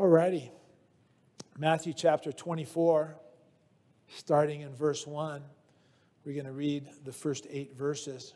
Alrighty. 0.00 0.48
Matthew 1.58 1.92
chapter 1.92 2.32
24, 2.32 3.18
starting 4.08 4.62
in 4.62 4.74
verse 4.74 5.06
1. 5.06 5.42
We're 6.24 6.32
going 6.32 6.46
to 6.46 6.52
read 6.52 6.86
the 7.04 7.12
first 7.12 7.46
eight 7.50 7.76
verses. 7.76 8.32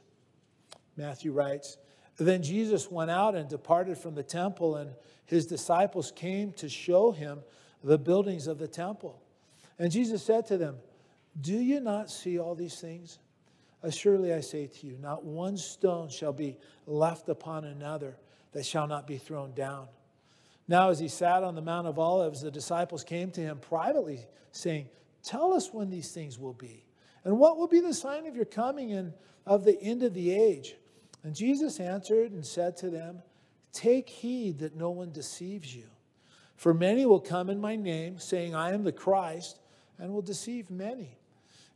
Matthew 0.98 1.32
writes 1.32 1.78
Then 2.18 2.42
Jesus 2.42 2.90
went 2.90 3.10
out 3.10 3.34
and 3.34 3.48
departed 3.48 3.96
from 3.96 4.14
the 4.14 4.22
temple, 4.22 4.76
and 4.76 4.90
his 5.24 5.46
disciples 5.46 6.12
came 6.14 6.52
to 6.52 6.68
show 6.68 7.12
him 7.12 7.40
the 7.82 7.96
buildings 7.96 8.46
of 8.46 8.58
the 8.58 8.68
temple. 8.68 9.22
And 9.78 9.90
Jesus 9.90 10.22
said 10.22 10.44
to 10.48 10.58
them, 10.58 10.76
Do 11.40 11.54
you 11.54 11.80
not 11.80 12.10
see 12.10 12.38
all 12.38 12.54
these 12.54 12.78
things? 12.78 13.20
Surely 13.88 14.34
I 14.34 14.40
say 14.40 14.66
to 14.66 14.86
you, 14.86 14.98
not 15.00 15.24
one 15.24 15.56
stone 15.56 16.10
shall 16.10 16.34
be 16.34 16.58
left 16.86 17.30
upon 17.30 17.64
another 17.64 18.18
that 18.52 18.66
shall 18.66 18.86
not 18.86 19.06
be 19.06 19.16
thrown 19.16 19.54
down. 19.54 19.88
Now, 20.66 20.90
as 20.90 20.98
he 20.98 21.08
sat 21.08 21.42
on 21.42 21.54
the 21.54 21.60
Mount 21.60 21.86
of 21.86 21.98
Olives, 21.98 22.40
the 22.40 22.50
disciples 22.50 23.04
came 23.04 23.30
to 23.32 23.40
him 23.40 23.58
privately, 23.58 24.26
saying, 24.50 24.88
Tell 25.22 25.52
us 25.52 25.72
when 25.72 25.90
these 25.90 26.12
things 26.12 26.38
will 26.38 26.54
be, 26.54 26.84
and 27.24 27.38
what 27.38 27.56
will 27.56 27.68
be 27.68 27.80
the 27.80 27.94
sign 27.94 28.26
of 28.26 28.36
your 28.36 28.44
coming 28.44 28.92
and 28.92 29.12
of 29.46 29.64
the 29.64 29.80
end 29.80 30.02
of 30.02 30.14
the 30.14 30.32
age. 30.32 30.76
And 31.22 31.34
Jesus 31.34 31.80
answered 31.80 32.32
and 32.32 32.44
said 32.44 32.76
to 32.78 32.90
them, 32.90 33.22
Take 33.72 34.08
heed 34.08 34.58
that 34.60 34.76
no 34.76 34.90
one 34.90 35.12
deceives 35.12 35.74
you. 35.74 35.86
For 36.56 36.72
many 36.72 37.04
will 37.06 37.20
come 37.20 37.50
in 37.50 37.60
my 37.60 37.76
name, 37.76 38.18
saying, 38.18 38.54
I 38.54 38.72
am 38.72 38.84
the 38.84 38.92
Christ, 38.92 39.58
and 39.98 40.12
will 40.12 40.22
deceive 40.22 40.70
many. 40.70 41.18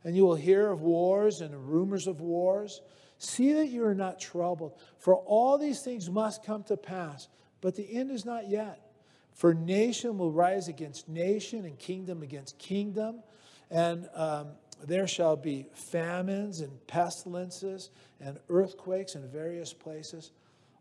And 0.03 0.15
you 0.15 0.23
will 0.23 0.35
hear 0.35 0.71
of 0.71 0.81
wars 0.81 1.41
and 1.41 1.69
rumors 1.69 2.07
of 2.07 2.21
wars. 2.21 2.81
See 3.17 3.53
that 3.53 3.67
you 3.67 3.83
are 3.83 3.95
not 3.95 4.19
troubled, 4.19 4.79
for 4.97 5.15
all 5.15 5.57
these 5.57 5.81
things 5.81 6.09
must 6.09 6.45
come 6.45 6.63
to 6.63 6.77
pass, 6.77 7.27
but 7.59 7.75
the 7.75 7.97
end 7.97 8.11
is 8.11 8.23
not 8.23 8.47
yet. 8.47 8.88
For 9.39 9.53
nation 9.53 10.17
will 10.17 10.33
rise 10.33 10.67
against 10.67 11.07
nation, 11.07 11.63
and 11.63 11.79
kingdom 11.79 12.23
against 12.23 12.57
kingdom, 12.57 13.23
and 13.71 14.09
um, 14.13 14.49
there 14.85 15.07
shall 15.07 15.37
be 15.37 15.65
famines 15.73 16.59
and 16.59 16.85
pestilences 16.87 17.89
and 18.19 18.37
earthquakes 18.49 19.15
in 19.15 19.25
various 19.29 19.71
places. 19.71 20.33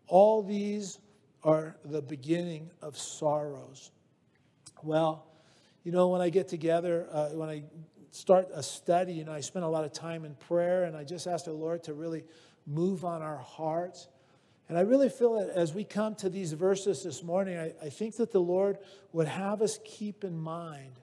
All 0.09 0.42
these 0.42 0.98
are 1.45 1.77
the 1.84 2.03
beginning 2.03 2.69
of 2.83 2.98
sorrows. 2.98 3.92
Well, 4.83 5.25
you 5.84 5.93
know, 5.93 6.09
when 6.09 6.20
I 6.20 6.28
get 6.28 6.48
together, 6.48 7.06
uh, 7.12 7.28
when 7.28 7.48
I 7.48 7.62
start 8.11 8.48
a 8.53 8.65
study, 8.65 9.12
you 9.12 9.25
know, 9.25 9.33
I 9.33 9.41
spend 9.41 9.67
a 9.67 9.69
lot 9.69 9.84
of 9.84 9.93
time 9.93 10.25
in 10.25 10.34
prayer 10.34 10.83
and 10.83 10.97
I 10.97 11.05
just 11.05 11.28
ask 11.28 11.45
the 11.45 11.53
Lord 11.53 11.84
to 11.84 11.95
really 11.95 12.25
move 12.67 13.05
on 13.05 13.22
our 13.22 13.39
hearts. 13.39 14.09
And 14.69 14.77
I 14.77 14.83
really 14.83 15.09
feel 15.09 15.41
that 15.41 15.49
as 15.49 15.73
we 15.73 15.85
come 15.85 16.15
to 16.17 16.29
these 16.29 16.53
verses 16.53 17.03
this 17.03 17.23
morning, 17.23 17.59
I, 17.59 17.73
I 17.83 17.89
think 17.89 18.17
that 18.17 18.33
the 18.33 18.41
Lord 18.41 18.79
would 19.13 19.27
have 19.27 19.63
us 19.63 19.79
keep 19.85 20.25
in 20.25 20.39
mind 20.39 21.01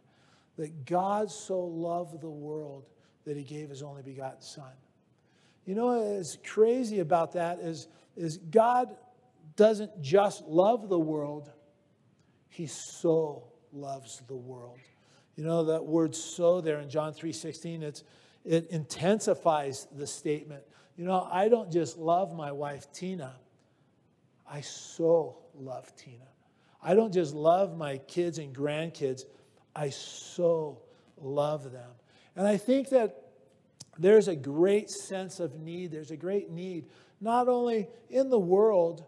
that 0.58 0.86
God 0.86 1.32
so 1.32 1.60
loved 1.60 2.22
the 2.22 2.30
world 2.30 2.86
that 3.26 3.36
he 3.36 3.44
gave 3.44 3.70
his 3.70 3.82
only 3.82 4.04
begotten 4.04 4.42
Son. 4.42 4.72
You 5.66 5.74
know 5.74 5.88
what's 5.88 6.38
crazy 6.46 7.00
about 7.00 7.34
that 7.34 7.60
is, 7.60 7.88
is 8.16 8.38
God 8.38 8.96
doesn't 9.56 10.02
just 10.02 10.44
love 10.46 10.90
the 10.90 11.00
world, 11.00 11.52
he 12.50 12.68
so 12.68 13.48
loves 13.74 14.22
the 14.28 14.36
world. 14.36 14.78
You 15.36 15.44
know, 15.44 15.66
that 15.66 15.86
word 15.86 16.16
so 16.16 16.62
there 16.62 16.80
in 16.80 16.90
John 16.90 17.14
3:16, 17.14 17.82
it's 17.82 18.04
it 18.46 18.68
intensifies 18.70 19.88
the 19.92 20.06
statement. 20.06 20.64
You 20.96 21.06
know, 21.06 21.28
I 21.30 21.50
don't 21.50 21.72
just 21.72 21.98
love 21.98 22.34
my 22.34 22.52
wife 22.52 22.92
Tina. 22.94 23.36
I 24.50 24.62
so 24.62 25.38
love 25.56 25.96
Tina. 25.96 26.28
I 26.82 26.94
don't 26.94 27.14
just 27.14 27.34
love 27.34 27.76
my 27.78 27.98
kids 27.98 28.38
and 28.38 28.56
grandkids. 28.56 29.24
I 29.76 29.90
so 29.90 30.82
love 31.18 31.72
them. 31.72 31.90
And 32.36 32.48
I 32.48 32.58
think 32.58 32.90
that 32.90 33.24
there's 33.98 34.28
a 34.28 34.36
great 34.36 34.90
sense 34.90 35.40
of 35.40 35.56
need. 35.60 35.92
There's 35.92 36.12
a 36.12 36.18
great 36.18 36.52
need, 36.52 36.86
not 37.22 37.48
only 37.48 37.88
in 38.10 38.30
the 38.30 38.40
world, 38.40 39.06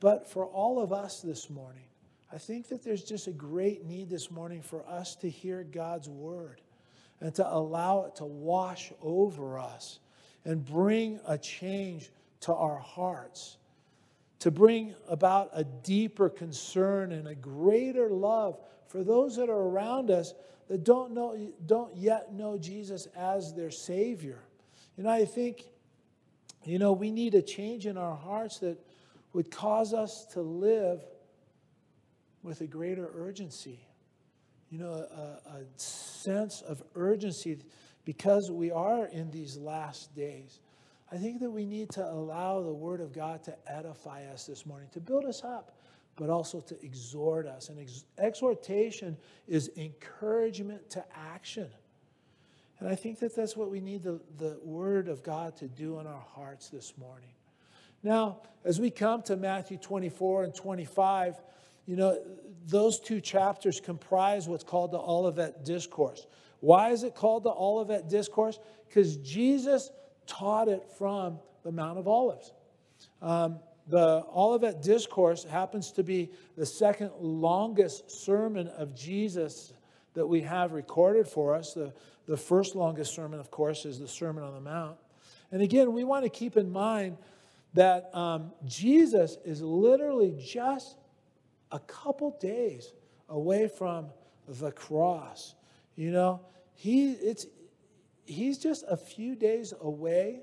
but 0.00 0.28
for 0.28 0.46
all 0.46 0.80
of 0.80 0.92
us 0.92 1.20
this 1.20 1.50
morning. 1.50 1.84
I 2.32 2.38
think 2.38 2.68
that 2.68 2.82
there's 2.82 3.04
just 3.04 3.26
a 3.26 3.32
great 3.32 3.84
need 3.84 4.10
this 4.10 4.30
morning 4.30 4.62
for 4.62 4.86
us 4.86 5.14
to 5.16 5.30
hear 5.30 5.64
God's 5.64 6.08
word 6.08 6.60
and 7.20 7.34
to 7.34 7.48
allow 7.48 8.04
it 8.04 8.16
to 8.16 8.24
wash 8.24 8.92
over 9.00 9.58
us 9.58 9.98
and 10.44 10.64
bring 10.64 11.20
a 11.26 11.36
change 11.36 12.10
to 12.40 12.54
our 12.54 12.78
hearts, 12.78 13.56
to 14.40 14.50
bring 14.50 14.94
about 15.08 15.50
a 15.52 15.64
deeper 15.64 16.28
concern 16.28 17.12
and 17.12 17.26
a 17.26 17.34
greater 17.34 18.10
love 18.10 18.58
for 18.86 19.02
those 19.02 19.36
that 19.36 19.48
are 19.48 19.62
around 19.68 20.10
us 20.10 20.34
that 20.68 20.84
don't, 20.84 21.12
know, 21.12 21.52
don't 21.66 21.96
yet 21.96 22.32
know 22.32 22.58
Jesus 22.58 23.06
as 23.16 23.54
their 23.54 23.70
Savior. 23.70 24.38
You 24.96 25.04
know, 25.04 25.10
I 25.10 25.24
think, 25.24 25.64
you 26.64 26.78
know, 26.78 26.92
we 26.92 27.10
need 27.10 27.34
a 27.34 27.42
change 27.42 27.86
in 27.86 27.96
our 27.96 28.14
hearts 28.14 28.58
that 28.58 28.78
would 29.32 29.50
cause 29.50 29.92
us 29.92 30.26
to 30.32 30.40
live 30.40 31.02
with 32.42 32.60
a 32.60 32.66
greater 32.66 33.10
urgency. 33.14 33.80
You 34.70 34.78
know, 34.78 34.92
a, 34.92 35.50
a 35.50 35.64
sense 35.76 36.62
of 36.62 36.82
urgency 36.94 37.58
because 38.04 38.50
we 38.50 38.70
are 38.70 39.06
in 39.06 39.30
these 39.30 39.56
last 39.56 40.14
days. 40.14 40.60
I 41.10 41.16
think 41.16 41.40
that 41.40 41.50
we 41.50 41.64
need 41.64 41.90
to 41.90 42.04
allow 42.04 42.62
the 42.62 42.72
Word 42.72 43.00
of 43.00 43.12
God 43.12 43.42
to 43.44 43.56
edify 43.66 44.26
us 44.26 44.46
this 44.46 44.66
morning, 44.66 44.88
to 44.92 45.00
build 45.00 45.24
us 45.24 45.42
up, 45.42 45.78
but 46.16 46.28
also 46.28 46.60
to 46.60 46.84
exhort 46.84 47.46
us. 47.46 47.70
And 47.70 47.78
ex- 47.80 48.04
exhortation 48.18 49.16
is 49.46 49.70
encouragement 49.76 50.90
to 50.90 51.04
action. 51.14 51.68
And 52.78 52.88
I 52.88 52.94
think 52.94 53.18
that 53.20 53.34
that's 53.34 53.56
what 53.56 53.70
we 53.70 53.80
need 53.80 54.02
the, 54.02 54.20
the 54.36 54.58
Word 54.62 55.08
of 55.08 55.22
God 55.22 55.56
to 55.56 55.68
do 55.68 55.98
in 55.98 56.06
our 56.06 56.24
hearts 56.34 56.68
this 56.68 56.92
morning. 56.98 57.30
Now, 58.02 58.42
as 58.64 58.78
we 58.78 58.90
come 58.90 59.22
to 59.22 59.36
Matthew 59.36 59.78
24 59.78 60.44
and 60.44 60.54
25, 60.54 61.40
you 61.86 61.96
know, 61.96 62.20
those 62.66 63.00
two 63.00 63.20
chapters 63.20 63.80
comprise 63.80 64.46
what's 64.46 64.62
called 64.62 64.92
the 64.92 64.98
Olivet 64.98 65.64
Discourse. 65.64 66.26
Why 66.60 66.90
is 66.90 67.02
it 67.02 67.14
called 67.14 67.44
the 67.44 67.50
Olivet 67.50 68.08
Discourse? 68.08 68.58
Because 68.86 69.16
Jesus 69.16 69.90
taught 70.28 70.68
it 70.68 70.84
from 70.96 71.40
the 71.64 71.72
Mount 71.72 71.98
of 71.98 72.06
Olives. 72.06 72.52
Um, 73.20 73.58
the 73.88 74.24
Olivet 74.34 74.82
Discourse 74.82 75.44
happens 75.44 75.90
to 75.92 76.04
be 76.04 76.30
the 76.56 76.66
second 76.66 77.10
longest 77.18 78.10
sermon 78.10 78.68
of 78.68 78.94
Jesus 78.94 79.72
that 80.14 80.26
we 80.26 80.42
have 80.42 80.72
recorded 80.72 81.26
for 81.26 81.54
us. 81.54 81.72
The, 81.72 81.92
the 82.26 82.36
first 82.36 82.76
longest 82.76 83.14
sermon, 83.14 83.40
of 83.40 83.50
course, 83.50 83.84
is 83.86 83.98
the 83.98 84.08
Sermon 84.08 84.44
on 84.44 84.52
the 84.52 84.60
Mount. 84.60 84.98
And 85.50 85.62
again, 85.62 85.92
we 85.92 86.04
want 86.04 86.24
to 86.24 86.30
keep 86.30 86.56
in 86.56 86.70
mind 86.70 87.16
that 87.74 88.14
um, 88.14 88.52
Jesus 88.66 89.38
is 89.44 89.62
literally 89.62 90.36
just 90.44 90.96
a 91.72 91.78
couple 91.78 92.36
days 92.40 92.92
away 93.28 93.68
from 93.68 94.06
the 94.46 94.72
cross. 94.72 95.54
You 95.96 96.10
know, 96.10 96.40
he, 96.74 97.12
it's, 97.12 97.46
he's 98.28 98.58
just 98.58 98.84
a 98.88 98.96
few 98.96 99.34
days 99.34 99.72
away 99.80 100.40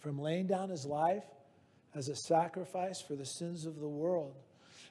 from 0.00 0.18
laying 0.18 0.46
down 0.46 0.68
his 0.68 0.84
life 0.84 1.24
as 1.94 2.08
a 2.08 2.16
sacrifice 2.16 3.00
for 3.00 3.14
the 3.14 3.24
sins 3.24 3.66
of 3.66 3.80
the 3.80 3.88
world. 3.88 4.34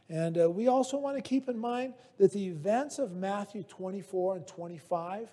And 0.09 0.41
uh, 0.41 0.49
we 0.49 0.67
also 0.67 0.97
want 0.97 1.17
to 1.17 1.21
keep 1.21 1.49
in 1.49 1.57
mind 1.57 1.93
that 2.17 2.31
the 2.31 2.47
events 2.47 2.99
of 2.99 3.13
Matthew 3.13 3.63
24 3.63 4.37
and 4.37 4.47
25, 4.47 5.29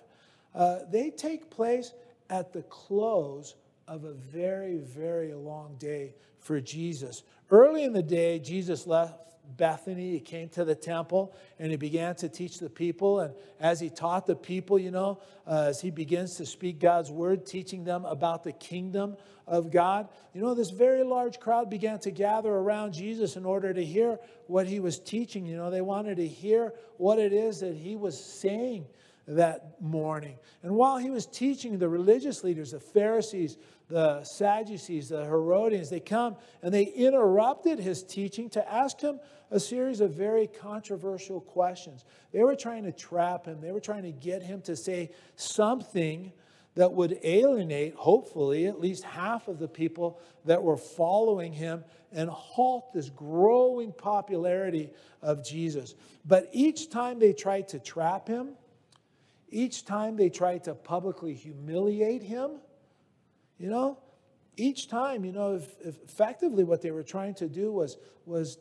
uh, 0.55 0.79
they 0.89 1.09
take 1.09 1.49
place 1.49 1.93
at 2.29 2.53
the 2.53 2.61
close 2.63 3.55
of 3.87 4.03
a 4.03 4.13
very, 4.13 4.77
very 4.77 5.33
long 5.33 5.75
day 5.79 6.13
for 6.39 6.61
Jesus. 6.61 7.23
Early 7.49 7.83
in 7.83 7.93
the 7.93 8.03
day, 8.03 8.39
Jesus 8.39 8.85
left 8.85 9.13
Bethany. 9.57 10.11
He 10.11 10.19
came 10.19 10.49
to 10.49 10.65
the 10.65 10.75
temple 10.75 11.33
and 11.57 11.71
he 11.71 11.77
began 11.77 12.15
to 12.15 12.29
teach 12.29 12.59
the 12.59 12.69
people. 12.69 13.19
And 13.19 13.33
as 13.59 13.79
he 13.79 13.89
taught 13.89 14.25
the 14.25 14.35
people, 14.35 14.79
you 14.79 14.91
know, 14.91 15.21
uh, 15.47 15.65
as 15.67 15.81
he 15.81 15.91
begins 15.91 16.35
to 16.35 16.45
speak 16.45 16.79
God's 16.79 17.11
word, 17.11 17.45
teaching 17.45 17.83
them 17.83 18.05
about 18.05 18.43
the 18.43 18.51
kingdom 18.51 19.17
of 19.47 19.71
God, 19.71 20.09
you 20.33 20.41
know, 20.41 20.53
this 20.53 20.69
very 20.69 21.03
large 21.03 21.39
crowd 21.39 21.69
began 21.69 21.99
to 21.99 22.11
gather 22.11 22.51
around 22.51 22.93
Jesus 22.93 23.35
in 23.35 23.45
order 23.45 23.73
to 23.73 23.83
hear 23.83 24.19
what 24.47 24.67
he 24.67 24.79
was 24.79 24.99
teaching. 24.99 25.45
You 25.45 25.57
know, 25.57 25.69
they 25.69 25.81
wanted 25.81 26.17
to 26.17 26.27
hear 26.27 26.73
what 26.97 27.19
it 27.19 27.33
is 27.33 27.61
that 27.61 27.75
he 27.75 27.95
was 27.95 28.21
saying 28.23 28.85
that 29.29 29.79
morning. 29.79 30.35
And 30.63 30.75
while 30.75 30.97
he 30.97 31.09
was 31.09 31.25
teaching 31.25 31.77
the 31.77 31.87
religious 31.87 32.43
leaders, 32.43 32.71
the 32.71 32.79
Pharisees, 32.79 33.57
the 33.87 34.23
Sadducees, 34.23 35.09
the 35.09 35.23
Herodians, 35.23 35.89
they 35.89 35.99
come 35.99 36.35
and 36.63 36.73
they 36.73 36.83
interrupted 36.83 37.79
his 37.79 38.03
teaching 38.03 38.49
to 38.51 38.71
ask 38.71 38.99
him 38.99 39.19
a 39.51 39.59
series 39.59 40.01
of 40.01 40.13
very 40.13 40.47
controversial 40.47 41.41
questions. 41.41 42.05
They 42.33 42.43
were 42.43 42.55
trying 42.55 42.83
to 42.83 42.91
trap 42.91 43.45
him, 43.45 43.61
they 43.61 43.71
were 43.71 43.79
trying 43.79 44.03
to 44.03 44.11
get 44.11 44.41
him 44.41 44.61
to 44.61 44.75
say 44.75 45.11
something 45.35 46.33
that 46.75 46.93
would 46.93 47.19
alienate, 47.23 47.93
hopefully, 47.95 48.67
at 48.67 48.79
least 48.79 49.03
half 49.03 49.47
of 49.47 49.59
the 49.59 49.67
people 49.67 50.19
that 50.45 50.61
were 50.61 50.77
following 50.77 51.51
him 51.51 51.83
and 52.11 52.29
halt 52.29 52.93
this 52.93 53.09
growing 53.09 53.91
popularity 53.91 54.91
of 55.21 55.45
Jesus. 55.45 55.95
But 56.25 56.47
each 56.51 56.89
time 56.89 57.19
they 57.19 57.33
tried 57.33 57.67
to 57.69 57.79
trap 57.79 58.27
him, 58.27 58.51
each 59.51 59.85
time 59.85 60.15
they 60.15 60.29
tried 60.29 60.63
to 60.65 60.75
publicly 60.75 61.33
humiliate 61.33 62.23
him, 62.23 62.51
you 63.57 63.69
know, 63.69 63.97
each 64.57 64.89
time, 64.89 65.23
you 65.23 65.31
know, 65.31 65.55
if, 65.55 65.75
if 65.83 66.01
effectively 66.03 66.63
what 66.63 66.81
they 66.81 66.91
were 66.91 67.03
trying 67.03 67.33
to 67.35 67.47
do 67.47 67.71
was, 67.71 67.97
was 68.25 68.57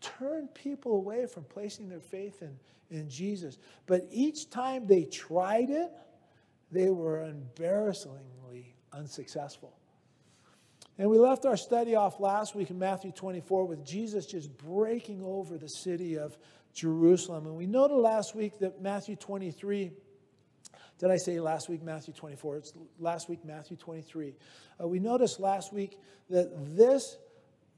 turn 0.00 0.48
people 0.48 0.92
away 0.92 1.26
from 1.26 1.44
placing 1.44 1.88
their 1.88 2.00
faith 2.00 2.42
in, 2.42 2.56
in 2.90 3.08
Jesus. 3.08 3.58
But 3.86 4.06
each 4.10 4.50
time 4.50 4.86
they 4.86 5.04
tried 5.04 5.70
it, 5.70 5.90
they 6.70 6.90
were 6.90 7.24
embarrassingly 7.24 8.74
unsuccessful. 8.92 9.76
And 10.98 11.10
we 11.10 11.18
left 11.18 11.44
our 11.44 11.56
study 11.56 11.94
off 11.94 12.20
last 12.20 12.54
week 12.54 12.70
in 12.70 12.78
Matthew 12.78 13.12
24 13.12 13.66
with 13.66 13.84
Jesus 13.84 14.26
just 14.26 14.56
breaking 14.56 15.22
over 15.22 15.58
the 15.58 15.68
city 15.68 16.18
of 16.18 16.38
Jerusalem. 16.72 17.46
And 17.46 17.56
we 17.56 17.66
noted 17.66 17.96
last 17.96 18.34
week 18.34 18.58
that 18.60 18.80
Matthew 18.80 19.16
23, 19.16 19.92
did 20.98 21.10
I 21.10 21.16
say 21.16 21.40
last 21.40 21.68
week 21.68 21.82
Matthew 21.82 22.14
24? 22.14 22.56
It's 22.56 22.72
last 22.98 23.28
week 23.28 23.44
Matthew 23.44 23.76
23. 23.76 24.34
Uh, 24.80 24.88
we 24.88 24.98
noticed 24.98 25.40
last 25.40 25.72
week 25.72 25.98
that 26.30 26.50
this 26.76 27.18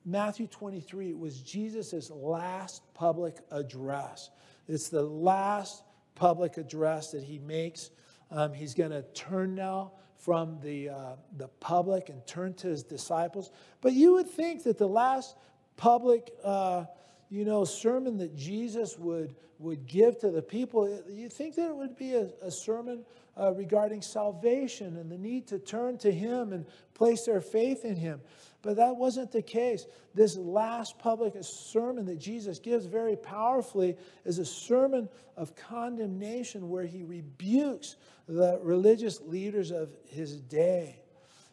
Matthew 0.04 0.46
23 0.46 1.14
was 1.14 1.40
Jesus' 1.40 2.10
last 2.10 2.82
public 2.94 3.36
address. 3.50 4.30
It's 4.68 4.88
the 4.88 5.02
last 5.02 5.82
public 6.14 6.56
address 6.56 7.10
that 7.10 7.24
he 7.24 7.38
makes. 7.38 7.90
Um, 8.30 8.52
he's 8.52 8.74
going 8.74 8.90
to 8.90 9.02
turn 9.14 9.54
now 9.54 9.92
from 10.16 10.58
the, 10.62 10.90
uh, 10.90 11.16
the 11.36 11.48
public 11.60 12.08
and 12.08 12.26
turn 12.26 12.54
to 12.54 12.68
his 12.68 12.82
disciples. 12.82 13.50
But 13.80 13.94
you 13.94 14.14
would 14.14 14.28
think 14.28 14.64
that 14.64 14.78
the 14.78 14.88
last 14.88 15.36
public, 15.76 16.30
uh, 16.44 16.84
you 17.30 17.44
know, 17.44 17.64
sermon 17.64 18.18
that 18.18 18.36
Jesus 18.36 18.98
would, 18.98 19.34
would 19.58 19.86
give 19.86 20.18
to 20.20 20.30
the 20.30 20.42
people, 20.42 21.02
you 21.08 21.28
think 21.28 21.56
that 21.56 21.68
it 21.68 21.76
would 21.76 21.96
be 21.96 22.14
a, 22.14 22.28
a 22.42 22.50
sermon 22.50 23.04
uh, 23.38 23.52
regarding 23.52 24.02
salvation 24.02 24.96
and 24.96 25.10
the 25.10 25.18
need 25.18 25.46
to 25.48 25.58
turn 25.58 25.98
to 25.98 26.10
him 26.10 26.52
and 26.52 26.66
place 26.94 27.24
their 27.24 27.40
faith 27.40 27.84
in 27.84 27.96
him. 27.96 28.20
But 28.62 28.76
that 28.76 28.96
wasn't 28.96 29.30
the 29.30 29.42
case. 29.42 29.86
This 30.14 30.36
last 30.36 30.98
public 30.98 31.34
sermon 31.42 32.06
that 32.06 32.18
Jesus 32.18 32.58
gives 32.58 32.86
very 32.86 33.16
powerfully 33.16 33.96
is 34.24 34.38
a 34.38 34.44
sermon 34.44 35.08
of 35.36 35.54
condemnation 35.54 36.68
where 36.68 36.84
he 36.84 37.04
rebukes 37.04 37.96
the 38.26 38.58
religious 38.62 39.20
leaders 39.20 39.70
of 39.70 39.90
his 40.06 40.40
day. 40.40 41.00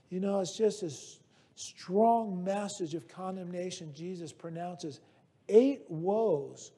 You 0.09 0.19
know, 0.19 0.39
it's 0.39 0.57
just 0.57 0.81
a 0.81 0.91
strong 1.55 2.43
message 2.43 2.95
of 2.95 3.07
condemnation. 3.07 3.93
Jesus 3.93 4.31
pronounces 4.31 4.99
eight 5.49 5.83
woes 5.89 6.71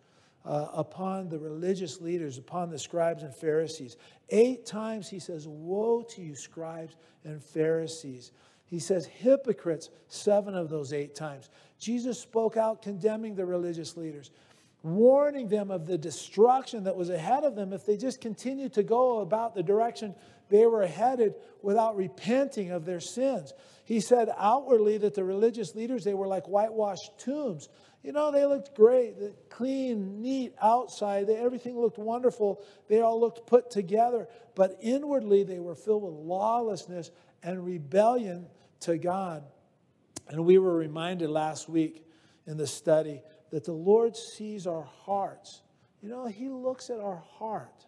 uh, 0.45 0.69
upon 0.73 1.27
the 1.27 1.37
religious 1.37 1.99
leaders, 2.01 2.37
upon 2.37 2.69
the 2.69 2.79
scribes 2.79 3.23
and 3.23 3.35
Pharisees. 3.35 3.97
Eight 4.29 4.65
times 4.65 5.09
he 5.09 5.19
says, 5.19 5.47
Woe 5.47 6.03
to 6.09 6.21
you, 6.21 6.35
scribes 6.35 6.95
and 7.23 7.43
Pharisees. 7.43 8.31
He 8.65 8.79
says 8.79 9.05
hypocrites 9.05 9.89
seven 10.07 10.55
of 10.55 10.69
those 10.69 10.93
eight 10.93 11.15
times. 11.15 11.49
Jesus 11.79 12.19
spoke 12.19 12.57
out 12.57 12.81
condemning 12.81 13.35
the 13.35 13.45
religious 13.45 13.95
leaders, 13.95 14.31
warning 14.83 15.47
them 15.47 15.71
of 15.71 15.85
the 15.85 15.97
destruction 15.97 16.83
that 16.83 16.95
was 16.95 17.09
ahead 17.09 17.43
of 17.43 17.55
them 17.55 17.73
if 17.73 17.85
they 17.85 17.97
just 17.97 18.21
continued 18.21 18.73
to 18.73 18.83
go 18.83 19.19
about 19.19 19.55
the 19.55 19.63
direction 19.63 20.15
they 20.49 20.65
were 20.65 20.85
headed 20.85 21.35
without 21.61 21.95
repenting 21.95 22.71
of 22.71 22.85
their 22.85 22.99
sins. 22.99 23.53
He 23.83 23.99
said 23.99 24.29
outwardly 24.37 24.97
that 24.99 25.13
the 25.13 25.23
religious 25.23 25.75
leaders, 25.75 26.03
they 26.03 26.13
were 26.13 26.27
like 26.27 26.47
whitewashed 26.47 27.17
tombs. 27.19 27.69
You 28.07 28.13
know, 28.13 28.31
they 28.31 28.45
looked 28.45 28.73
great, 28.73 29.15
clean, 29.49 30.21
neat 30.21 30.55
outside. 30.61 31.27
They, 31.27 31.35
everything 31.35 31.77
looked 31.77 31.97
wonderful. 31.97 32.63
They 32.87 33.01
all 33.01 33.19
looked 33.19 33.45
put 33.45 33.69
together. 33.69 34.29
But 34.55 34.77
inwardly, 34.81 35.43
they 35.43 35.59
were 35.59 35.75
filled 35.75 36.03
with 36.03 36.13
lawlessness 36.13 37.11
and 37.43 37.65
rebellion 37.65 38.47
to 38.79 38.97
God. 38.97 39.43
And 40.29 40.45
we 40.45 40.57
were 40.57 40.73
reminded 40.73 41.29
last 41.29 41.67
week 41.67 42.07
in 42.45 42.55
the 42.55 42.65
study 42.65 43.23
that 43.49 43.65
the 43.65 43.73
Lord 43.73 44.15
sees 44.15 44.67
our 44.67 44.87
hearts. 45.03 45.61
You 46.01 46.07
know, 46.07 46.27
He 46.27 46.47
looks 46.47 46.89
at 46.89 47.01
our 47.01 47.21
heart, 47.37 47.86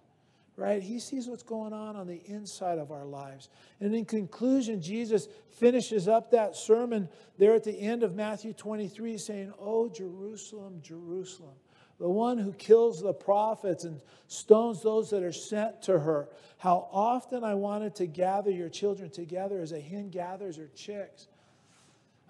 right? 0.59 0.83
He 0.83 0.99
sees 0.99 1.27
what's 1.27 1.43
going 1.43 1.73
on 1.73 1.95
on 1.95 2.05
the 2.05 2.21
inside 2.25 2.77
of 2.77 2.91
our 2.91 3.05
lives. 3.05 3.49
And 3.79 3.95
in 3.95 4.05
conclusion, 4.05 4.81
Jesus 4.81 5.27
finishes 5.51 6.07
up 6.07 6.31
that 6.31 6.55
sermon 6.55 7.09
there 7.37 7.55
at 7.55 7.63
the 7.63 7.79
end 7.79 8.03
of 8.03 8.15
Matthew 8.15 8.53
23 8.53 9.17
saying, 9.17 9.53
Oh, 9.59 9.89
Jerusalem, 9.89 10.81
Jerusalem 10.83 11.55
the 11.99 12.09
one 12.09 12.37
who 12.37 12.53
kills 12.53 13.01
the 13.01 13.13
prophets 13.13 13.83
and 13.83 14.01
stones 14.27 14.81
those 14.81 15.09
that 15.09 15.21
are 15.21 15.33
sent 15.33 15.81
to 15.83 15.99
her. 15.99 16.29
How 16.57 16.87
often 16.91 17.43
I 17.43 17.55
wanted 17.55 17.95
to 17.95 18.07
gather 18.07 18.49
your 18.49 18.69
children 18.69 19.09
together 19.09 19.59
as 19.59 19.73
a 19.73 19.81
hen 19.81 20.09
gathers 20.09 20.55
her 20.55 20.69
chicks 20.73 21.27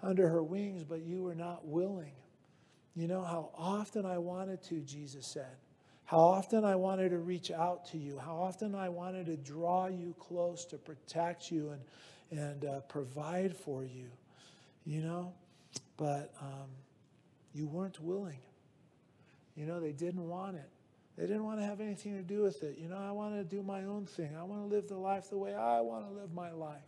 under 0.02 0.28
her 0.28 0.42
wings, 0.42 0.82
but 0.82 1.02
you 1.02 1.22
were 1.22 1.36
not 1.36 1.66
willing. 1.66 2.12
You 2.96 3.06
know 3.06 3.22
how 3.22 3.50
often 3.56 4.04
I 4.04 4.18
wanted 4.18 4.62
to, 4.64 4.80
Jesus 4.80 5.26
said. 5.26 5.56
How 6.10 6.18
often 6.18 6.64
I 6.64 6.74
wanted 6.74 7.10
to 7.10 7.18
reach 7.18 7.52
out 7.52 7.86
to 7.92 7.96
you. 7.96 8.18
How 8.18 8.34
often 8.34 8.74
I 8.74 8.88
wanted 8.88 9.26
to 9.26 9.36
draw 9.36 9.86
you 9.86 10.12
close 10.18 10.64
to 10.64 10.76
protect 10.76 11.52
you 11.52 11.70
and, 11.70 12.40
and 12.40 12.64
uh, 12.64 12.80
provide 12.80 13.56
for 13.56 13.84
you. 13.84 14.06
You 14.84 15.02
know? 15.02 15.32
But 15.96 16.34
um, 16.40 16.66
you 17.54 17.68
weren't 17.68 18.00
willing. 18.00 18.40
You 19.54 19.66
know, 19.66 19.78
they 19.78 19.92
didn't 19.92 20.28
want 20.28 20.56
it. 20.56 20.68
They 21.16 21.28
didn't 21.28 21.44
want 21.44 21.60
to 21.60 21.64
have 21.64 21.80
anything 21.80 22.16
to 22.16 22.24
do 22.24 22.42
with 22.42 22.60
it. 22.64 22.76
You 22.76 22.88
know, 22.88 22.98
I 22.98 23.12
want 23.12 23.36
to 23.36 23.44
do 23.44 23.62
my 23.62 23.84
own 23.84 24.04
thing. 24.04 24.34
I 24.36 24.42
want 24.42 24.68
to 24.68 24.74
live 24.74 24.88
the 24.88 24.98
life 24.98 25.30
the 25.30 25.38
way 25.38 25.54
I 25.54 25.80
want 25.80 26.08
to 26.08 26.12
live 26.12 26.34
my 26.34 26.50
life. 26.50 26.82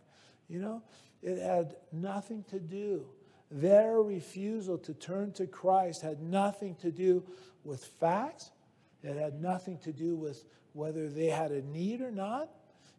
You 0.49 0.59
know, 0.59 0.83
it 1.21 1.41
had 1.41 1.77
nothing 1.93 2.43
to 2.49 2.59
do. 2.59 3.05
Their 3.49 4.01
refusal 4.01 4.77
to 4.79 4.93
turn 4.93 5.31
to 5.33 5.47
Christ 5.47 6.01
had 6.01 6.21
nothing 6.21 6.75
to 6.81 6.91
do 6.91 7.23
with 7.63 7.85
facts. 7.85 8.51
It 9.03 9.17
had 9.17 9.41
nothing 9.41 9.77
to 9.79 9.91
do 9.91 10.15
with 10.15 10.43
whether 10.73 11.09
they 11.09 11.27
had 11.27 11.51
a 11.51 11.61
need 11.61 12.01
or 12.01 12.11
not. 12.11 12.49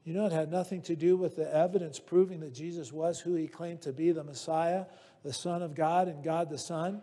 You 0.05 0.12
know, 0.12 0.27
it 0.27 0.33
had 0.33 0.51
nothing 0.51 0.83
to 0.83 0.97
do 0.97 1.17
with 1.17 1.35
the 1.35 1.53
evidence 1.53 1.99
proving 1.99 2.41
that 2.41 2.53
Jesus 2.53 2.93
was 2.93 3.19
who 3.19 3.35
he 3.35 3.47
claimed 3.47 3.81
to 3.83 3.93
be 3.93 4.12
the 4.12 4.23
Messiah, 4.23 4.85
the 5.25 5.33
Son 5.33 5.62
of 5.62 5.75
God, 5.75 6.09
and 6.09 6.23
God 6.23 6.51
the 6.51 6.59
Son. 6.59 7.01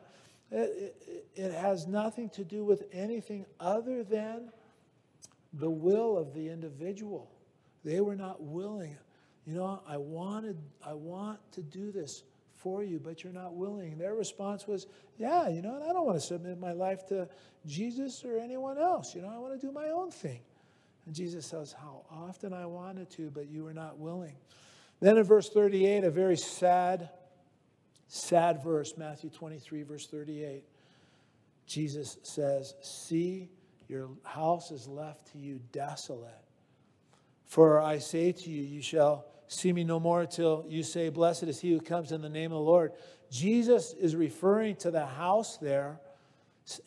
It, 0.51 0.95
it, 1.07 1.25
it 1.35 1.51
has 1.53 1.87
nothing 1.87 2.29
to 2.31 2.43
do 2.43 2.63
with 2.63 2.83
anything 2.93 3.45
other 3.59 4.03
than 4.03 4.51
the 5.53 5.69
will 5.69 6.17
of 6.17 6.33
the 6.35 6.49
individual. 6.49 7.31
They 7.83 8.01
were 8.01 8.15
not 8.15 8.41
willing. 8.41 8.97
You 9.47 9.55
know, 9.55 9.81
I 9.87 9.97
wanted, 9.97 10.57
I 10.85 10.93
want 10.93 11.39
to 11.53 11.61
do 11.61 11.91
this 11.91 12.23
for 12.61 12.83
you, 12.83 12.99
but 12.99 13.23
you're 13.23 13.33
not 13.33 13.53
willing. 13.55 13.97
Their 13.97 14.15
response 14.15 14.67
was, 14.67 14.87
Yeah, 15.17 15.49
you 15.49 15.61
know, 15.61 15.83
I 15.83 15.93
don't 15.93 16.05
want 16.05 16.19
to 16.19 16.25
submit 16.25 16.59
my 16.59 16.71
life 16.71 17.07
to 17.07 17.27
Jesus 17.65 18.23
or 18.25 18.37
anyone 18.37 18.77
else. 18.77 19.15
You 19.15 19.21
know, 19.21 19.29
I 19.29 19.37
want 19.37 19.59
to 19.59 19.65
do 19.65 19.71
my 19.71 19.89
own 19.89 20.11
thing. 20.11 20.41
And 21.05 21.15
Jesus 21.15 21.45
says, 21.45 21.73
How 21.73 22.05
often 22.11 22.53
I 22.53 22.65
wanted 22.65 23.09
to, 23.11 23.29
but 23.29 23.49
you 23.49 23.63
were 23.63 23.73
not 23.73 23.97
willing. 23.97 24.35
Then 24.99 25.17
in 25.17 25.23
verse 25.23 25.49
38, 25.49 26.03
a 26.03 26.11
very 26.11 26.37
sad 26.37 27.09
Sad 28.13 28.61
verse, 28.61 28.97
Matthew 28.97 29.29
23, 29.29 29.83
verse 29.83 30.05
38. 30.07 30.65
Jesus 31.65 32.17
says, 32.23 32.75
See, 32.81 33.47
your 33.87 34.09
house 34.25 34.69
is 34.69 34.85
left 34.85 35.31
to 35.31 35.37
you 35.37 35.61
desolate. 35.71 36.33
For 37.45 37.79
I 37.79 37.99
say 37.99 38.33
to 38.33 38.49
you, 38.49 38.63
you 38.63 38.81
shall 38.81 39.23
see 39.51 39.73
me 39.73 39.83
no 39.83 39.99
more 39.99 40.25
till 40.25 40.65
you 40.67 40.83
say, 40.83 41.09
Blessed 41.09 41.43
is 41.43 41.59
he 41.59 41.71
who 41.71 41.81
comes 41.81 42.11
in 42.11 42.21
the 42.21 42.29
name 42.29 42.51
of 42.51 42.57
the 42.57 42.63
Lord. 42.63 42.93
Jesus 43.29 43.93
is 43.93 44.15
referring 44.15 44.75
to 44.77 44.91
the 44.91 45.05
house 45.05 45.57
there, 45.57 45.99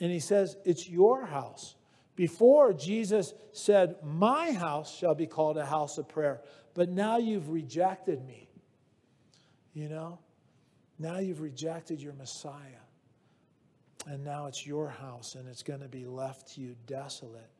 and 0.00 0.10
he 0.10 0.20
says, 0.20 0.56
It's 0.64 0.88
your 0.88 1.26
house. 1.26 1.76
Before, 2.16 2.72
Jesus 2.72 3.34
said, 3.52 3.96
My 4.02 4.52
house 4.52 4.96
shall 4.96 5.14
be 5.14 5.26
called 5.26 5.58
a 5.58 5.66
house 5.66 5.98
of 5.98 6.08
prayer, 6.08 6.40
but 6.74 6.88
now 6.88 7.18
you've 7.18 7.50
rejected 7.50 8.24
me. 8.24 8.48
You 9.74 9.88
know? 9.88 10.18
Now 10.98 11.18
you've 11.18 11.40
rejected 11.40 12.00
your 12.00 12.12
Messiah. 12.12 12.84
And 14.06 14.22
now 14.22 14.46
it's 14.46 14.66
your 14.66 14.88
house 14.88 15.34
and 15.34 15.48
it's 15.48 15.62
going 15.62 15.80
to 15.80 15.88
be 15.88 16.04
left 16.04 16.54
to 16.54 16.60
you 16.60 16.76
desolate. 16.86 17.50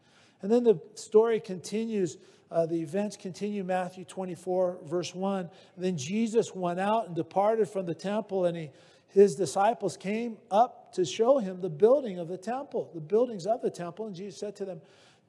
And 0.43 0.51
then 0.51 0.65
the 0.65 0.81
story 0.95 1.41
continues. 1.41 2.17
Uh, 2.51 2.67
the 2.67 2.81
events 2.81 3.17
continue, 3.17 3.65
Matthew 3.65 4.05
24, 4.05 4.79
verse 4.85 5.15
1. 5.15 5.51
Then 5.77 5.97
Jesus 5.97 6.55
went 6.55 6.79
out 6.79 7.07
and 7.07 7.17
departed 7.17 7.69
from 7.69 7.87
the 7.87 7.95
temple, 7.95 8.45
and 8.45 8.57
he, 8.57 8.71
his 9.09 9.35
disciples 9.35 9.97
came 9.97 10.37
up 10.51 10.93
to 10.95 11.05
show 11.05 11.39
him 11.39 11.61
the 11.61 11.71
building 11.71 12.19
of 12.19 12.29
the 12.29 12.39
temple, 12.39 12.91
the 12.95 13.01
buildings 13.01 13.47
of 13.47 13.63
the 13.63 13.71
temple. 13.71 14.07
And 14.07 14.15
Jesus 14.15 14.39
said 14.39 14.55
to 14.57 14.65
them, 14.65 14.81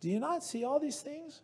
Do 0.02 0.10
you 0.10 0.20
not 0.20 0.44
see 0.44 0.66
all 0.66 0.80
these 0.80 1.02
things? 1.02 1.42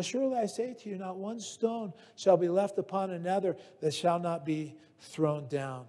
Surely 0.00 0.36
I 0.36 0.46
say 0.46 0.74
to 0.74 0.88
you, 0.88 0.96
not 0.96 1.16
one 1.16 1.40
stone 1.40 1.92
shall 2.16 2.36
be 2.36 2.48
left 2.48 2.78
upon 2.78 3.10
another 3.10 3.56
that 3.80 3.92
shall 3.92 4.18
not 4.18 4.46
be 4.46 4.76
thrown 5.00 5.48
down. 5.48 5.86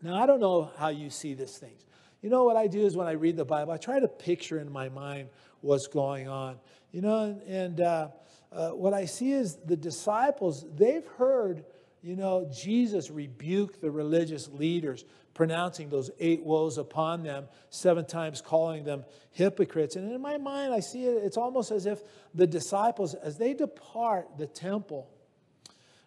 Now, 0.00 0.22
I 0.22 0.26
don't 0.26 0.40
know 0.40 0.70
how 0.78 0.88
you 0.88 1.10
see 1.10 1.34
these 1.34 1.58
things. 1.58 1.85
You 2.22 2.30
know 2.30 2.44
what 2.44 2.56
I 2.56 2.66
do 2.66 2.84
is 2.84 2.96
when 2.96 3.06
I 3.06 3.12
read 3.12 3.36
the 3.36 3.44
Bible, 3.44 3.72
I 3.72 3.76
try 3.76 4.00
to 4.00 4.08
picture 4.08 4.58
in 4.58 4.72
my 4.72 4.88
mind 4.88 5.28
what's 5.60 5.86
going 5.86 6.28
on. 6.28 6.58
You 6.92 7.02
know, 7.02 7.40
and, 7.46 7.80
uh, 7.80 8.08
uh, 8.52 8.70
what 8.70 8.94
I 8.94 9.04
see 9.04 9.32
is 9.32 9.56
the 9.56 9.76
disciples, 9.76 10.64
they've 10.76 11.06
heard, 11.18 11.64
you 12.02 12.16
know, 12.16 12.48
Jesus 12.52 13.10
rebuke 13.10 13.80
the 13.80 13.90
religious 13.90 14.48
leaders, 14.48 15.04
pronouncing 15.34 15.90
those 15.90 16.10
eight 16.18 16.42
woes 16.42 16.78
upon 16.78 17.22
them, 17.22 17.46
seven 17.68 18.06
times 18.06 18.40
calling 18.40 18.84
them 18.84 19.04
hypocrites. 19.32 19.96
And 19.96 20.10
in 20.10 20.22
my 20.22 20.38
mind, 20.38 20.72
I 20.72 20.80
see 20.80 21.04
it, 21.04 21.22
it's 21.22 21.36
almost 21.36 21.70
as 21.70 21.84
if 21.84 22.02
the 22.34 22.46
disciples, 22.46 23.14
as 23.14 23.36
they 23.36 23.52
depart 23.52 24.38
the 24.38 24.46
temple, 24.46 25.10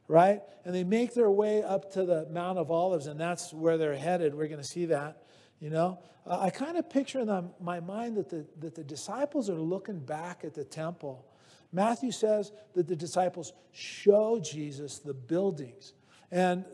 right, 0.08 0.42
and 0.66 0.74
they 0.74 0.84
make 0.84 1.14
their 1.14 1.30
way 1.30 1.62
up 1.62 1.94
to 1.94 2.06
the 2.06 2.28
Mount 2.32 2.58
of 2.58 2.72
Olives, 2.72 3.06
and 3.06 3.20
that's 3.20 3.54
where 3.54 3.78
they're 3.78 3.96
headed. 3.96 4.34
We're 4.34 4.48
going 4.48 4.62
to 4.62 4.68
see 4.68 4.86
that. 4.86 5.22
You 5.60 5.70
know, 5.70 6.00
I 6.26 6.50
kind 6.50 6.78
of 6.78 6.90
picture 6.90 7.20
in 7.20 7.50
my 7.60 7.80
mind 7.80 8.18
that 8.18 8.30
the, 8.30 8.46
that 8.60 8.76
the 8.76 8.84
disciples 8.84 9.50
are 9.50 9.60
looking 9.60 10.00
back 10.00 10.44
at 10.44 10.54
the 10.54 10.64
temple. 10.64 11.26
Matthew 11.72 12.12
says 12.12 12.52
that 12.76 12.88
the 12.88 12.96
disciples 12.96 13.54
show 13.72 14.40
Jesus 14.40 15.00
the 15.00 15.14
buildings. 15.14 15.94
And 16.32 16.66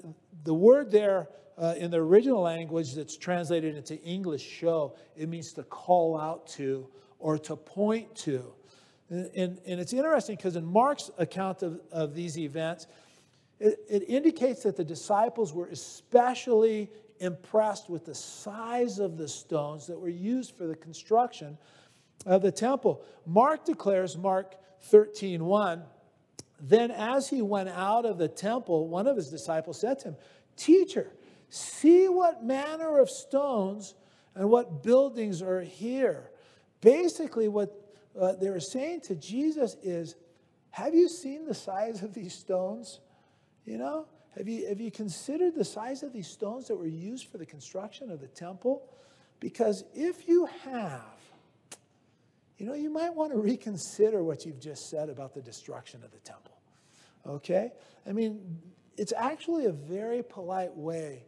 the 0.43 0.53
word 0.53 0.91
there 0.91 1.29
uh, 1.57 1.75
in 1.77 1.89
the 1.89 1.97
original 1.97 2.41
language 2.41 2.93
that's 2.93 3.17
translated 3.17 3.75
into 3.75 3.99
English, 4.01 4.43
show, 4.43 4.95
it 5.15 5.29
means 5.29 5.53
to 5.53 5.63
call 5.63 6.19
out 6.19 6.47
to 6.47 6.87
or 7.19 7.37
to 7.39 7.55
point 7.55 8.13
to. 8.15 8.53
And, 9.09 9.29
and, 9.35 9.61
and 9.65 9.79
it's 9.79 9.93
interesting 9.93 10.35
because 10.35 10.55
in 10.55 10.65
Mark's 10.65 11.11
account 11.17 11.63
of, 11.63 11.79
of 11.91 12.13
these 12.13 12.37
events, 12.37 12.87
it, 13.59 13.79
it 13.89 14.09
indicates 14.09 14.63
that 14.63 14.75
the 14.75 14.83
disciples 14.83 15.53
were 15.53 15.67
especially 15.67 16.89
impressed 17.19 17.89
with 17.89 18.05
the 18.05 18.15
size 18.15 18.99
of 18.99 19.17
the 19.17 19.27
stones 19.27 19.87
that 19.87 19.99
were 19.99 20.09
used 20.09 20.55
for 20.55 20.67
the 20.67 20.75
construction 20.75 21.57
of 22.25 22.41
the 22.41 22.51
temple. 22.51 23.03
Mark 23.25 23.65
declares, 23.65 24.17
Mark 24.17 24.55
13 24.81 25.43
1, 25.43 25.83
then 26.59 26.91
as 26.91 27.29
he 27.29 27.41
went 27.41 27.69
out 27.69 28.05
of 28.05 28.17
the 28.17 28.27
temple, 28.27 28.87
one 28.87 29.07
of 29.07 29.17
his 29.17 29.29
disciples 29.29 29.79
said 29.79 29.99
to 29.99 30.09
him, 30.09 30.15
Teacher, 30.57 31.11
see 31.49 32.07
what 32.07 32.43
manner 32.43 32.99
of 32.99 33.09
stones 33.09 33.95
and 34.35 34.49
what 34.49 34.83
buildings 34.83 35.41
are 35.41 35.61
here. 35.61 36.31
Basically, 36.81 37.47
what 37.47 37.73
uh, 38.19 38.33
they 38.33 38.49
were 38.49 38.59
saying 38.59 39.01
to 39.01 39.15
Jesus 39.15 39.75
is, 39.83 40.15
Have 40.71 40.93
you 40.93 41.09
seen 41.09 41.45
the 41.45 41.53
size 41.53 42.03
of 42.03 42.13
these 42.13 42.33
stones? 42.33 42.99
You 43.65 43.77
know, 43.77 44.05
have 44.37 44.47
you, 44.47 44.67
have 44.67 44.81
you 44.81 44.91
considered 44.91 45.55
the 45.55 45.63
size 45.63 46.03
of 46.03 46.11
these 46.11 46.27
stones 46.27 46.67
that 46.67 46.75
were 46.75 46.87
used 46.87 47.27
for 47.27 47.37
the 47.37 47.45
construction 47.45 48.11
of 48.11 48.19
the 48.19 48.27
temple? 48.27 48.83
Because 49.39 49.83
if 49.93 50.27
you 50.27 50.47
have, 50.63 51.01
you 52.57 52.65
know, 52.65 52.73
you 52.73 52.89
might 52.89 53.13
want 53.13 53.31
to 53.31 53.37
reconsider 53.37 54.23
what 54.23 54.45
you've 54.45 54.59
just 54.59 54.89
said 54.89 55.09
about 55.09 55.33
the 55.33 55.41
destruction 55.41 56.03
of 56.03 56.11
the 56.11 56.19
temple. 56.19 56.57
Okay? 57.27 57.71
I 58.07 58.11
mean, 58.11 58.59
it's 58.97 59.13
actually 59.15 59.65
a 59.65 59.71
very 59.71 60.23
polite 60.23 60.75
way. 60.75 61.23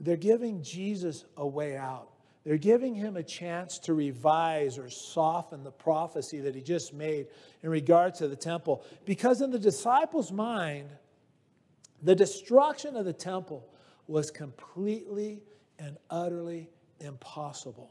They're 0.00 0.16
giving 0.16 0.62
Jesus 0.62 1.24
a 1.36 1.46
way 1.46 1.76
out. 1.76 2.10
They're 2.44 2.58
giving 2.58 2.94
him 2.94 3.16
a 3.16 3.24
chance 3.24 3.78
to 3.80 3.94
revise 3.94 4.78
or 4.78 4.88
soften 4.88 5.64
the 5.64 5.72
prophecy 5.72 6.40
that 6.40 6.54
he 6.54 6.62
just 6.62 6.94
made 6.94 7.26
in 7.62 7.70
regard 7.70 8.14
to 8.16 8.28
the 8.28 8.36
temple. 8.36 8.84
Because 9.04 9.40
in 9.40 9.50
the 9.50 9.58
disciples' 9.58 10.30
mind, 10.30 10.88
the 12.02 12.14
destruction 12.14 12.96
of 12.96 13.04
the 13.04 13.12
temple 13.12 13.68
was 14.06 14.30
completely 14.30 15.42
and 15.78 15.96
utterly 16.10 16.68
impossible. 17.00 17.90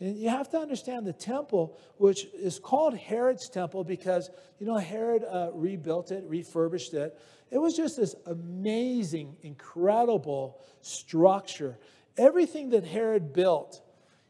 And 0.00 0.18
you 0.18 0.28
have 0.30 0.50
to 0.50 0.58
understand 0.58 1.06
the 1.06 1.12
temple, 1.12 1.78
which 1.96 2.26
is 2.34 2.58
called 2.58 2.96
Herod's 2.96 3.48
temple 3.48 3.84
because, 3.84 4.30
you 4.58 4.66
know, 4.66 4.76
Herod 4.76 5.22
uh, 5.24 5.50
rebuilt 5.52 6.10
it, 6.10 6.24
refurbished 6.26 6.94
it. 6.94 7.16
It 7.50 7.58
was 7.58 7.76
just 7.76 7.96
this 7.96 8.16
amazing, 8.26 9.36
incredible 9.42 10.60
structure. 10.80 11.78
Everything 12.16 12.70
that 12.70 12.84
Herod 12.84 13.32
built, 13.32 13.80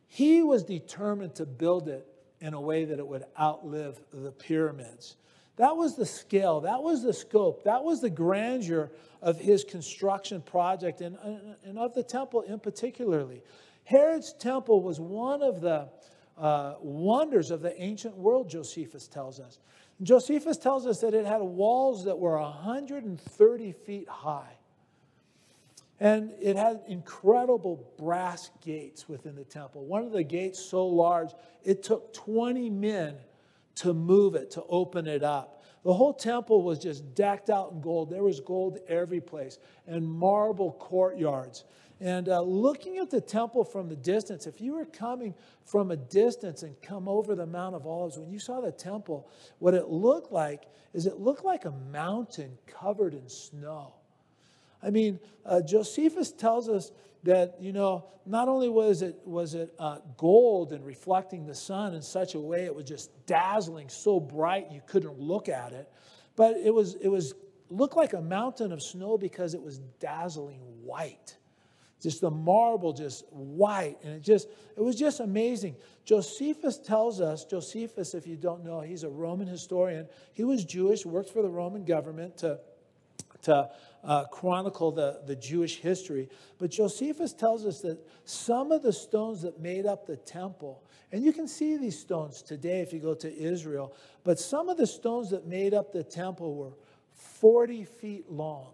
he 0.09 0.43
was 0.43 0.63
determined 0.63 1.37
to 1.37 1.47
build 1.47 1.89
it 1.89 2.07
in 2.41 2.53
a 2.53 2.61
way 2.61 2.85
that 2.85 2.99
it 2.99 3.07
would 3.07 3.25
outlive 3.41 3.99
the 4.13 4.33
pyramids. 4.33 5.17
That 5.57 5.77
was 5.77 5.97
the 5.97 6.07
scale, 6.07 6.61
that 6.63 6.83
was 6.83 7.03
the 7.03 7.13
scope, 7.13 7.65
that 7.65 7.85
was 7.85 8.01
the 8.01 8.11
grandeur 8.11 8.91
of 9.23 9.39
his 9.39 9.65
construction 9.65 10.43
project 10.43 11.01
and, 11.01 11.17
and 11.65 11.79
of 11.79 11.95
the 11.95 12.03
temple 12.03 12.43
in 12.43 12.59
particularly. 12.59 13.43
Herod's 13.85 14.33
temple 14.35 14.83
was 14.83 15.01
one 15.01 15.43
of 15.43 15.61
the 15.61 15.89
uh, 16.37 16.75
wonders 16.81 17.51
of 17.51 17.61
the 17.61 17.81
ancient 17.81 18.17
world, 18.17 18.51
Josephus 18.51 19.07
tells 19.07 19.39
us. 19.39 19.59
Josephus 20.03 20.57
tells 20.57 20.87
us 20.87 21.01
that 21.01 21.15
it 21.15 21.25
had 21.25 21.41
walls 21.41 22.05
that 22.05 22.19
were 22.19 22.39
130 22.41 23.73
feet 23.73 24.09
high. 24.09 24.57
And 26.01 26.33
it 26.41 26.57
had 26.57 26.81
incredible 26.89 27.89
brass 27.97 28.51
gates 28.65 29.09
within 29.09 29.37
the 29.37 29.45
temple. 29.45 29.85
One 29.85 30.03
of 30.03 30.11
the 30.11 30.25
gates 30.25 30.59
so 30.59 30.85
large, 30.85 31.31
it 31.63 31.85
took 31.85 32.13
20 32.13 32.71
men 32.71 33.15
to 33.77 33.95
move 33.95 34.35
it, 34.35 34.51
to 34.53 34.65
open 34.69 35.07
it 35.07 35.23
up. 35.23 35.62
The 35.85 35.93
whole 35.93 36.15
temple 36.15 36.63
was 36.63 36.79
just 36.79 37.15
decked 37.15 37.51
out 37.51 37.73
in 37.73 37.81
gold. 37.81 38.11
There 38.11 38.23
was 38.23 38.41
gold 38.41 38.79
every 38.89 39.21
place 39.21 39.59
and 39.87 40.07
marble 40.09 40.73
courtyards. 40.73 41.65
And 42.01 42.29
uh, 42.29 42.41
looking 42.41 42.99
at 42.99 43.11
the 43.11 43.21
temple 43.21 43.65
from 43.65 43.89
the 43.89 43.97
distance, 43.97 44.47
if 44.47 44.61
you 44.61 44.75
were 44.75 44.85
coming 44.85 45.35
from 45.65 45.93
a 45.93 45.97
distance 45.97 46.63
and 46.63 46.81
come 46.83 47.09
over 47.09 47.35
the 47.35 47.47
Mount 47.47 47.77
of 47.77 47.87
Olives, 47.87 48.19
when 48.19 48.31
you 48.31 48.41
saw 48.41 48.61
the 48.61 48.73
temple, 48.73 49.29
what 49.61 49.75
it 49.75 49.89
looked 49.89 50.33
like 50.33 50.65
is 50.95 51.07
it 51.07 51.21
looked 51.21 51.45
like 51.45 51.65
a 51.65 51.71
mountain 51.71 52.59
covered 52.67 53.15
in 53.15 53.29
snow. 53.29 53.95
I 54.83 54.91
mean, 54.91 55.21
uh, 55.45 55.61
Josephus 55.63 56.33
tells 56.33 56.69
us 56.69 56.91
that 57.25 57.57
you 57.61 57.73
know 57.73 58.07
not 58.27 58.49
only 58.49 58.69
was 58.69 59.03
it 59.03 59.21
was 59.25 59.55
it 59.55 59.75
uh, 59.79 59.99
gold 60.17 60.73
and 60.73 60.85
reflecting 60.85 61.47
the 61.47 61.55
sun 61.55 61.95
in 61.95 62.03
such 62.03 62.35
a 62.35 62.41
way 62.41 62.65
it 62.65 62.75
was 62.75 62.85
just 62.85 63.11
dazzling 63.27 63.89
so 63.89 64.19
bright 64.19 64.71
you 64.71 64.81
couldn't 64.87 65.19
look 65.19 65.49
at 65.49 65.73
it 65.73 65.89
but 66.37 66.57
it 66.57 66.73
was 66.73 66.95
it 66.97 67.09
was 67.09 67.35
looked 67.71 67.97
like 67.97 68.13
a 68.13 68.21
mountain 68.21 68.73
of 68.73 68.83
snow 68.83 69.17
because 69.17 69.55
it 69.55 69.63
was 69.63 69.79
dazzling 69.99 70.61
white. 70.83 71.37
Just 72.01 72.21
the 72.21 72.31
marble 72.31 72.93
just 72.93 73.25
white 73.31 73.97
and 74.03 74.15
it 74.15 74.23
just 74.23 74.49
it 74.77 74.81
was 74.81 74.97
just 74.97 75.21
amazing. 75.21 75.77
Josephus 76.05 76.79
tells 76.79 77.21
us 77.21 77.45
josephus 77.45 78.15
if 78.15 78.27
you 78.27 78.37
don't 78.37 78.65
know 78.65 78.81
he's 78.81 79.05
a 79.05 79.09
roman 79.09 79.47
historian. 79.47 80.09
He 80.35 80.43
was 80.43 80.65
jewish 80.65 81.07
worked 81.07 81.31
for 81.31 81.43
the 81.43 81.49
roman 81.49 81.85
government 81.85 82.39
to 82.39 82.59
to 83.43 83.71
uh, 84.05 84.25
chronicle 84.25 84.91
the, 84.91 85.21
the 85.27 85.37
Jewish 85.37 85.79
history. 85.79 86.29
But 86.59 86.71
Josephus 86.71 87.33
tells 87.33 87.65
us 87.65 87.81
that 87.81 87.99
some 88.25 88.73
of 88.73 88.83
the 88.83 88.93
stones 88.93 89.43
that 89.43 89.61
made 89.61 89.87
up 89.87 90.07
the 90.07 90.17
temple, 90.17 90.83
and 91.13 91.25
you 91.25 91.33
can 91.33 91.47
see 91.47 91.77
these 91.77 91.99
stones 91.99 92.43
today 92.43 92.81
if 92.81 92.93
you 92.93 92.99
go 92.99 93.15
to 93.15 93.37
Israel, 93.37 93.95
but 94.25 94.39
some 94.39 94.69
of 94.69 94.77
the 94.77 94.87
stones 94.87 95.31
that 95.31 95.47
made 95.47 95.75
up 95.75 95.93
the 95.93 96.05
temple 96.05 96.55
were 96.55 96.73
40 97.13 97.85
feet 97.85 98.31
long, 98.31 98.73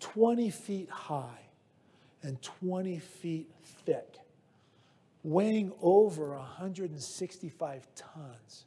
20 0.00 0.50
feet 0.50 0.90
high, 0.90 1.40
and 2.22 2.40
20 2.42 2.98
feet 2.98 3.50
thick, 3.84 4.16
weighing 5.22 5.72
over 5.80 6.36
165 6.36 7.86
tons. 7.94 8.64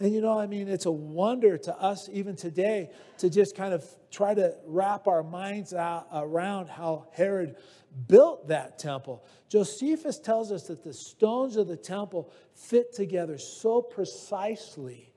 And 0.00 0.12
you 0.12 0.20
know, 0.20 0.38
I 0.38 0.46
mean, 0.46 0.68
it's 0.68 0.86
a 0.86 0.92
wonder 0.92 1.58
to 1.58 1.76
us 1.76 2.08
even 2.12 2.36
today 2.36 2.90
to 3.18 3.28
just 3.28 3.56
kind 3.56 3.74
of 3.74 3.84
try 4.10 4.32
to 4.32 4.54
wrap 4.64 5.08
our 5.08 5.22
minds 5.22 5.72
around 5.72 6.68
how 6.68 7.08
Herod 7.12 7.56
built 8.06 8.48
that 8.48 8.78
temple. 8.78 9.24
Josephus 9.48 10.20
tells 10.20 10.52
us 10.52 10.68
that 10.68 10.84
the 10.84 10.92
stones 10.92 11.56
of 11.56 11.66
the 11.66 11.76
temple 11.76 12.32
fit 12.54 12.94
together 12.94 13.38
so 13.38 13.82
precisely 13.82 15.12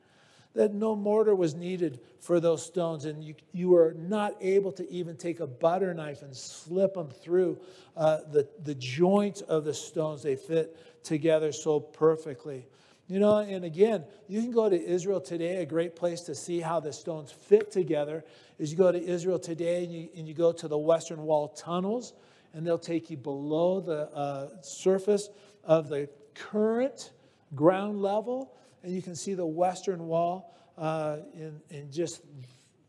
that 0.53 0.73
no 0.73 0.95
mortar 0.95 1.33
was 1.33 1.55
needed 1.55 2.01
for 2.19 2.39
those 2.39 2.65
stones, 2.65 3.05
and 3.05 3.23
you, 3.23 3.35
you 3.53 3.69
were 3.69 3.95
not 3.97 4.35
able 4.41 4.71
to 4.73 4.89
even 4.91 5.15
take 5.15 5.39
a 5.39 5.47
butter 5.47 5.93
knife 5.93 6.23
and 6.23 6.35
slip 6.35 6.93
them 6.93 7.09
through 7.09 7.57
uh, 7.95 8.17
the, 8.31 8.47
the 8.63 8.75
joints 8.75 9.41
of 9.41 9.63
the 9.63 9.73
stones. 9.73 10.23
They 10.23 10.35
fit 10.35 11.03
together 11.03 11.51
so 11.53 11.79
perfectly. 11.79 12.67
You 13.11 13.19
know, 13.19 13.39
and 13.39 13.65
again, 13.65 14.05
you 14.29 14.39
can 14.39 14.51
go 14.51 14.69
to 14.69 14.81
Israel 14.81 15.19
today. 15.19 15.57
A 15.57 15.65
great 15.65 15.97
place 15.97 16.21
to 16.21 16.33
see 16.33 16.61
how 16.61 16.79
the 16.79 16.93
stones 16.93 17.29
fit 17.29 17.69
together 17.69 18.23
is 18.57 18.71
you 18.71 18.77
go 18.77 18.89
to 18.89 19.03
Israel 19.03 19.37
today 19.37 19.83
and 19.83 19.91
you, 19.91 20.07
and 20.15 20.25
you 20.29 20.33
go 20.33 20.53
to 20.53 20.69
the 20.69 20.77
Western 20.77 21.23
Wall 21.23 21.49
tunnels, 21.49 22.13
and 22.53 22.65
they'll 22.65 22.79
take 22.79 23.09
you 23.09 23.17
below 23.17 23.81
the 23.81 24.09
uh, 24.15 24.61
surface 24.61 25.27
of 25.65 25.89
the 25.89 26.07
current 26.35 27.11
ground 27.53 28.01
level, 28.01 28.53
and 28.81 28.95
you 28.95 29.01
can 29.01 29.17
see 29.17 29.33
the 29.33 29.45
Western 29.45 30.07
Wall 30.07 30.55
uh, 30.77 31.17
in, 31.33 31.59
in 31.69 31.91
just 31.91 32.21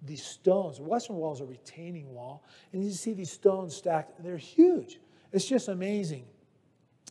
these 0.02 0.24
stones. 0.24 0.76
The 0.76 0.84
Western 0.84 1.16
Wall 1.16 1.32
is 1.32 1.40
a 1.40 1.46
retaining 1.46 2.14
wall, 2.14 2.44
and 2.72 2.84
you 2.84 2.92
see 2.92 3.12
these 3.12 3.32
stones 3.32 3.74
stacked. 3.74 4.22
They're 4.22 4.36
huge. 4.36 5.00
It's 5.32 5.46
just 5.46 5.66
amazing. 5.66 6.26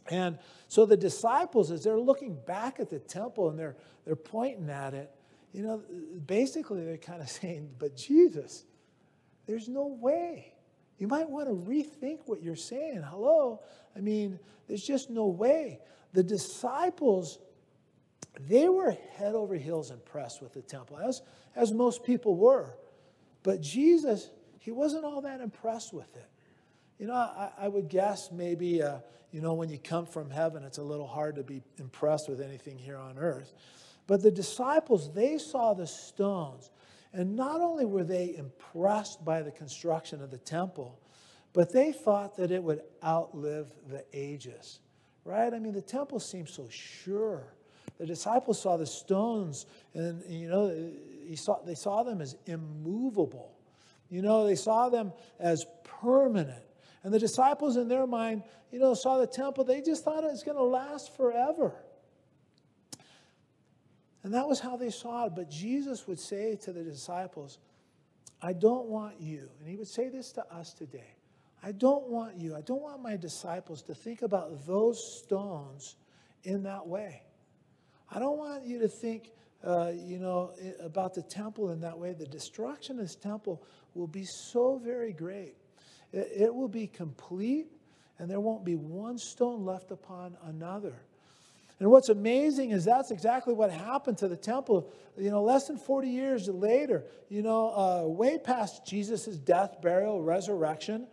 And 0.09 0.39
so 0.67 0.85
the 0.85 0.97
disciples, 0.97 1.71
as 1.71 1.83
they're 1.83 1.99
looking 1.99 2.35
back 2.45 2.79
at 2.79 2.89
the 2.89 2.99
temple 2.99 3.49
and 3.49 3.59
they're, 3.59 3.75
they're 4.05 4.15
pointing 4.15 4.69
at 4.69 4.93
it, 4.93 5.11
you 5.53 5.63
know, 5.63 5.83
basically 6.25 6.83
they're 6.83 6.97
kind 6.97 7.21
of 7.21 7.29
saying, 7.41 7.69
but 7.77 7.95
Jesus, 7.95 8.65
there's 9.45 9.67
no 9.67 9.87
way. 9.87 10.53
You 10.97 11.07
might 11.07 11.29
want 11.29 11.47
to 11.47 11.53
rethink 11.53 12.19
what 12.25 12.43
you're 12.43 12.55
saying. 12.55 13.01
Hello? 13.03 13.61
I 13.95 14.01
mean, 14.01 14.39
there's 14.67 14.85
just 14.85 15.09
no 15.09 15.27
way. 15.27 15.79
The 16.13 16.23
disciples, 16.23 17.39
they 18.39 18.69
were 18.69 18.95
head 19.15 19.33
over 19.33 19.55
heels 19.55 19.91
impressed 19.91 20.41
with 20.41 20.53
the 20.53 20.61
temple, 20.61 20.99
as, 20.99 21.21
as 21.55 21.71
most 21.71 22.03
people 22.03 22.35
were. 22.35 22.77
But 23.43 23.61
Jesus, 23.61 24.29
he 24.59 24.71
wasn't 24.71 25.05
all 25.05 25.21
that 25.21 25.41
impressed 25.41 25.91
with 25.91 26.15
it. 26.15 26.29
You 26.99 27.07
know, 27.07 27.13
I, 27.13 27.49
I 27.57 27.67
would 27.67 27.89
guess 27.89 28.31
maybe, 28.31 28.83
uh, 28.83 28.99
you 29.31 29.41
know, 29.41 29.53
when 29.53 29.69
you 29.69 29.77
come 29.77 30.05
from 30.05 30.29
heaven, 30.29 30.63
it's 30.63 30.77
a 30.77 30.83
little 30.83 31.07
hard 31.07 31.35
to 31.35 31.43
be 31.43 31.61
impressed 31.77 32.29
with 32.29 32.41
anything 32.41 32.77
here 32.77 32.97
on 32.97 33.17
earth. 33.17 33.53
But 34.07 34.21
the 34.21 34.31
disciples, 34.31 35.13
they 35.13 35.37
saw 35.37 35.73
the 35.73 35.87
stones. 35.87 36.69
And 37.13 37.35
not 37.35 37.61
only 37.61 37.85
were 37.85 38.03
they 38.03 38.35
impressed 38.35 39.23
by 39.23 39.41
the 39.41 39.51
construction 39.51 40.21
of 40.21 40.31
the 40.31 40.37
temple, 40.37 40.99
but 41.53 41.71
they 41.71 41.91
thought 41.91 42.37
that 42.37 42.51
it 42.51 42.63
would 42.63 42.81
outlive 43.03 43.71
the 43.89 44.05
ages, 44.13 44.79
right? 45.25 45.53
I 45.53 45.59
mean, 45.59 45.73
the 45.73 45.81
temple 45.81 46.19
seemed 46.19 46.49
so 46.49 46.67
sure. 46.69 47.53
The 47.97 48.05
disciples 48.05 48.61
saw 48.61 48.77
the 48.77 48.85
stones, 48.85 49.65
and, 49.93 50.23
you 50.27 50.49
know, 50.49 50.91
saw, 51.35 51.61
they 51.63 51.75
saw 51.75 52.03
them 52.03 52.21
as 52.21 52.35
immovable. 52.45 53.51
You 54.09 54.21
know, 54.21 54.45
they 54.45 54.55
saw 54.55 54.89
them 54.89 55.13
as 55.39 55.65
permanent. 55.83 56.63
And 57.03 57.13
the 57.13 57.19
disciples, 57.19 57.77
in 57.77 57.87
their 57.87 58.05
mind, 58.05 58.43
you 58.71 58.79
know, 58.79 58.93
saw 58.93 59.17
the 59.17 59.27
temple, 59.27 59.63
they 59.63 59.81
just 59.81 60.03
thought 60.03 60.23
it 60.23 60.31
was 60.31 60.43
going 60.43 60.57
to 60.57 60.63
last 60.63 61.15
forever. 61.15 61.73
And 64.23 64.33
that 64.33 64.47
was 64.47 64.59
how 64.59 64.77
they 64.77 64.91
saw 64.91 65.25
it. 65.25 65.33
But 65.35 65.49
Jesus 65.49 66.07
would 66.07 66.19
say 66.19 66.55
to 66.63 66.71
the 66.71 66.83
disciples, 66.83 67.57
I 68.41 68.53
don't 68.53 68.87
want 68.87 69.19
you, 69.19 69.49
and 69.59 69.67
he 69.67 69.75
would 69.75 69.87
say 69.87 70.09
this 70.09 70.31
to 70.33 70.45
us 70.53 70.73
today 70.73 71.15
I 71.63 71.71
don't 71.71 72.07
want 72.07 72.37
you, 72.37 72.55
I 72.55 72.61
don't 72.61 72.81
want 72.81 73.01
my 73.01 73.17
disciples 73.17 73.83
to 73.83 73.93
think 73.93 74.23
about 74.23 74.65
those 74.65 75.21
stones 75.23 75.95
in 76.43 76.63
that 76.63 76.87
way. 76.87 77.21
I 78.09 78.19
don't 78.19 78.37
want 78.37 78.65
you 78.65 78.79
to 78.79 78.87
think, 78.87 79.31
uh, 79.63 79.91
you 79.95 80.17
know, 80.17 80.53
about 80.79 81.13
the 81.13 81.21
temple 81.21 81.69
in 81.69 81.81
that 81.81 81.97
way. 81.97 82.13
The 82.13 82.25
destruction 82.25 82.97
of 82.99 83.05
this 83.05 83.15
temple 83.15 83.63
will 83.93 84.07
be 84.07 84.25
so 84.25 84.81
very 84.83 85.13
great. 85.13 85.55
It, 86.13 86.53
will 86.53 86.67
be 86.67 86.87
complete, 86.87 87.67
and 88.19 88.29
there 88.29 88.39
won't 88.39 88.65
be 88.65 88.75
one 88.75 89.17
stone 89.17 89.65
left 89.65 89.91
upon 89.91 90.35
another. 90.45 90.95
And 91.79 91.89
what's 91.89 92.09
amazing 92.09 92.71
is 92.71 92.85
that's 92.85 93.11
exactly 93.11 93.53
what 93.53 93.71
happened 93.71 94.17
to 94.19 94.27
the 94.27 94.35
temple. 94.35 94.91
You 95.17 95.31
know, 95.31 95.41
less 95.41 95.67
than 95.67 95.77
40 95.77 96.09
years 96.09 96.47
later, 96.47 97.05
you 97.29 97.41
know, 97.41 97.69
uh, 97.69 98.07
way 98.07 98.37
past 98.37 98.85
Jesus' 98.85 99.25
death, 99.25 99.81
burial, 99.81 100.21
resurrection, 100.21 101.07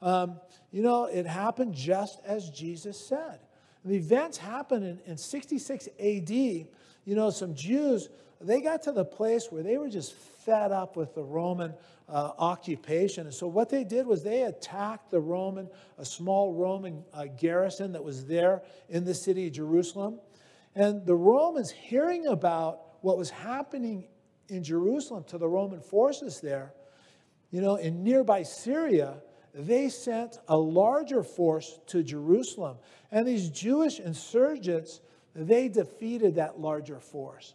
um, 0.00 0.40
you 0.70 0.82
know, 0.82 1.06
it 1.06 1.26
happened 1.26 1.74
just 1.74 2.20
as 2.24 2.50
Jesus 2.50 2.98
said. 2.98 3.40
The 3.84 3.96
events 3.96 4.38
happened 4.38 4.84
in, 4.84 5.00
in 5.12 5.16
66 5.16 5.88
AD. 5.98 6.30
You 6.30 6.66
know, 7.06 7.30
some 7.30 7.54
Jews, 7.54 8.08
they 8.44 8.60
got 8.60 8.82
to 8.82 8.92
the 8.92 9.04
place 9.04 9.48
where 9.50 9.62
they 9.62 9.78
were 9.78 9.88
just 9.88 10.12
fed 10.12 10.72
up 10.72 10.96
with 10.96 11.14
the 11.14 11.22
Roman 11.22 11.74
uh, 12.08 12.32
occupation. 12.38 13.26
And 13.26 13.34
so 13.34 13.46
what 13.46 13.70
they 13.70 13.84
did 13.84 14.06
was 14.06 14.22
they 14.22 14.42
attacked 14.42 15.10
the 15.10 15.20
Roman, 15.20 15.68
a 15.98 16.04
small 16.04 16.52
Roman 16.52 17.04
uh, 17.12 17.26
garrison 17.38 17.92
that 17.92 18.04
was 18.04 18.26
there 18.26 18.62
in 18.88 19.04
the 19.04 19.14
city 19.14 19.46
of 19.46 19.54
Jerusalem. 19.54 20.20
And 20.74 21.06
the 21.06 21.14
Romans, 21.14 21.70
hearing 21.70 22.26
about 22.26 22.80
what 23.00 23.16
was 23.16 23.30
happening 23.30 24.04
in 24.48 24.62
Jerusalem 24.62 25.24
to 25.28 25.38
the 25.38 25.48
Roman 25.48 25.80
forces 25.80 26.40
there, 26.40 26.74
you 27.50 27.60
know, 27.60 27.76
in 27.76 28.02
nearby 28.02 28.42
Syria, 28.42 29.22
they 29.54 29.88
sent 29.88 30.38
a 30.48 30.56
larger 30.56 31.22
force 31.22 31.78
to 31.86 32.02
Jerusalem. 32.02 32.76
And 33.12 33.26
these 33.26 33.48
Jewish 33.48 34.00
insurgents, 34.00 35.00
they 35.34 35.68
defeated 35.68 36.34
that 36.34 36.58
larger 36.58 36.98
force. 36.98 37.54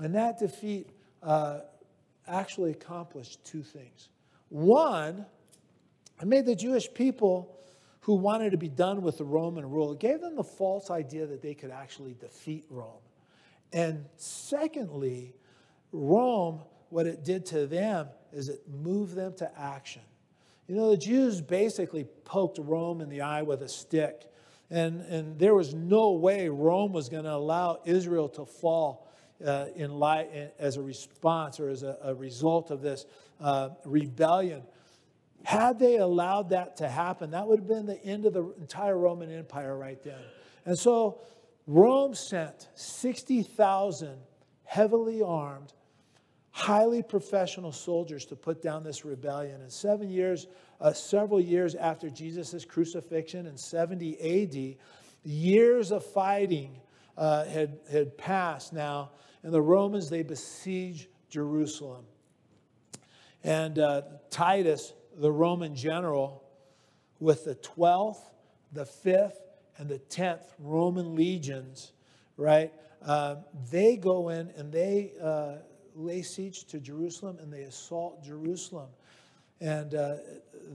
And 0.00 0.14
that 0.14 0.38
defeat 0.38 0.88
uh, 1.22 1.60
actually 2.26 2.70
accomplished 2.70 3.44
two 3.44 3.62
things. 3.62 4.08
One, 4.48 5.26
it 6.20 6.26
made 6.26 6.46
the 6.46 6.56
Jewish 6.56 6.92
people 6.92 7.56
who 8.00 8.14
wanted 8.14 8.50
to 8.50 8.56
be 8.56 8.68
done 8.68 9.02
with 9.02 9.18
the 9.18 9.24
Roman 9.24 9.68
rule, 9.68 9.92
it 9.92 10.00
gave 10.00 10.20
them 10.20 10.36
the 10.36 10.44
false 10.44 10.90
idea 10.90 11.26
that 11.26 11.42
they 11.42 11.54
could 11.54 11.70
actually 11.70 12.14
defeat 12.14 12.64
Rome. 12.70 13.02
And 13.72 14.06
secondly, 14.16 15.34
Rome, 15.92 16.60
what 16.88 17.06
it 17.06 17.24
did 17.24 17.44
to 17.46 17.66
them 17.66 18.08
is 18.32 18.48
it 18.48 18.62
moved 18.68 19.14
them 19.14 19.34
to 19.34 19.60
action. 19.60 20.02
You 20.66 20.76
know, 20.76 20.90
the 20.90 20.96
Jews 20.96 21.40
basically 21.40 22.04
poked 22.24 22.58
Rome 22.58 23.00
in 23.00 23.10
the 23.10 23.20
eye 23.20 23.42
with 23.42 23.62
a 23.62 23.68
stick. 23.68 24.22
And, 24.70 25.02
and 25.02 25.38
there 25.38 25.54
was 25.54 25.74
no 25.74 26.12
way 26.12 26.48
Rome 26.48 26.92
was 26.92 27.08
going 27.08 27.24
to 27.24 27.34
allow 27.34 27.80
Israel 27.84 28.28
to 28.30 28.46
fall 28.46 29.09
uh, 29.44 29.66
in 29.74 29.92
light, 29.92 30.28
as 30.58 30.76
a 30.76 30.82
response 30.82 31.60
or 31.60 31.68
as 31.68 31.82
a, 31.82 31.96
a 32.02 32.14
result 32.14 32.70
of 32.70 32.82
this 32.82 33.06
uh, 33.40 33.70
rebellion. 33.84 34.62
Had 35.42 35.78
they 35.78 35.96
allowed 35.96 36.50
that 36.50 36.76
to 36.78 36.88
happen, 36.88 37.30
that 37.30 37.46
would 37.46 37.60
have 37.60 37.68
been 37.68 37.86
the 37.86 38.02
end 38.04 38.26
of 38.26 38.34
the 38.34 38.52
entire 38.60 38.96
Roman 38.96 39.30
Empire 39.30 39.76
right 39.76 40.02
then. 40.02 40.20
And 40.66 40.78
so 40.78 41.20
Rome 41.66 42.14
sent 42.14 42.68
60,000 42.74 44.18
heavily 44.64 45.22
armed, 45.22 45.72
highly 46.50 47.02
professional 47.02 47.72
soldiers 47.72 48.24
to 48.26 48.36
put 48.36 48.62
down 48.62 48.84
this 48.84 49.04
rebellion. 49.04 49.60
And 49.62 49.72
seven 49.72 50.10
years, 50.10 50.46
uh, 50.80 50.92
several 50.92 51.40
years 51.40 51.74
after 51.74 52.10
Jesus' 52.10 52.64
crucifixion 52.64 53.46
in 53.46 53.56
70 53.56 54.42
AD, 54.42 54.76
years 55.24 55.90
of 55.90 56.04
fighting 56.04 56.78
uh, 57.16 57.44
had, 57.44 57.78
had 57.90 58.16
passed 58.16 58.72
now 58.72 59.10
and 59.42 59.52
the 59.52 59.62
Romans, 59.62 60.10
they 60.10 60.22
besiege 60.22 61.08
Jerusalem. 61.28 62.04
And 63.42 63.78
uh, 63.78 64.02
Titus, 64.30 64.92
the 65.16 65.32
Roman 65.32 65.74
general, 65.74 66.44
with 67.18 67.44
the 67.44 67.54
12th, 67.54 68.20
the 68.72 68.84
5th, 68.84 69.36
and 69.78 69.88
the 69.88 69.98
10th 69.98 70.52
Roman 70.58 71.14
legions, 71.14 71.92
right? 72.36 72.72
Uh, 73.02 73.36
they 73.70 73.96
go 73.96 74.28
in 74.28 74.50
and 74.56 74.70
they 74.70 75.12
uh, 75.22 75.56
lay 75.94 76.22
siege 76.22 76.64
to 76.66 76.78
Jerusalem 76.78 77.38
and 77.40 77.52
they 77.52 77.62
assault 77.62 78.22
Jerusalem. 78.22 78.88
And 79.60 79.94
uh, 79.94 80.16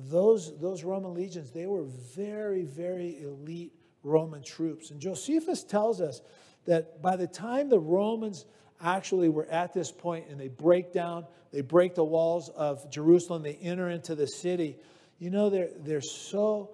those, 0.10 0.58
those 0.60 0.84
Roman 0.84 1.14
legions, 1.14 1.52
they 1.52 1.68
were 1.68 1.84
very, 1.84 2.64
very 2.64 3.22
elite 3.22 3.74
Roman 4.04 4.44
troops. 4.44 4.92
And 4.92 5.00
Josephus 5.00 5.64
tells 5.64 6.02
us 6.02 6.22
that 6.66 7.02
by 7.02 7.16
the 7.16 7.28
time 7.28 7.70
the 7.70 7.80
Romans 7.80 8.46
actually 8.82 9.30
were 9.30 9.46
at 9.48 9.74
this 9.74 9.92
point 9.92 10.28
and 10.30 10.40
they 10.40 10.48
break 10.48 10.92
down, 10.92 11.26
they 11.52 11.62
break 11.62 11.96
the 11.96 12.04
walls 12.04 12.50
of 12.50 12.90
Jerusalem, 12.90 13.44
they 13.44 13.56
enter 13.62 13.90
into 13.90 14.16
the 14.16 14.28
city, 14.28 14.78
you 15.20 15.30
know, 15.30 15.50
they're, 15.50 15.70
they're 15.78 16.02
so, 16.02 16.72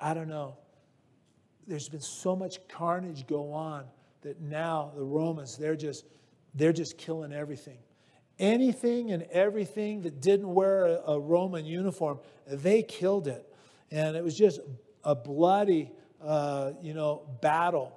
I 0.00 0.14
don't 0.14 0.28
know, 0.28 0.56
there's 1.66 1.88
been 1.88 2.00
so 2.00 2.34
much 2.34 2.66
carnage 2.68 3.26
go 3.26 3.52
on 3.52 3.84
that 4.22 4.40
now 4.40 4.92
the 4.96 5.04
Romans, 5.04 5.56
they're 5.56 5.76
just, 5.76 6.04
they're 6.54 6.72
just 6.72 6.96
killing 6.98 7.32
everything. 7.32 7.78
Anything 8.38 9.12
and 9.12 9.22
everything 9.24 10.02
that 10.02 10.20
didn't 10.20 10.52
wear 10.52 10.86
a, 10.86 11.12
a 11.12 11.20
Roman 11.20 11.64
uniform, 11.64 12.18
they 12.46 12.82
killed 12.82 13.28
it. 13.28 13.46
And 13.90 14.16
it 14.16 14.24
was 14.24 14.36
just 14.36 14.60
a 15.04 15.14
bloody, 15.14 15.92
uh, 16.22 16.72
you 16.82 16.94
know, 16.94 17.28
battle. 17.40 17.92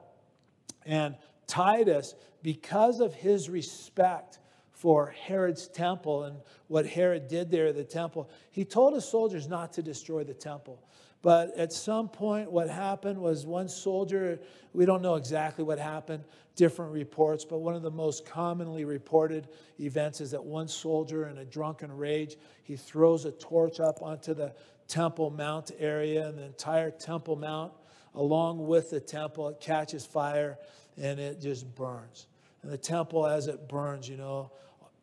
And 0.87 1.15
Titus, 1.45 2.15
because 2.41 2.99
of 2.99 3.13
his 3.13 3.49
respect 3.49 4.39
for 4.71 5.07
Herod's 5.07 5.67
temple 5.67 6.23
and 6.23 6.37
what 6.67 6.87
Herod 6.87 7.27
did 7.27 7.51
there 7.51 7.67
at 7.67 7.75
the 7.75 7.83
temple, 7.83 8.29
he 8.51 8.63
told 8.63 8.93
his 8.93 9.05
soldiers 9.05 9.47
not 9.47 9.73
to 9.73 9.83
destroy 9.83 10.23
the 10.23 10.33
temple. 10.33 10.81
But 11.21 11.57
at 11.57 11.73
some 11.73 12.07
point, 12.09 12.51
what 12.51 12.69
happened 12.69 13.19
was 13.19 13.45
one 13.45 13.67
soldier, 13.67 14.39
we 14.73 14.85
don't 14.85 15.01
know 15.01 15.15
exactly 15.15 15.63
what 15.63 15.79
happened, 15.79 16.23
different 16.55 16.91
reports, 16.91 17.43
but 17.43 17.57
one 17.57 17.75
of 17.75 17.81
the 17.81 17.91
most 17.91 18.25
commonly 18.25 18.85
reported 18.85 19.47
events 19.79 20.21
is 20.21 20.31
that 20.31 20.43
one 20.43 20.67
soldier, 20.67 21.27
in 21.27 21.39
a 21.39 21.45
drunken 21.45 21.91
rage, 21.91 22.37
he 22.63 22.75
throws 22.75 23.25
a 23.25 23.31
torch 23.31 23.79
up 23.79 24.01
onto 24.01 24.33
the 24.33 24.53
Temple 24.87 25.31
Mount 25.31 25.71
area, 25.79 26.27
and 26.29 26.37
the 26.37 26.43
entire 26.43 26.91
Temple 26.91 27.35
Mount, 27.35 27.73
along 28.17 28.65
with 28.65 28.89
the 28.89 28.99
temple, 28.99 29.47
it 29.49 29.59
catches 29.61 30.05
fire 30.05 30.57
and 31.01 31.19
it 31.19 31.39
just 31.39 31.73
burns. 31.75 32.27
And 32.63 32.71
the 32.71 32.77
temple, 32.77 33.27
as 33.27 33.47
it 33.47 33.69
burns, 33.69 34.09
you 34.09 34.17
know, 34.17 34.51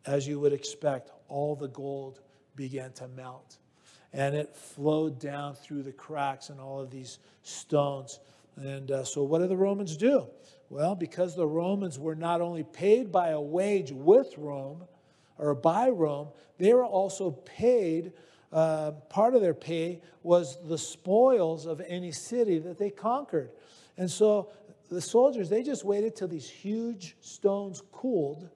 as 0.05 0.27
you 0.27 0.39
would 0.39 0.53
expect, 0.53 1.09
all 1.29 1.55
the 1.55 1.69
gold 1.69 2.19
began 2.55 2.91
to 2.93 3.07
melt. 3.07 3.57
And 4.13 4.35
it 4.35 4.55
flowed 4.55 5.19
down 5.19 5.55
through 5.55 5.83
the 5.83 5.91
cracks 5.91 6.49
and 6.49 6.59
all 6.59 6.79
of 6.79 6.91
these 6.91 7.19
stones. 7.43 8.19
And 8.57 8.91
uh, 8.91 9.03
so, 9.03 9.23
what 9.23 9.39
do 9.39 9.47
the 9.47 9.57
Romans 9.57 9.97
do? 9.97 10.27
Well, 10.69 10.95
because 10.95 11.35
the 11.35 11.47
Romans 11.47 11.97
were 11.97 12.15
not 12.15 12.41
only 12.41 12.63
paid 12.63 13.11
by 13.11 13.29
a 13.29 13.41
wage 13.41 13.91
with 13.91 14.37
Rome 14.37 14.83
or 15.37 15.55
by 15.55 15.89
Rome, 15.89 16.29
they 16.57 16.73
were 16.73 16.85
also 16.85 17.31
paid. 17.31 18.13
Uh, 18.55 18.91
part 19.09 19.35
of 19.35 19.41
their 19.41 19.53
pay 19.53 20.01
was 20.23 20.57
the 20.63 20.77
spoils 20.77 21.65
of 21.65 21.81
any 21.85 22.11
city 22.11 22.57
that 22.57 22.77
they 22.77 22.89
conquered. 22.89 23.51
And 23.97 24.09
so 24.09 24.49
the 24.89 25.01
soldiers, 25.01 25.49
they 25.49 25.61
just 25.61 25.83
waited 25.83 26.15
till 26.15 26.29
these 26.29 26.49
huge 26.49 27.17
stones 27.19 27.83
cooled 27.91 28.49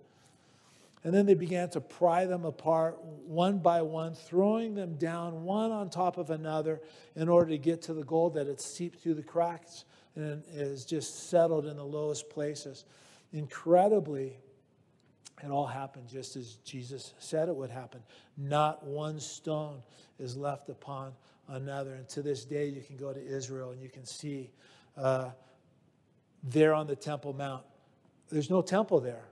and 1.03 1.13
then 1.13 1.25
they 1.25 1.33
began 1.33 1.69
to 1.69 1.81
pry 1.81 2.25
them 2.25 2.43
apart 2.43 3.01
one 3.01 3.59
by 3.59 3.81
one, 3.81 4.13
throwing 4.13 4.75
them 4.75 4.95
down 4.95 5.43
one 5.43 5.71
on 5.71 5.89
top 5.89 6.17
of 6.17 6.29
another 6.29 6.81
in 7.15 7.29
order 7.29 7.51
to 7.51 7.57
get 7.57 7.81
to 7.83 7.93
the 7.93 8.03
gold 8.03 8.33
that 8.33 8.47
had 8.47 8.59
seeped 8.59 9.01
through 9.01 9.13
the 9.13 9.23
cracks 9.23 9.85
and 10.15 10.43
is 10.51 10.83
just 10.83 11.29
settled 11.29 11.65
in 11.65 11.77
the 11.77 11.85
lowest 11.85 12.29
places. 12.29 12.83
Incredibly, 13.31 14.37
it 15.43 15.49
all 15.49 15.67
happened 15.67 16.07
just 16.07 16.35
as 16.35 16.55
Jesus 16.65 17.13
said 17.19 17.49
it 17.49 17.55
would 17.55 17.69
happen. 17.69 18.01
Not 18.37 18.85
one 18.85 19.19
stone 19.19 19.81
is 20.19 20.35
left 20.35 20.69
upon 20.69 21.13
another. 21.47 21.95
And 21.95 22.07
to 22.09 22.21
this 22.21 22.45
day, 22.45 22.67
you 22.67 22.81
can 22.81 22.97
go 22.97 23.13
to 23.13 23.25
Israel 23.25 23.71
and 23.71 23.81
you 23.81 23.89
can 23.89 24.05
see 24.05 24.51
uh, 24.97 25.29
there 26.43 26.73
on 26.73 26.87
the 26.87 26.95
Temple 26.95 27.33
Mount. 27.33 27.63
There's 28.29 28.49
no 28.49 28.61
temple 28.61 28.99
there 28.99 29.25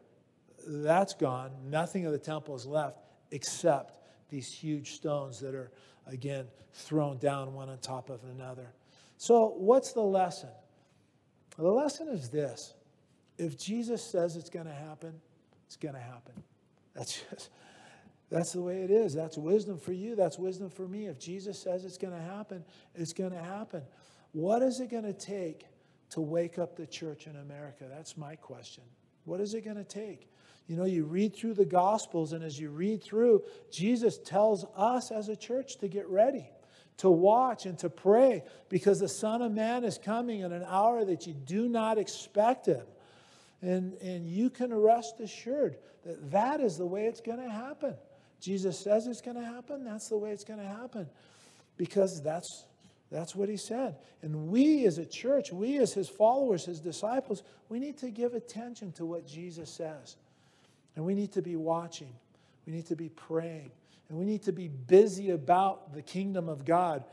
that's 0.67 1.13
gone. 1.13 1.51
Nothing 1.69 2.05
of 2.05 2.11
the 2.11 2.19
temple 2.19 2.55
is 2.55 2.65
left 2.65 2.99
except 3.31 3.99
these 4.29 4.51
huge 4.51 4.93
stones 4.93 5.39
that 5.39 5.55
are, 5.55 5.71
again, 6.05 6.47
thrown 6.73 7.17
down 7.17 7.53
one 7.53 7.69
on 7.69 7.77
top 7.79 8.09
of 8.09 8.19
another. 8.25 8.67
So, 9.17 9.53
what's 9.57 9.93
the 9.93 10.01
lesson? 10.01 10.49
The 11.57 11.71
lesson 11.71 12.09
is 12.09 12.29
this 12.29 12.73
if 13.37 13.57
Jesus 13.57 14.03
says 14.03 14.35
it's 14.35 14.49
going 14.49 14.65
to 14.65 14.73
happen, 14.73 15.13
it's 15.67 15.75
going 15.75 15.93
to 15.93 16.01
happen. 16.01 16.33
That's 16.95 17.21
just. 17.29 17.49
That's 18.29 18.51
the 18.51 18.61
way 18.61 18.81
it 18.81 18.91
is. 18.91 19.13
That's 19.13 19.37
wisdom 19.37 19.77
for 19.77 19.93
you. 19.93 20.15
That's 20.15 20.37
wisdom 20.37 20.69
for 20.69 20.87
me. 20.87 21.05
If 21.05 21.17
Jesus 21.17 21.57
says 21.57 21.85
it's 21.85 21.97
going 21.97 22.13
to 22.13 22.21
happen, 22.21 22.65
it's 22.93 23.13
going 23.13 23.31
to 23.31 23.41
happen. 23.41 23.83
What 24.33 24.61
is 24.61 24.81
it 24.81 24.89
going 24.89 25.05
to 25.05 25.13
take 25.13 25.65
to 26.09 26.21
wake 26.21 26.59
up 26.59 26.75
the 26.75 26.85
church 26.85 27.27
in 27.27 27.37
America? 27.37 27.85
That's 27.89 28.17
my 28.17 28.35
question. 28.35 28.83
What 29.23 29.39
is 29.39 29.53
it 29.53 29.61
going 29.63 29.77
to 29.77 29.83
take? 29.85 30.29
You 30.67 30.75
know, 30.75 30.85
you 30.85 31.05
read 31.05 31.35
through 31.35 31.53
the 31.53 31.65
Gospels, 31.65 32.33
and 32.33 32.43
as 32.43 32.59
you 32.59 32.69
read 32.69 33.01
through, 33.01 33.43
Jesus 33.71 34.17
tells 34.17 34.65
us 34.75 35.11
as 35.11 35.29
a 35.29 35.35
church 35.35 35.77
to 35.77 35.87
get 35.87 36.07
ready, 36.09 36.49
to 36.97 37.09
watch, 37.09 37.65
and 37.65 37.79
to 37.79 37.89
pray 37.89 38.43
because 38.67 38.99
the 38.99 39.07
Son 39.07 39.41
of 39.41 39.53
Man 39.53 39.85
is 39.85 39.97
coming 39.97 40.41
in 40.41 40.51
an 40.51 40.65
hour 40.67 41.05
that 41.05 41.25
you 41.25 41.33
do 41.33 41.69
not 41.69 41.97
expect 41.97 42.65
him. 42.65 42.85
And, 43.61 43.93
and 43.95 44.27
you 44.27 44.49
can 44.49 44.73
rest 44.73 45.19
assured 45.19 45.77
that 46.05 46.31
that 46.31 46.59
is 46.59 46.77
the 46.77 46.85
way 46.85 47.05
it's 47.05 47.21
going 47.21 47.39
to 47.39 47.49
happen. 47.49 47.95
Jesus 48.39 48.79
says 48.79 49.07
it's 49.07 49.21
going 49.21 49.37
to 49.37 49.43
happen, 49.43 49.83
that's 49.83 50.09
the 50.09 50.17
way 50.17 50.31
it's 50.31 50.43
going 50.43 50.59
to 50.59 50.67
happen 50.67 51.07
because 51.77 52.21
that's 52.21 52.65
that's 53.09 53.35
what 53.35 53.47
he 53.47 53.57
said. 53.57 53.95
And 54.21 54.49
we 54.49 54.85
as 54.85 54.97
a 54.97 55.05
church, 55.05 55.51
we 55.51 55.77
as 55.77 55.93
his 55.93 56.09
followers, 56.09 56.65
his 56.65 56.79
disciples, 56.79 57.43
we 57.69 57.79
need 57.79 57.97
to 57.99 58.09
give 58.09 58.33
attention 58.33 58.91
to 58.93 59.05
what 59.05 59.25
Jesus 59.25 59.69
says. 59.69 60.17
And 60.95 61.05
we 61.05 61.15
need 61.15 61.31
to 61.33 61.41
be 61.41 61.55
watching. 61.55 62.13
We 62.65 62.73
need 62.73 62.87
to 62.87 62.95
be 62.95 63.09
praying. 63.09 63.71
And 64.09 64.17
we 64.17 64.25
need 64.25 64.43
to 64.43 64.51
be 64.51 64.67
busy 64.67 65.29
about 65.29 65.93
the 65.93 66.01
kingdom 66.01 66.49
of 66.49 66.65
God, 66.65 67.05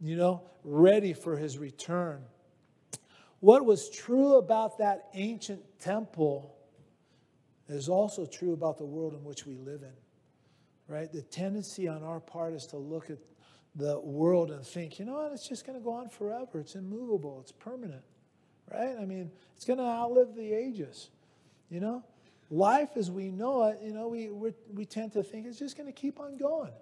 you 0.00 0.16
know, 0.16 0.42
ready 0.64 1.12
for 1.12 1.36
his 1.36 1.58
return. 1.58 2.22
What 3.46 3.64
was 3.64 3.88
true 3.88 4.38
about 4.38 4.78
that 4.78 5.08
ancient 5.14 5.62
temple 5.78 6.56
is 7.68 7.88
also 7.88 8.26
true 8.26 8.52
about 8.52 8.76
the 8.76 8.84
world 8.84 9.14
in 9.14 9.22
which 9.22 9.46
we 9.46 9.54
live 9.54 9.84
in, 9.84 9.92
right? 10.92 11.12
The 11.12 11.22
tendency 11.22 11.86
on 11.86 12.02
our 12.02 12.18
part 12.18 12.54
is 12.54 12.66
to 12.66 12.76
look 12.76 13.08
at 13.08 13.18
the 13.76 14.00
world 14.00 14.50
and 14.50 14.66
think, 14.66 14.98
you 14.98 15.04
know 15.04 15.12
what, 15.12 15.30
it's 15.30 15.48
just 15.48 15.64
going 15.64 15.78
to 15.78 15.84
go 15.84 15.92
on 15.92 16.08
forever. 16.08 16.58
It's 16.58 16.74
immovable, 16.74 17.38
it's 17.40 17.52
permanent, 17.52 18.02
right? 18.68 18.96
I 19.00 19.04
mean, 19.04 19.30
it's 19.54 19.64
going 19.64 19.78
to 19.78 19.84
outlive 19.84 20.34
the 20.34 20.52
ages, 20.52 21.10
you 21.70 21.78
know? 21.78 22.02
life 22.50 22.96
as 22.96 23.12
we 23.12 23.30
know 23.30 23.62
it, 23.64 23.78
you 23.80 23.92
know, 23.92 24.08
we, 24.08 24.28
we 24.74 24.84
tend 24.84 25.12
to 25.12 25.22
think 25.22 25.46
it's 25.46 25.58
just 25.58 25.76
going 25.76 25.86
to 25.86 25.92
keep 25.92 26.18
on 26.18 26.36
going. 26.36 26.72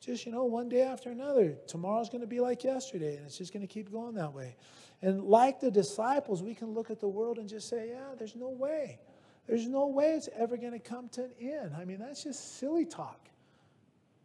Just, 0.00 0.24
you 0.24 0.32
know, 0.32 0.44
one 0.44 0.68
day 0.68 0.80
after 0.80 1.10
another. 1.10 1.56
Tomorrow's 1.66 2.08
going 2.08 2.22
to 2.22 2.26
be 2.26 2.40
like 2.40 2.64
yesterday, 2.64 3.16
and 3.16 3.26
it's 3.26 3.36
just 3.36 3.52
going 3.52 3.66
to 3.66 3.72
keep 3.72 3.92
going 3.92 4.14
that 4.14 4.32
way. 4.32 4.56
And 5.02 5.24
like 5.24 5.60
the 5.60 5.70
disciples, 5.70 6.42
we 6.42 6.54
can 6.54 6.72
look 6.72 6.90
at 6.90 7.00
the 7.00 7.08
world 7.08 7.38
and 7.38 7.48
just 7.48 7.68
say, 7.68 7.90
yeah, 7.90 8.14
there's 8.18 8.34
no 8.34 8.48
way. 8.48 8.98
There's 9.46 9.66
no 9.66 9.88
way 9.88 10.12
it's 10.12 10.28
ever 10.36 10.56
going 10.56 10.72
to 10.72 10.78
come 10.78 11.08
to 11.10 11.24
an 11.24 11.32
end. 11.40 11.72
I 11.78 11.84
mean, 11.84 11.98
that's 11.98 12.24
just 12.24 12.58
silly 12.58 12.86
talk, 12.86 13.28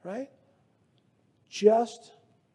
right? 0.03 0.29
Just 1.49 2.11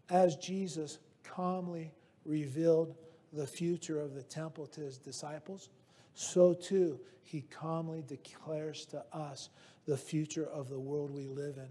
as 0.09 0.37
Jesus 0.37 0.99
calmly 1.25 1.93
revealed 2.25 2.95
the 3.33 3.47
future 3.47 4.01
of 4.01 4.15
the 4.15 4.23
temple 4.23 4.67
to 4.69 4.81
his 4.81 4.99
disciples, 4.99 5.69
so 6.15 6.55
too 6.55 7.01
he 7.23 7.43
calmly 7.43 8.03
declares 8.07 8.87
to 8.87 9.05
us 9.13 9.51
the 9.87 9.97
future 9.97 10.47
of 10.47 10.69
the 10.69 10.79
world 10.79 11.11
we 11.11 11.27
live 11.27 11.57
in. 11.57 11.69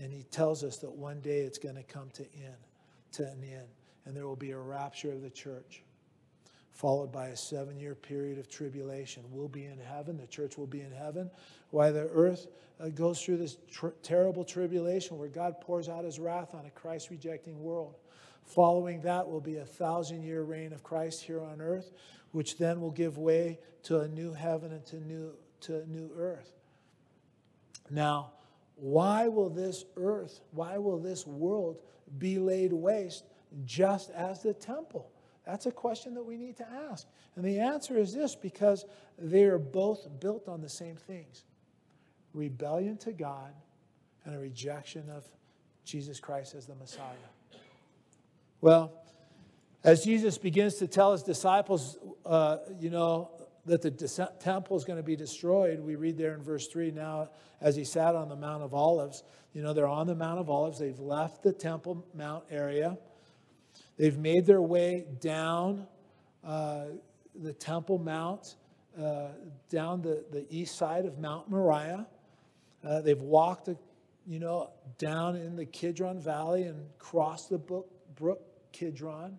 And 0.00 0.12
he 0.12 0.24
tells 0.24 0.64
us 0.64 0.78
that 0.78 0.90
one 0.90 1.20
day 1.20 1.40
it's 1.40 1.58
going 1.58 1.76
to 1.76 1.82
come 1.82 2.10
to 2.14 2.22
end, 2.34 2.56
to 3.12 3.22
an 3.24 3.42
end, 3.44 3.68
and 4.04 4.16
there 4.16 4.26
will 4.26 4.36
be 4.36 4.52
a 4.52 4.58
rapture 4.58 5.12
of 5.12 5.22
the 5.22 5.30
church, 5.30 5.82
followed 6.70 7.12
by 7.12 7.28
a 7.28 7.36
seven-year 7.36 7.94
period 7.94 8.38
of 8.38 8.48
tribulation. 8.48 9.22
We'll 9.30 9.48
be 9.48 9.66
in 9.66 9.78
heaven. 9.78 10.16
The 10.16 10.26
church 10.26 10.56
will 10.56 10.66
be 10.66 10.80
in 10.80 10.92
heaven. 10.92 11.30
While 11.70 11.92
the 11.92 12.08
earth 12.12 12.46
uh, 12.80 12.88
goes 12.88 13.22
through 13.22 13.36
this 13.36 13.58
tr- 13.70 13.88
terrible 14.02 14.44
tribulation 14.44 15.18
where 15.18 15.28
God 15.28 15.60
pours 15.60 15.88
out 15.88 16.04
his 16.04 16.18
wrath 16.18 16.54
on 16.54 16.66
a 16.66 16.70
Christ-rejecting 16.70 17.62
world. 17.62 17.94
Following 18.44 19.02
that 19.02 19.28
will 19.28 19.40
be 19.40 19.58
a 19.58 19.64
thousand-year 19.64 20.42
reign 20.42 20.72
of 20.72 20.82
Christ 20.82 21.22
here 21.22 21.40
on 21.40 21.60
earth, 21.60 21.92
which 22.32 22.58
then 22.58 22.80
will 22.80 22.90
give 22.90 23.18
way 23.18 23.60
to 23.84 24.00
a 24.00 24.08
new 24.08 24.32
heaven 24.32 24.72
and 24.72 24.84
to 24.86 24.96
new 24.96 25.32
to 25.60 25.82
a 25.82 25.86
new 25.86 26.10
earth. 26.16 26.50
Now, 27.88 28.32
why 28.82 29.28
will 29.28 29.48
this 29.48 29.84
earth, 29.96 30.40
why 30.50 30.76
will 30.76 30.98
this 30.98 31.24
world 31.24 31.78
be 32.18 32.40
laid 32.40 32.72
waste 32.72 33.22
just 33.64 34.10
as 34.10 34.42
the 34.42 34.52
temple? 34.52 35.08
That's 35.46 35.66
a 35.66 35.70
question 35.70 36.14
that 36.14 36.24
we 36.24 36.36
need 36.36 36.56
to 36.56 36.68
ask. 36.90 37.06
And 37.36 37.44
the 37.44 37.60
answer 37.60 37.96
is 37.96 38.12
this 38.12 38.34
because 38.34 38.84
they 39.16 39.44
are 39.44 39.58
both 39.58 40.08
built 40.18 40.48
on 40.48 40.60
the 40.60 40.68
same 40.68 40.96
things 40.96 41.44
rebellion 42.34 42.96
to 42.96 43.12
God 43.12 43.54
and 44.24 44.34
a 44.34 44.38
rejection 44.38 45.08
of 45.10 45.22
Jesus 45.84 46.18
Christ 46.18 46.56
as 46.56 46.66
the 46.66 46.74
Messiah. 46.74 47.04
Well, 48.60 48.92
as 49.84 50.02
Jesus 50.02 50.38
begins 50.38 50.74
to 50.76 50.88
tell 50.88 51.12
his 51.12 51.22
disciples, 51.22 51.98
uh, 52.26 52.58
you 52.80 52.90
know, 52.90 53.30
that 53.66 53.82
the 53.82 54.30
temple 54.40 54.76
is 54.76 54.84
going 54.84 54.98
to 54.98 55.02
be 55.02 55.16
destroyed, 55.16 55.80
we 55.80 55.94
read 55.94 56.18
there 56.18 56.34
in 56.34 56.42
verse 56.42 56.66
3 56.66 56.90
now, 56.90 57.30
as 57.60 57.76
he 57.76 57.84
sat 57.84 58.16
on 58.16 58.28
the 58.28 58.36
Mount 58.36 58.62
of 58.62 58.74
Olives, 58.74 59.22
you 59.52 59.62
know, 59.62 59.72
they're 59.72 59.86
on 59.86 60.06
the 60.06 60.14
Mount 60.14 60.40
of 60.40 60.48
Olives. 60.48 60.78
They've 60.78 60.98
left 60.98 61.42
the 61.42 61.52
Temple 61.52 62.06
Mount 62.14 62.44
area. 62.50 62.96
They've 63.98 64.16
made 64.16 64.46
their 64.46 64.62
way 64.62 65.04
down 65.20 65.86
uh, 66.42 66.86
the 67.34 67.52
Temple 67.52 67.98
Mount, 67.98 68.56
uh, 68.98 69.28
down 69.68 70.02
the, 70.02 70.24
the 70.30 70.46
east 70.50 70.76
side 70.76 71.04
of 71.04 71.18
Mount 71.18 71.50
Moriah. 71.50 72.06
Uh, 72.82 73.00
they've 73.00 73.20
walked, 73.20 73.68
you 74.26 74.38
know, 74.38 74.70
down 74.98 75.36
in 75.36 75.54
the 75.56 75.66
Kidron 75.66 76.20
Valley 76.20 76.64
and 76.64 76.86
crossed 76.98 77.50
the 77.50 77.58
brook, 77.58 77.88
brook 78.16 78.40
Kidron. 78.72 79.38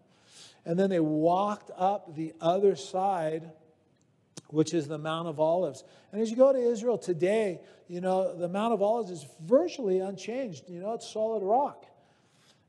And 0.66 0.80
then 0.80 0.90
they 0.90 1.00
walked 1.00 1.72
up 1.76 2.16
the 2.16 2.34
other 2.40 2.76
side, 2.76 3.52
which 4.54 4.76
is 4.76 4.88
the 4.88 5.00
Mount 5.00 5.28
of 5.28 5.40
Olives. 5.40 5.84
And 6.12 6.22
as 6.22 6.30
you 6.30 6.38
go 6.38 6.54
to 6.54 6.60
Israel 6.60 7.00
today, 7.00 7.60
you 7.88 8.02
know, 8.02 8.38
the 8.38 8.48
Mount 8.48 8.72
of 8.72 8.84
Olives 8.84 9.10
is 9.10 9.26
virtually 9.42 10.00
unchanged. 10.00 10.70
You 10.70 10.80
know, 10.80 10.94
it's 10.94 11.12
solid 11.12 11.42
rock. 11.42 11.88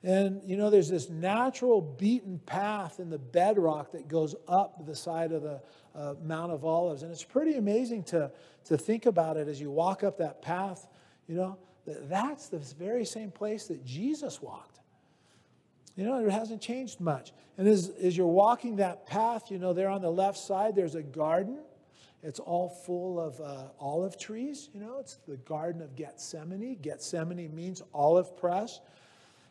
And, 0.03 0.41
you 0.45 0.57
know, 0.57 0.71
there's 0.71 0.89
this 0.89 1.11
natural 1.11 1.83
beaten 1.83 2.39
path 2.47 3.01
in 3.01 3.11
the 3.11 3.19
bedrock 3.19 3.93
that 3.93 4.09
goes 4.09 4.35
up 4.49 4.87
the 4.87 4.97
side 4.97 5.33
of 5.33 5.43
the 5.43 5.61
uh, 5.95 6.15
Mount 6.23 6.53
of 6.53 6.65
Olives. 6.65 7.03
And 7.03 7.13
it's 7.13 7.25
pretty 7.25 7.57
amazing 7.57 8.05
to, 8.05 8.31
to 8.65 8.79
think 8.79 9.05
about 9.05 9.37
it 9.37 9.47
as 9.47 9.61
you 9.61 9.71
walk 9.71 10.03
up 10.03 10.17
that 10.19 10.41
path, 10.41 10.89
you 11.29 11.37
know, 11.37 11.59
that 11.87 12.09
that's 12.09 12.49
the 12.49 12.59
very 12.79 13.05
same 13.05 13.31
place 13.31 13.67
that 13.67 13.85
Jesus 13.85 14.41
walked. 14.41 14.81
You 15.97 16.05
know, 16.05 16.27
it 16.27 16.31
hasn't 16.31 16.63
changed 16.63 16.99
much. 16.99 17.33
And 17.59 17.69
as, 17.69 17.91
as 18.03 18.17
you're 18.17 18.27
walking 18.27 18.77
that 18.77 19.07
path, 19.07 19.51
you 19.51 19.59
know, 19.59 19.75
there 19.75 19.91
on 19.91 20.01
the 20.01 20.11
left 20.11 20.39
side, 20.39 20.75
there's 20.75 20.95
a 20.95 21.03
garden. 21.03 21.59
It's 22.25 22.41
all 22.41 22.71
full 22.71 23.21
of 23.21 23.39
uh, 23.39 23.67
olive 23.79 24.17
trees. 24.17 24.71
You 24.73 24.81
know, 24.81 24.97
it's 24.99 25.19
the 25.29 25.37
Garden 25.37 25.83
of 25.83 25.95
Gethsemane. 25.95 26.79
Gethsemane 26.81 27.55
means 27.55 27.83
olive 27.93 28.35
press. 28.37 28.81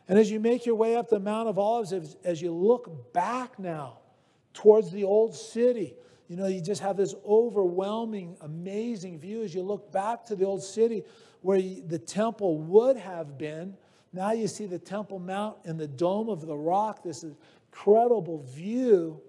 And 0.08 0.18
as 0.18 0.28
you 0.30 0.40
make 0.40 0.66
your 0.66 0.74
way 0.74 0.96
up 0.96 1.08
the 1.08 1.20
Mount 1.20 1.48
of 1.48 1.56
Olives, 1.56 1.92
as, 1.92 2.16
as 2.24 2.42
you 2.42 2.52
look 2.52 3.12
back 3.12 3.58
now 3.60 3.98
towards 4.52 4.90
the 4.90 5.04
old 5.04 5.36
city, 5.36 5.94
you 6.28 6.36
know, 6.36 6.48
you 6.48 6.60
just 6.60 6.82
have 6.82 6.96
this 6.96 7.14
overwhelming, 7.24 8.36
amazing 8.40 9.20
view 9.20 9.42
as 9.42 9.54
you 9.54 9.62
look 9.62 9.92
back 9.92 10.24
to 10.26 10.34
the 10.34 10.44
old 10.44 10.62
city 10.62 11.04
where 11.42 11.60
the 11.60 11.98
temple 11.98 12.58
would 12.58 12.96
have 12.96 13.38
been. 13.38 13.76
Now 14.12 14.32
you 14.32 14.48
see 14.48 14.66
the 14.66 14.78
Temple 14.78 15.18
Mount 15.18 15.58
and 15.64 15.78
the 15.78 15.86
dome 15.86 16.28
of 16.28 16.46
the 16.46 16.56
rock, 16.56 17.02
this 17.02 17.24
incredible 17.24 18.42
view. 18.48 19.20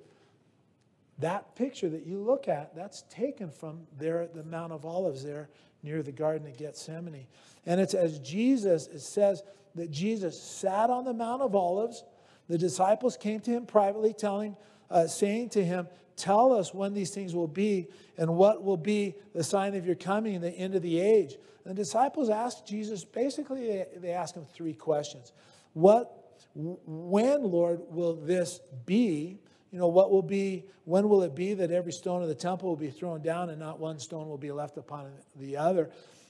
That 1.20 1.56
picture 1.56 1.90
that 1.90 2.06
you 2.06 2.20
look 2.20 2.48
at, 2.48 2.76
that's 2.76 3.04
taken 3.10 3.50
from 3.50 3.88
there 3.98 4.22
at 4.22 4.34
the 4.34 4.44
Mount 4.44 4.74
of 4.74 4.86
Olives, 4.86 5.24
there 5.24 5.50
near 5.82 6.04
the 6.04 6.12
Garden 6.12 6.48
of 6.48 6.58
Gethsemane. 6.58 7.28
And 7.66 7.80
it's 7.80 7.94
as 7.94 8.20
Jesus, 8.20 8.88
it 8.88 9.00
says 9.00 9.44
that 9.76 9.92
Jesus 9.92 10.42
sat 10.42 10.90
on 10.90 11.06
the 11.06 11.14
Mount 11.14 11.42
of 11.42 11.56
Olives. 11.56 12.04
The 12.50 12.58
disciples 12.58 13.16
came 13.18 13.40
to 13.42 13.52
him 13.52 13.66
privately, 13.66 14.14
telling, 14.14 14.58
uh, 14.90 15.08
saying 15.08 15.50
to 15.50 15.64
him, 15.64 15.88
Tell 16.16 16.54
us 16.54 16.74
when 16.74 16.94
these 16.94 17.12
things 17.12 17.36
will 17.36 17.48
be 17.48 17.88
and 18.18 18.36
what 18.36 18.64
will 18.64 18.78
be 18.78 19.16
the 19.34 19.44
sign 19.44 19.76
of 19.76 19.86
your 19.86 19.96
coming 19.96 20.40
the 20.40 20.50
end 20.50 20.74
of 20.76 20.82
the 20.82 21.00
age. 21.00 21.36
And 21.66 21.76
the 21.76 21.82
disciples 21.82 22.30
asked 22.30 22.66
Jesus, 22.66 23.04
basically, 23.04 23.68
they, 23.68 23.86
they 23.98 24.12
asked 24.12 24.36
him 24.36 24.46
three 24.46 24.74
questions. 24.74 25.34
What, 25.74 26.40
when, 26.56 27.44
Lord, 27.44 27.82
will 27.90 28.16
this 28.16 28.62
be? 28.86 29.40
You 29.72 29.80
know, 29.80 29.88
what 29.88 30.12
will 30.12 30.22
be, 30.22 30.66
when 30.86 31.10
will 31.10 31.24
it 31.24 31.36
be 31.36 31.54
that 31.56 31.72
every 31.72 31.92
stone 31.92 32.22
of 32.22 32.28
the 32.28 32.36
temple 32.36 32.70
will 32.70 32.76
be 32.76 32.92
thrown 32.92 33.22
down 33.22 33.50
and 33.50 33.60
not 33.60 33.80
one 33.80 34.00
stone 34.00 34.30
will 34.30 34.38
be 34.38 34.52
left 34.52 34.78
upon 34.78 35.12
the 35.36 35.58
other? 35.58 35.90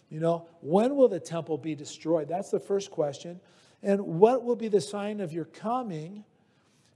You 0.10 0.19
know, 0.19 0.48
when 0.62 0.95
will 0.95 1.08
the 1.08 1.19
temple 1.19 1.58
be 1.58 1.76
destroyed? 1.76 2.28
That's 2.28 2.50
the 2.50 2.60
first 2.60 2.91
question. 2.91 3.39
And 3.84 4.02
what 4.02 4.43
will 4.43 4.56
be 4.56 4.67
the 4.67 4.82
sign 4.82 5.19
of 5.19 5.34
your 5.34 5.45
coming? 5.45 6.24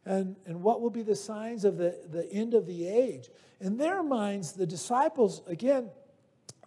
And, 0.05 0.35
and 0.45 0.63
what 0.63 0.81
will 0.81 0.89
be 0.89 1.03
the 1.03 1.15
signs 1.15 1.65
of 1.65 1.77
the, 1.77 1.99
the 2.09 2.31
end 2.31 2.53
of 2.53 2.65
the 2.65 2.87
age? 2.87 3.29
In 3.59 3.77
their 3.77 4.01
minds, 4.01 4.53
the 4.53 4.65
disciples, 4.65 5.41
again, 5.47 5.89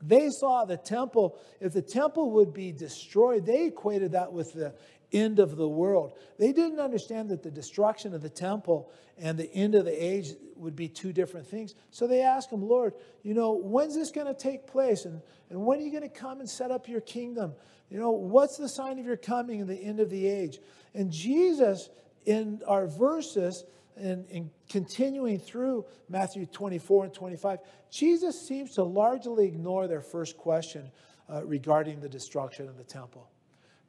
they 0.00 0.28
saw 0.30 0.64
the 0.64 0.76
temple, 0.76 1.38
if 1.60 1.72
the 1.72 1.82
temple 1.82 2.32
would 2.32 2.52
be 2.52 2.72
destroyed, 2.72 3.46
they 3.46 3.66
equated 3.66 4.12
that 4.12 4.32
with 4.32 4.52
the 4.52 4.74
end 5.12 5.38
of 5.38 5.56
the 5.56 5.68
world. 5.68 6.12
They 6.38 6.52
didn't 6.52 6.80
understand 6.80 7.28
that 7.30 7.42
the 7.42 7.50
destruction 7.50 8.14
of 8.14 8.22
the 8.22 8.30
temple 8.30 8.90
and 9.18 9.38
the 9.38 9.52
end 9.52 9.74
of 9.74 9.84
the 9.84 10.04
age 10.04 10.30
would 10.56 10.74
be 10.74 10.88
two 10.88 11.12
different 11.12 11.46
things. 11.46 11.74
So 11.90 12.06
they 12.06 12.22
asked 12.22 12.50
him, 12.50 12.66
Lord, 12.66 12.94
you 13.22 13.34
know, 13.34 13.52
when's 13.52 13.94
this 13.94 14.10
going 14.10 14.26
to 14.26 14.34
take 14.34 14.66
place? 14.66 15.04
And, 15.04 15.20
and 15.50 15.64
when 15.64 15.78
are 15.78 15.82
you 15.82 15.90
going 15.90 16.02
to 16.02 16.08
come 16.08 16.40
and 16.40 16.48
set 16.48 16.70
up 16.70 16.88
your 16.88 17.00
kingdom? 17.00 17.54
You 17.90 17.98
know, 17.98 18.10
what's 18.10 18.56
the 18.56 18.68
sign 18.68 18.98
of 18.98 19.04
your 19.04 19.16
coming 19.16 19.60
and 19.60 19.68
the 19.68 19.76
end 19.76 20.00
of 20.00 20.08
the 20.08 20.26
age? 20.26 20.58
And 20.94 21.10
Jesus, 21.10 21.90
in 22.24 22.62
our 22.66 22.86
verses, 22.86 23.64
and, 23.96 24.24
and, 24.30 24.50
continuing 24.70 25.38
through 25.38 25.84
Matthew 26.08 26.46
24 26.46 27.04
and 27.04 27.12
25, 27.12 27.58
Jesus 27.90 28.40
seems 28.40 28.74
to 28.76 28.82
largely 28.82 29.46
ignore 29.46 29.86
their 29.86 30.00
first 30.00 30.38
question 30.38 30.90
uh, 31.30 31.44
regarding 31.44 32.00
the 32.00 32.08
destruction 32.08 32.68
of 32.68 32.78
the 32.78 32.84
temple. 32.84 33.28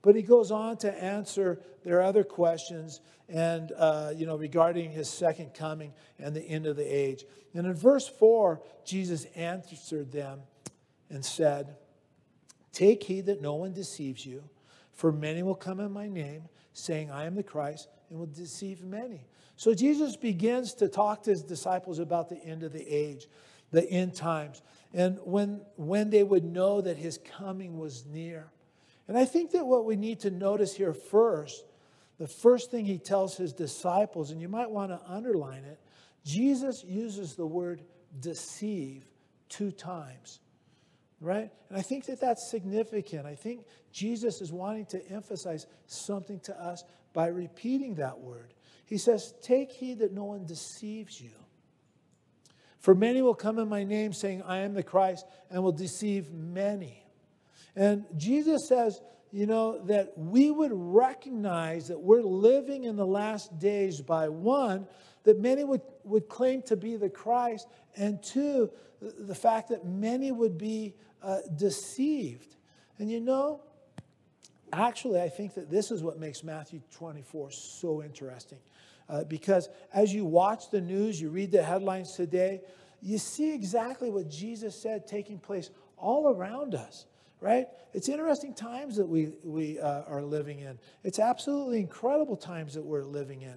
But 0.03 0.15
he 0.15 0.21
goes 0.21 0.51
on 0.51 0.77
to 0.77 1.03
answer 1.03 1.59
their 1.83 2.01
other 2.01 2.23
questions 2.23 2.99
and, 3.29 3.71
uh, 3.75 4.11
you 4.15 4.27
know, 4.27 4.35
regarding 4.35 4.91
his 4.91 5.09
second 5.09 5.53
coming 5.53 5.93
and 6.19 6.35
the 6.35 6.43
end 6.43 6.67
of 6.67 6.75
the 6.75 6.83
age. 6.83 7.25
And 7.55 7.65
in 7.65 7.73
verse 7.73 8.07
4, 8.07 8.61
Jesus 8.85 9.25
answered 9.35 10.11
them 10.11 10.41
and 11.09 11.25
said, 11.25 11.77
Take 12.73 13.03
heed 13.03 13.27
that 13.27 13.41
no 13.41 13.55
one 13.55 13.71
deceives 13.71 14.25
you, 14.25 14.43
for 14.91 15.11
many 15.11 15.41
will 15.41 15.55
come 15.55 15.79
in 15.79 15.91
my 15.91 16.09
name, 16.09 16.43
saying, 16.73 17.09
I 17.09 17.25
am 17.25 17.35
the 17.35 17.43
Christ 17.43 17.87
and 18.09 18.19
will 18.19 18.27
deceive 18.27 18.83
many. 18.83 19.21
So 19.55 19.73
Jesus 19.73 20.17
begins 20.17 20.73
to 20.75 20.89
talk 20.89 21.23
to 21.23 21.29
his 21.29 21.43
disciples 21.43 21.99
about 21.99 22.27
the 22.27 22.43
end 22.43 22.63
of 22.63 22.73
the 22.73 22.85
age, 22.85 23.27
the 23.71 23.89
end 23.89 24.15
times, 24.15 24.61
and 24.93 25.17
when, 25.23 25.61
when 25.77 26.09
they 26.09 26.23
would 26.23 26.43
know 26.43 26.81
that 26.81 26.97
his 26.97 27.19
coming 27.37 27.77
was 27.77 28.05
near. 28.05 28.51
And 29.07 29.17
I 29.17 29.25
think 29.25 29.51
that 29.51 29.65
what 29.65 29.85
we 29.85 29.95
need 29.95 30.21
to 30.21 30.31
notice 30.31 30.73
here 30.73 30.93
first, 30.93 31.63
the 32.17 32.27
first 32.27 32.71
thing 32.71 32.85
he 32.85 32.97
tells 32.97 33.35
his 33.35 33.53
disciples, 33.53 34.31
and 34.31 34.41
you 34.41 34.47
might 34.47 34.69
want 34.69 34.91
to 34.91 35.01
underline 35.07 35.63
it, 35.65 35.79
Jesus 36.25 36.83
uses 36.85 37.35
the 37.35 37.45
word 37.45 37.83
deceive 38.19 39.03
two 39.49 39.71
times 39.71 40.39
right? 41.23 41.49
And 41.69 41.77
I 41.77 41.81
think 41.81 42.05
that 42.07 42.19
that's 42.19 42.51
significant. 42.51 43.25
I 43.25 43.35
think 43.35 43.65
Jesus 43.91 44.41
is 44.41 44.51
wanting 44.51 44.85
to 44.87 45.09
emphasize 45.09 45.65
something 45.87 46.39
to 46.41 46.61
us 46.61 46.83
by 47.13 47.27
repeating 47.27 47.95
that 47.95 48.19
word. 48.19 48.53
He 48.85 48.97
says, 48.97 49.33
Take 49.41 49.71
heed 49.71 49.99
that 49.99 50.11
no 50.11 50.25
one 50.25 50.45
deceives 50.45 51.19
you. 51.19 51.31
For 52.79 52.93
many 52.93 53.21
will 53.21 53.33
come 53.33 53.57
in 53.57 53.69
my 53.69 53.85
name 53.85 54.11
saying, 54.11 54.43
I 54.43 54.59
am 54.59 54.73
the 54.73 54.83
Christ, 54.83 55.25
and 55.49 55.63
will 55.63 55.71
deceive 55.71 56.29
many. 56.31 57.02
And 57.75 58.05
Jesus 58.17 58.67
says, 58.67 59.01
you 59.31 59.47
know, 59.47 59.79
that 59.85 60.15
we 60.15 60.51
would 60.51 60.71
recognize 60.73 61.87
that 61.87 61.99
we're 61.99 62.21
living 62.21 62.83
in 62.83 62.95
the 62.95 63.05
last 63.05 63.57
days 63.57 63.99
by 63.99 64.29
one, 64.29 64.87
that 65.23 65.39
many 65.39 65.63
would, 65.63 65.81
would 66.03 66.29
claim 66.29 66.61
to 66.63 66.75
be 66.75 66.97
the 66.97 67.09
Christ, 67.09 67.67
and 67.95 68.21
two, 68.21 68.69
the 69.01 69.35
fact 69.35 69.69
that 69.69 69.85
many 69.85 70.31
would 70.31 70.57
be 70.57 70.93
uh, 71.23 71.39
deceived. 71.55 72.55
And 72.99 73.09
you 73.09 73.19
know, 73.19 73.61
actually, 74.71 75.21
I 75.21 75.29
think 75.29 75.55
that 75.55 75.69
this 75.69 75.89
is 75.89 76.03
what 76.03 76.19
makes 76.19 76.43
Matthew 76.43 76.81
24 76.91 77.51
so 77.51 78.03
interesting. 78.03 78.59
Uh, 79.09 79.23
because 79.23 79.69
as 79.93 80.13
you 80.13 80.25
watch 80.25 80.69
the 80.69 80.81
news, 80.81 81.19
you 81.19 81.29
read 81.29 81.51
the 81.51 81.63
headlines 81.63 82.13
today, 82.13 82.61
you 83.01 83.17
see 83.17 83.53
exactly 83.53 84.09
what 84.09 84.29
Jesus 84.29 84.81
said 84.81 85.07
taking 85.07 85.39
place 85.39 85.69
all 85.97 86.29
around 86.29 86.73
us, 86.75 87.05
right? 87.43 87.67
It's 87.93 88.07
interesting 88.07 88.53
times 88.53 88.95
that 88.95 89.05
we, 89.05 89.33
we 89.43 89.77
uh, 89.77 90.03
are 90.07 90.21
living 90.21 90.61
in. 90.61 90.79
It's 91.03 91.19
absolutely 91.19 91.81
incredible 91.81 92.37
times 92.37 92.73
that 92.75 92.85
we're 92.85 93.03
living 93.03 93.41
in. 93.41 93.55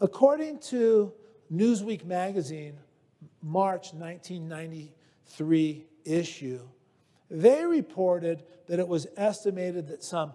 According 0.00 0.58
to 0.70 1.12
Newsweek 1.50 2.04
magazine, 2.04 2.74
March 3.40 3.94
1993 3.94 5.86
issue, 6.04 6.60
they 7.30 7.64
reported 7.64 8.42
that 8.66 8.80
it 8.80 8.88
was 8.88 9.06
estimated 9.16 9.86
that 9.86 10.02
some 10.02 10.32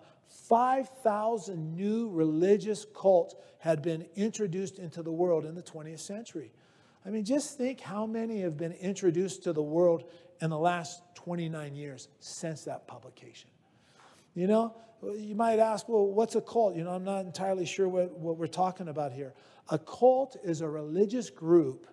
5,000 0.48 1.76
new 1.76 2.08
religious 2.08 2.86
cults 2.96 3.36
had 3.60 3.82
been 3.82 4.06
introduced 4.16 4.80
into 4.80 5.04
the 5.04 5.12
world 5.12 5.46
in 5.46 5.54
the 5.54 5.64
20th 5.64 6.00
century. 6.00 6.54
I 7.06 7.10
mean, 7.10 7.26
just 7.26 7.58
think 7.58 7.82
how 7.82 8.06
many 8.06 8.40
have 8.42 8.56
been 8.56 8.72
introduced 8.74 9.44
to 9.44 9.54
the 9.54 9.62
world 9.62 10.06
in 10.42 10.50
the 10.50 10.58
last 10.58 11.02
29 11.16 11.76
years 11.76 12.08
since 12.20 12.64
that 12.64 12.88
publication. 12.88 13.50
You 14.36 14.48
know, 14.48 14.76
you 15.18 15.36
might 15.36 15.60
ask, 15.60 15.88
well, 15.90 16.06
what's 16.06 16.36
a 16.36 16.42
cult? 16.42 16.76
You 16.76 16.84
know, 16.84 16.92
I'm 16.92 17.04
not 17.04 17.26
entirely 17.26 17.66
sure 17.66 17.88
what, 17.88 18.18
what 18.18 18.38
we're 18.38 18.48
talking 18.48 18.88
about 18.88 19.14
here. 19.14 19.34
A 19.70 19.78
cult 19.78 20.38
is 20.44 20.62
a 20.62 20.70
religious 20.70 21.30
group 21.30 21.88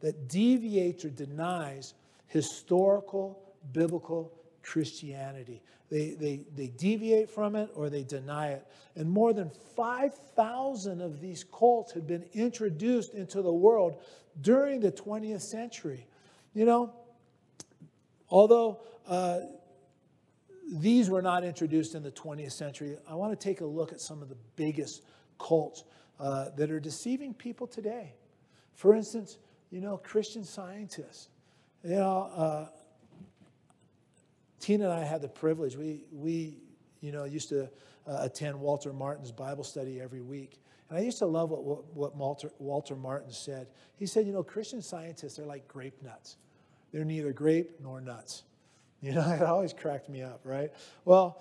that 0.00 0.28
deviates 0.28 1.04
or 1.04 1.10
denies 1.10 1.94
historical 2.26 3.54
biblical 3.72 4.32
Christianity. 4.62 5.62
They, 5.90 6.10
they, 6.10 6.44
they 6.54 6.66
deviate 6.66 7.30
from 7.30 7.54
it 7.54 7.70
or 7.74 7.88
they 7.88 8.02
deny 8.02 8.48
it. 8.48 8.66
And 8.96 9.08
more 9.08 9.32
than 9.32 9.50
5,000 9.76 11.00
of 11.00 11.20
these 11.20 11.44
cults 11.44 11.92
had 11.92 12.06
been 12.06 12.24
introduced 12.32 13.14
into 13.14 13.42
the 13.42 13.52
world 13.52 14.00
during 14.40 14.80
the 14.80 14.92
20th 14.92 15.42
century. 15.42 16.06
You 16.54 16.64
know, 16.64 16.92
although 18.30 18.80
uh, 19.06 19.40
these 20.72 21.08
were 21.08 21.22
not 21.22 21.44
introduced 21.44 21.94
in 21.94 22.02
the 22.02 22.10
20th 22.10 22.52
century, 22.52 22.96
I 23.08 23.14
want 23.14 23.38
to 23.38 23.42
take 23.42 23.60
a 23.60 23.66
look 23.66 23.92
at 23.92 24.00
some 24.00 24.22
of 24.22 24.28
the 24.28 24.36
biggest 24.56 25.02
cults 25.38 25.84
uh, 26.18 26.50
that 26.56 26.70
are 26.70 26.80
deceiving 26.80 27.34
people 27.34 27.66
today. 27.66 28.14
For 28.74 28.94
instance, 28.94 29.38
you 29.70 29.80
know, 29.80 29.96
Christian 29.96 30.44
scientists. 30.44 31.28
You 31.84 31.96
know, 31.96 32.30
uh, 32.34 32.66
Tina 34.60 34.84
and 34.84 34.92
I 34.92 35.04
had 35.04 35.22
the 35.22 35.28
privilege. 35.28 35.76
We, 35.76 36.04
we 36.12 36.58
you 37.00 37.12
know, 37.12 37.24
used 37.24 37.48
to 37.50 37.64
uh, 38.06 38.18
attend 38.20 38.58
Walter 38.58 38.92
Martin's 38.92 39.32
Bible 39.32 39.64
study 39.64 40.00
every 40.00 40.22
week. 40.22 40.58
And 40.88 40.98
I 40.98 41.02
used 41.02 41.18
to 41.18 41.26
love 41.26 41.50
what, 41.50 41.64
what, 41.64 41.94
what 41.94 42.16
Walter, 42.16 42.50
Walter 42.58 42.96
Martin 42.96 43.32
said. 43.32 43.68
He 43.96 44.06
said, 44.06 44.26
you 44.26 44.32
know, 44.32 44.42
Christian 44.42 44.82
scientists, 44.82 45.36
they're 45.36 45.46
like 45.46 45.66
grape 45.68 46.02
nuts. 46.02 46.36
They're 46.96 47.04
neither 47.04 47.34
grape 47.34 47.72
nor 47.82 48.00
nuts. 48.00 48.42
You 49.02 49.12
know, 49.12 49.30
it 49.30 49.42
always 49.42 49.74
cracked 49.74 50.08
me 50.08 50.22
up, 50.22 50.40
right? 50.42 50.72
Well, 51.04 51.40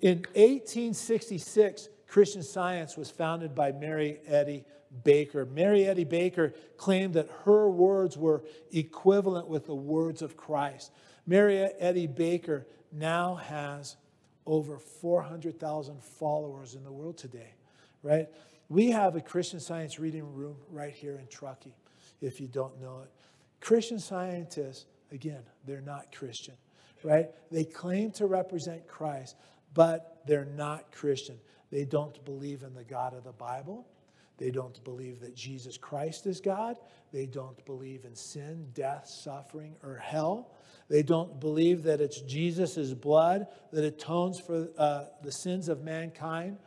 in 0.00 0.18
1866, 0.34 1.88
Christian 2.06 2.44
Science 2.44 2.96
was 2.96 3.10
founded 3.10 3.56
by 3.56 3.72
Mary 3.72 4.20
Eddy 4.24 4.64
Baker. 5.02 5.44
Mary 5.44 5.84
Eddy 5.84 6.04
Baker 6.04 6.54
claimed 6.76 7.14
that 7.14 7.28
her 7.44 7.68
words 7.68 8.16
were 8.16 8.44
equivalent 8.70 9.48
with 9.48 9.66
the 9.66 9.74
words 9.74 10.22
of 10.22 10.36
Christ. 10.36 10.92
Mary 11.26 11.58
Eddy 11.58 12.06
Baker 12.06 12.68
now 12.92 13.34
has 13.34 13.96
over 14.46 14.78
400,000 14.78 16.00
followers 16.00 16.76
in 16.76 16.84
the 16.84 16.92
world 16.92 17.18
today, 17.18 17.52
right? 18.04 18.28
We 18.68 18.92
have 18.92 19.16
a 19.16 19.20
Christian 19.20 19.58
Science 19.58 19.98
reading 19.98 20.32
room 20.32 20.56
right 20.70 20.94
here 20.94 21.18
in 21.18 21.26
Truckee, 21.26 21.74
if 22.20 22.40
you 22.40 22.46
don't 22.46 22.80
know 22.80 23.00
it. 23.02 23.10
Christian 23.62 24.00
scientists, 24.00 24.86
again, 25.12 25.42
they're 25.66 25.80
not 25.80 26.14
Christian, 26.14 26.54
right? 27.04 27.28
They 27.50 27.64
claim 27.64 28.10
to 28.12 28.26
represent 28.26 28.88
Christ, 28.88 29.36
but 29.74 30.22
they're 30.26 30.44
not 30.44 30.90
Christian. 30.92 31.38
They 31.70 31.84
don't 31.84 32.24
believe 32.24 32.62
in 32.62 32.74
the 32.74 32.84
God 32.84 33.14
of 33.14 33.24
the 33.24 33.32
Bible. 33.32 33.86
They 34.38 34.50
don't 34.50 34.82
believe 34.84 35.20
that 35.20 35.36
Jesus 35.36 35.76
Christ 35.76 36.26
is 36.26 36.40
God. 36.40 36.76
They 37.12 37.26
don't 37.26 37.64
believe 37.64 38.04
in 38.04 38.14
sin, 38.14 38.66
death, 38.74 39.06
suffering, 39.06 39.76
or 39.84 39.96
hell. 39.96 40.50
They 40.88 41.02
don't 41.02 41.38
believe 41.38 41.84
that 41.84 42.00
it's 42.00 42.20
Jesus' 42.20 42.92
blood 42.92 43.46
that 43.72 43.84
atones 43.84 44.40
for 44.40 44.68
uh, 44.76 45.04
the 45.22 45.32
sins 45.32 45.68
of 45.68 45.82
mankind. 45.82 46.58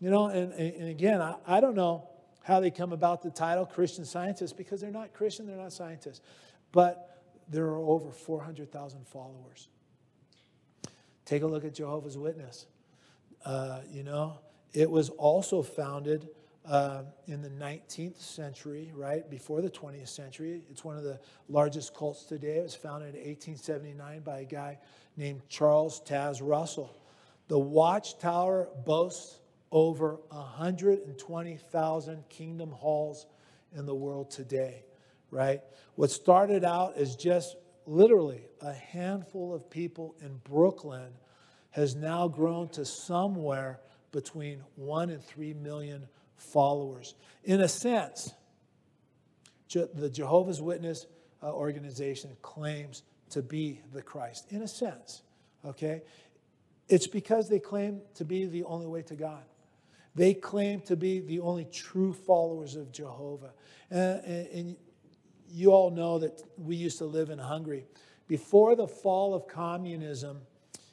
You 0.00 0.10
know, 0.10 0.26
and, 0.26 0.52
and 0.52 0.88
again, 0.88 1.20
I, 1.20 1.36
I 1.46 1.60
don't 1.60 1.76
know 1.76 2.08
how 2.42 2.60
they 2.60 2.70
come 2.70 2.92
about 2.92 3.22
the 3.22 3.30
title 3.30 3.66
Christian 3.66 4.04
scientists 4.04 4.52
because 4.52 4.80
they're 4.80 4.90
not 4.90 5.12
Christian, 5.12 5.46
they're 5.46 5.56
not 5.56 5.72
scientists. 5.72 6.20
But 6.72 7.09
there 7.50 7.66
are 7.66 7.78
over 7.78 8.10
400,000 8.10 9.06
followers. 9.06 9.68
Take 11.24 11.42
a 11.42 11.46
look 11.46 11.64
at 11.64 11.74
Jehovah's 11.74 12.16
Witness. 12.16 12.66
Uh, 13.44 13.80
you 13.90 14.02
know, 14.02 14.38
it 14.72 14.90
was 14.90 15.10
also 15.10 15.62
founded 15.62 16.28
uh, 16.66 17.02
in 17.26 17.42
the 17.42 17.50
19th 17.50 18.20
century, 18.20 18.92
right, 18.94 19.28
before 19.30 19.62
the 19.62 19.70
20th 19.70 20.08
century. 20.08 20.62
It's 20.70 20.84
one 20.84 20.96
of 20.96 21.04
the 21.04 21.20
largest 21.48 21.94
cults 21.94 22.24
today. 22.24 22.58
It 22.58 22.62
was 22.62 22.74
founded 22.74 23.14
in 23.14 23.20
1879 23.20 24.20
by 24.20 24.40
a 24.40 24.44
guy 24.44 24.78
named 25.16 25.42
Charles 25.48 26.02
Taze 26.02 26.40
Russell. 26.42 26.94
The 27.48 27.58
Watchtower 27.58 28.68
boasts 28.84 29.38
over 29.72 30.18
120,000 30.28 32.28
kingdom 32.28 32.70
halls 32.70 33.26
in 33.76 33.86
the 33.86 33.94
world 33.94 34.30
today, 34.30 34.84
right? 35.30 35.60
What 35.94 36.10
started 36.10 36.64
out 36.64 36.96
as 36.96 37.16
just 37.16 37.56
literally 37.86 38.42
a 38.60 38.72
handful 38.72 39.54
of 39.54 39.68
people 39.70 40.14
in 40.20 40.40
Brooklyn 40.44 41.12
has 41.70 41.94
now 41.94 42.28
grown 42.28 42.68
to 42.70 42.84
somewhere 42.84 43.80
between 44.12 44.62
one 44.74 45.10
and 45.10 45.22
three 45.22 45.54
million 45.54 46.06
followers. 46.36 47.14
In 47.44 47.60
a 47.60 47.68
sense, 47.68 48.32
the 49.72 50.10
Jehovah's 50.10 50.60
Witness 50.60 51.06
uh, 51.42 51.52
organization 51.52 52.36
claims 52.42 53.02
to 53.30 53.42
be 53.42 53.80
the 53.92 54.02
Christ. 54.02 54.46
In 54.50 54.62
a 54.62 54.68
sense, 54.68 55.22
okay? 55.64 56.02
It's 56.88 57.06
because 57.06 57.48
they 57.48 57.60
claim 57.60 58.00
to 58.14 58.24
be 58.24 58.46
the 58.46 58.64
only 58.64 58.86
way 58.86 59.02
to 59.02 59.14
God. 59.14 59.44
They 60.16 60.34
claim 60.34 60.80
to 60.82 60.96
be 60.96 61.20
the 61.20 61.38
only 61.38 61.66
true 61.66 62.12
followers 62.12 62.74
of 62.74 62.90
Jehovah. 62.90 63.52
And, 63.90 64.24
and, 64.26 64.76
you 65.50 65.72
all 65.72 65.90
know 65.90 66.18
that 66.18 66.42
we 66.56 66.76
used 66.76 66.98
to 66.98 67.04
live 67.04 67.30
in 67.30 67.38
Hungary. 67.38 67.84
Before 68.28 68.76
the 68.76 68.86
fall 68.86 69.34
of 69.34 69.48
communism 69.48 70.40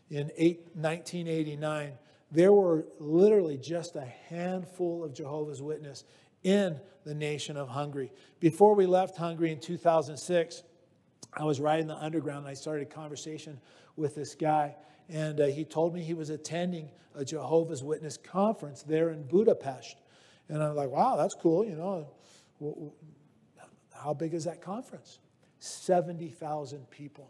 in 0.09 0.31
eight, 0.37 0.61
1989, 0.73 1.93
there 2.31 2.51
were 2.51 2.85
literally 2.99 3.57
just 3.57 3.95
a 3.95 4.05
handful 4.29 5.03
of 5.03 5.13
Jehovah's 5.13 5.61
Witnesses 5.61 6.03
in 6.43 6.79
the 7.05 7.13
nation 7.13 7.57
of 7.57 7.69
Hungary. 7.69 8.11
Before 8.39 8.75
we 8.75 8.85
left 8.85 9.17
Hungary 9.17 9.51
in 9.51 9.59
2006, 9.59 10.63
I 11.33 11.43
was 11.43 11.59
riding 11.59 11.87
the 11.87 11.95
underground 11.95 12.39
and 12.39 12.47
I 12.47 12.53
started 12.53 12.87
a 12.87 12.89
conversation 12.89 13.59
with 13.95 14.15
this 14.15 14.35
guy. 14.35 14.75
And 15.09 15.39
uh, 15.39 15.45
he 15.47 15.63
told 15.63 15.93
me 15.93 16.03
he 16.03 16.13
was 16.13 16.29
attending 16.29 16.89
a 17.15 17.23
Jehovah's 17.23 17.83
Witness 17.83 18.17
conference 18.17 18.83
there 18.83 19.11
in 19.11 19.23
Budapest. 19.23 19.97
And 20.49 20.61
I'm 20.61 20.75
like, 20.75 20.89
wow, 20.89 21.15
that's 21.15 21.35
cool. 21.35 21.65
You 21.65 21.75
know, 21.75 22.07
how 24.01 24.13
big 24.13 24.33
is 24.33 24.45
that 24.45 24.61
conference? 24.61 25.19
70,000 25.59 26.89
people. 26.89 27.29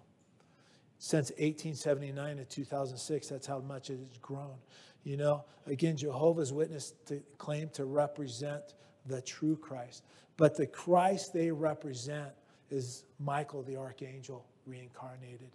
Since 0.99 1.29
1879 1.31 2.37
to 2.37 2.45
2006, 2.45 3.29
that's 3.29 3.47
how 3.47 3.59
much 3.59 3.89
it 3.89 3.99
has 3.99 4.17
grown. 4.17 4.55
You 5.03 5.17
know, 5.17 5.45
again, 5.67 5.95
Jehovah's 5.95 6.51
Witness 6.51 6.93
to 7.05 7.21
claim 7.37 7.69
to 7.69 7.85
represent 7.85 8.73
the 9.05 9.21
true 9.21 9.55
Christ. 9.55 10.03
But 10.37 10.57
the 10.57 10.67
Christ 10.67 11.33
they 11.33 11.51
represent 11.51 12.31
is 12.69 13.05
Michael 13.19 13.63
the 13.63 13.77
archangel 13.77 14.45
reincarnated. 14.65 15.51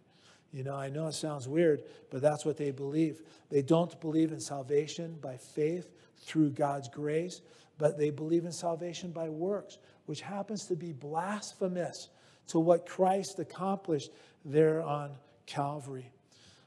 You 0.52 0.64
know, 0.64 0.74
I 0.74 0.90
know 0.90 1.06
it 1.06 1.14
sounds 1.14 1.48
weird, 1.48 1.82
but 2.10 2.20
that's 2.20 2.44
what 2.44 2.56
they 2.56 2.70
believe. 2.70 3.22
They 3.50 3.62
don't 3.62 3.98
believe 4.00 4.32
in 4.32 4.40
salvation 4.40 5.16
by 5.20 5.36
faith 5.36 5.90
through 6.18 6.50
God's 6.50 6.88
grace, 6.88 7.40
but 7.78 7.98
they 7.98 8.10
believe 8.10 8.44
in 8.44 8.52
salvation 8.52 9.12
by 9.12 9.28
works, 9.28 9.78
which 10.06 10.20
happens 10.20 10.66
to 10.66 10.76
be 10.76 10.92
blasphemous 10.92 12.08
to 12.48 12.58
what 12.58 12.86
Christ 12.86 13.38
accomplished 13.38 14.10
there 14.44 14.82
on 14.82 15.12
Calvary. 15.46 16.10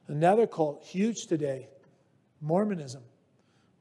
Another 0.08 0.48
cult, 0.48 0.84
huge 0.84 1.26
today, 1.28 1.68
Mormonism. 2.42 3.04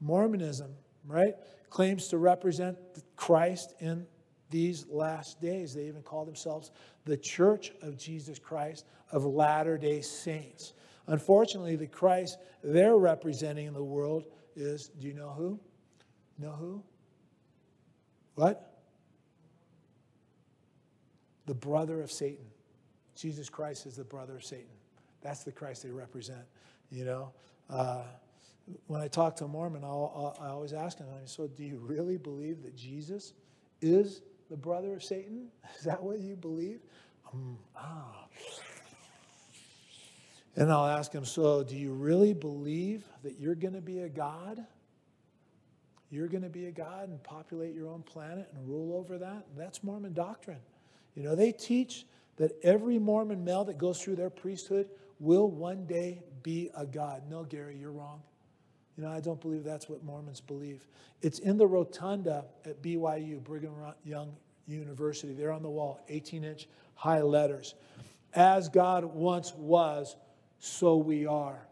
Mormonism, 0.00 0.74
right, 1.06 1.34
claims 1.70 2.08
to 2.08 2.18
represent 2.18 2.76
Christ 3.16 3.74
in 3.80 4.06
these 4.50 4.86
last 4.88 5.40
days. 5.40 5.74
They 5.74 5.86
even 5.86 6.02
call 6.02 6.24
themselves 6.24 6.70
the 7.04 7.16
Church 7.16 7.72
of 7.82 7.96
Jesus 7.96 8.38
Christ 8.38 8.86
of 9.12 9.24
Latter 9.24 9.78
day 9.78 10.00
Saints. 10.00 10.72
Unfortunately, 11.06 11.76
the 11.76 11.86
Christ 11.86 12.38
they're 12.62 12.96
representing 12.96 13.66
in 13.66 13.74
the 13.74 13.84
world 13.84 14.24
is, 14.56 14.88
do 14.88 15.06
you 15.06 15.14
know 15.14 15.30
who? 15.30 15.58
Know 16.38 16.52
who? 16.52 16.82
What? 18.34 18.73
The 21.46 21.54
brother 21.54 22.00
of 22.00 22.10
Satan. 22.10 22.46
Jesus 23.14 23.48
Christ 23.48 23.86
is 23.86 23.96
the 23.96 24.04
brother 24.04 24.36
of 24.36 24.44
Satan. 24.44 24.66
That's 25.22 25.44
the 25.44 25.52
Christ 25.52 25.82
they 25.82 25.90
represent, 25.90 26.44
you 26.90 27.04
know. 27.04 27.32
Uh, 27.70 28.02
when 28.86 29.00
I 29.00 29.08
talk 29.08 29.36
to 29.36 29.44
a 29.44 29.48
Mormon, 29.48 29.84
I'll, 29.84 30.36
i 30.40 30.48
always 30.48 30.72
ask 30.72 30.98
them, 30.98 31.06
so 31.26 31.46
do 31.46 31.64
you 31.64 31.76
really 31.76 32.16
believe 32.16 32.62
that 32.62 32.76
Jesus 32.76 33.34
is 33.80 34.22
the 34.50 34.56
brother 34.56 34.94
of 34.94 35.02
Satan? 35.02 35.48
Is 35.78 35.84
that 35.84 36.02
what 36.02 36.20
you 36.20 36.36
believe? 36.36 36.80
Um, 37.32 37.58
ah. 37.76 38.26
And 40.56 40.70
I'll 40.70 40.86
ask 40.86 41.12
him, 41.12 41.24
so 41.24 41.64
do 41.64 41.76
you 41.76 41.92
really 41.92 42.32
believe 42.32 43.04
that 43.22 43.38
you're 43.40 43.56
going 43.56 43.74
to 43.74 43.80
be 43.80 44.00
a 44.00 44.08
God? 44.08 44.64
You're 46.10 46.28
going 46.28 46.44
to 46.44 46.48
be 46.48 46.66
a 46.66 46.70
God 46.70 47.08
and 47.08 47.20
populate 47.22 47.74
your 47.74 47.88
own 47.88 48.02
planet 48.02 48.48
and 48.54 48.68
rule 48.68 48.96
over 48.96 49.18
that? 49.18 49.46
That's 49.56 49.82
Mormon 49.82 50.12
doctrine. 50.12 50.60
You 51.14 51.22
know, 51.22 51.34
they 51.34 51.52
teach 51.52 52.06
that 52.36 52.52
every 52.62 52.98
Mormon 52.98 53.44
male 53.44 53.64
that 53.64 53.78
goes 53.78 54.02
through 54.02 54.16
their 54.16 54.30
priesthood 54.30 54.88
will 55.20 55.48
one 55.48 55.86
day 55.86 56.22
be 56.42 56.70
a 56.76 56.84
God. 56.84 57.22
No, 57.30 57.44
Gary, 57.44 57.76
you're 57.76 57.92
wrong. 57.92 58.22
You 58.96 59.04
know, 59.04 59.10
I 59.10 59.20
don't 59.20 59.40
believe 59.40 59.64
that's 59.64 59.88
what 59.88 60.04
Mormons 60.04 60.40
believe. 60.40 60.86
It's 61.22 61.38
in 61.38 61.56
the 61.56 61.66
rotunda 61.66 62.44
at 62.64 62.82
BYU, 62.82 63.42
Brigham 63.42 63.74
Young 64.04 64.36
University. 64.66 65.32
There 65.32 65.52
on 65.52 65.62
the 65.62 65.70
wall, 65.70 66.00
18 66.08 66.44
inch 66.44 66.68
high 66.94 67.22
letters. 67.22 67.74
As 68.34 68.68
God 68.68 69.04
once 69.04 69.52
was, 69.54 70.16
so 70.58 70.96
we 70.96 71.26
are. 71.26 71.66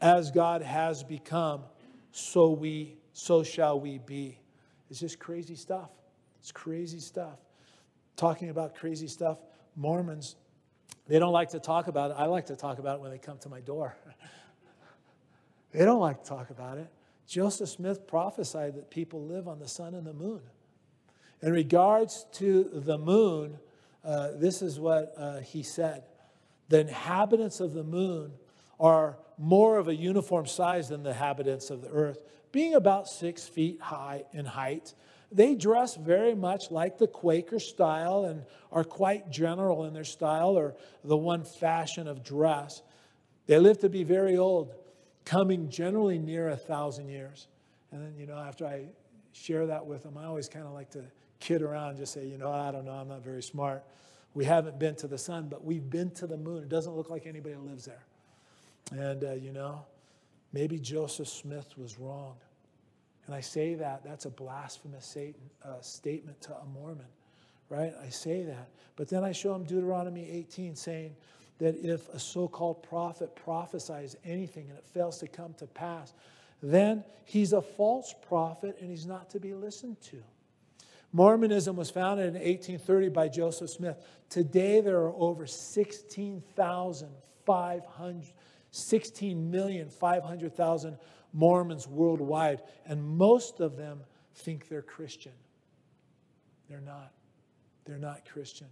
As 0.00 0.30
God 0.30 0.62
has 0.62 1.02
become, 1.02 1.62
so 2.10 2.50
we 2.50 2.96
so 3.12 3.42
shall 3.42 3.78
we 3.78 3.98
be. 3.98 4.38
It's 4.90 5.00
just 5.00 5.18
crazy 5.18 5.54
stuff. 5.54 5.90
It's 6.40 6.52
crazy 6.52 6.98
stuff. 6.98 7.38
Talking 8.16 8.50
about 8.50 8.74
crazy 8.74 9.08
stuff, 9.08 9.38
Mormons, 9.76 10.36
they 11.08 11.18
don't 11.18 11.32
like 11.32 11.50
to 11.50 11.60
talk 11.60 11.88
about 11.88 12.10
it. 12.10 12.16
I 12.18 12.26
like 12.26 12.46
to 12.46 12.56
talk 12.56 12.78
about 12.78 12.96
it 12.96 13.02
when 13.02 13.10
they 13.10 13.18
come 13.18 13.38
to 13.38 13.48
my 13.48 13.60
door. 13.60 13.96
They 15.72 15.86
don't 15.86 16.00
like 16.00 16.22
to 16.22 16.28
talk 16.28 16.50
about 16.50 16.78
it. 16.78 16.88
Joseph 17.26 17.68
Smith 17.68 18.06
prophesied 18.06 18.74
that 18.74 18.90
people 18.90 19.24
live 19.24 19.48
on 19.48 19.58
the 19.58 19.66
sun 19.66 19.94
and 19.94 20.06
the 20.06 20.12
moon. 20.12 20.42
In 21.40 21.52
regards 21.52 22.26
to 22.32 22.64
the 22.72 22.98
moon, 22.98 23.58
uh, 24.04 24.32
this 24.34 24.62
is 24.62 24.78
what 24.78 25.14
uh, 25.16 25.40
he 25.40 25.62
said 25.62 26.04
The 26.68 26.80
inhabitants 26.80 27.60
of 27.60 27.72
the 27.72 27.84
moon 27.84 28.32
are 28.78 29.18
more 29.38 29.78
of 29.78 29.88
a 29.88 29.94
uniform 29.94 30.46
size 30.46 30.90
than 30.90 31.02
the 31.02 31.10
inhabitants 31.10 31.70
of 31.70 31.80
the 31.80 31.88
earth, 31.88 32.22
being 32.52 32.74
about 32.74 33.08
six 33.08 33.48
feet 33.48 33.80
high 33.80 34.24
in 34.32 34.44
height. 34.44 34.94
They 35.32 35.54
dress 35.54 35.96
very 35.96 36.34
much 36.34 36.70
like 36.70 36.98
the 36.98 37.06
Quaker 37.06 37.58
style 37.58 38.24
and 38.24 38.44
are 38.70 38.84
quite 38.84 39.30
general 39.30 39.84
in 39.84 39.94
their 39.94 40.04
style 40.04 40.58
or 40.58 40.74
the 41.04 41.16
one 41.16 41.44
fashion 41.44 42.06
of 42.06 42.22
dress. 42.22 42.82
They 43.46 43.58
live 43.58 43.78
to 43.80 43.88
be 43.88 44.04
very 44.04 44.36
old 44.36 44.74
coming 45.24 45.68
generally 45.68 46.18
near 46.18 46.48
a 46.48 46.56
thousand 46.56 47.08
years. 47.08 47.48
And 47.90 48.02
then, 48.02 48.14
you 48.16 48.26
know, 48.26 48.38
after 48.38 48.66
I 48.66 48.86
share 49.32 49.66
that 49.66 49.86
with 49.86 50.02
them, 50.02 50.16
I 50.16 50.24
always 50.24 50.48
kind 50.48 50.66
of 50.66 50.72
like 50.72 50.90
to 50.90 51.04
kid 51.40 51.62
around 51.62 51.96
just 51.96 52.12
say, 52.12 52.26
you 52.26 52.38
know, 52.38 52.50
I 52.50 52.70
don't 52.70 52.84
know, 52.84 52.92
I'm 52.92 53.08
not 53.08 53.22
very 53.22 53.42
smart. 53.42 53.84
We 54.34 54.44
haven't 54.44 54.78
been 54.78 54.94
to 54.96 55.08
the 55.08 55.18
sun, 55.18 55.48
but 55.48 55.64
we've 55.64 55.88
been 55.88 56.10
to 56.12 56.26
the 56.26 56.36
moon. 56.36 56.62
It 56.62 56.68
doesn't 56.68 56.94
look 56.94 57.10
like 57.10 57.26
anybody 57.26 57.56
lives 57.56 57.84
there. 57.84 58.04
And, 58.92 59.24
uh, 59.24 59.32
you 59.32 59.52
know, 59.52 59.84
maybe 60.52 60.78
Joseph 60.78 61.28
Smith 61.28 61.76
was 61.76 61.98
wrong. 61.98 62.36
And 63.26 63.34
I 63.34 63.40
say 63.40 63.74
that, 63.74 64.02
that's 64.04 64.24
a 64.24 64.30
blasphemous 64.30 65.06
Satan, 65.06 65.50
uh, 65.64 65.80
statement 65.80 66.40
to 66.42 66.56
a 66.56 66.64
Mormon, 66.66 67.06
right? 67.68 67.92
I 68.02 68.08
say 68.08 68.42
that. 68.42 68.68
But 68.96 69.08
then 69.08 69.24
I 69.24 69.32
show 69.32 69.54
him 69.54 69.64
Deuteronomy 69.64 70.28
18 70.28 70.74
saying 70.74 71.14
that 71.58 71.76
if 71.76 72.08
a 72.08 72.18
so 72.18 72.48
called 72.48 72.82
prophet 72.82 73.36
prophesies 73.36 74.16
anything 74.24 74.68
and 74.68 74.78
it 74.78 74.86
fails 74.86 75.18
to 75.18 75.28
come 75.28 75.54
to 75.54 75.66
pass, 75.66 76.12
then 76.62 77.04
he's 77.24 77.52
a 77.52 77.62
false 77.62 78.14
prophet 78.28 78.78
and 78.80 78.90
he's 78.90 79.06
not 79.06 79.30
to 79.30 79.40
be 79.40 79.54
listened 79.54 80.00
to. 80.02 80.22
Mormonism 81.12 81.76
was 81.76 81.90
founded 81.90 82.28
in 82.28 82.34
1830 82.34 83.08
by 83.10 83.28
Joseph 83.28 83.70
Smith. 83.70 84.04
Today, 84.30 84.80
there 84.80 84.98
are 84.98 85.14
over 85.14 85.46
16,500, 85.46 88.26
16,500,000 88.72 90.98
Mormons 91.32 91.88
worldwide, 91.88 92.62
and 92.86 93.02
most 93.02 93.60
of 93.60 93.76
them 93.76 94.00
think 94.34 94.68
they're 94.68 94.82
Christian. 94.82 95.32
They're 96.68 96.80
not. 96.80 97.12
They're 97.84 97.98
not 97.98 98.28
Christian. 98.30 98.68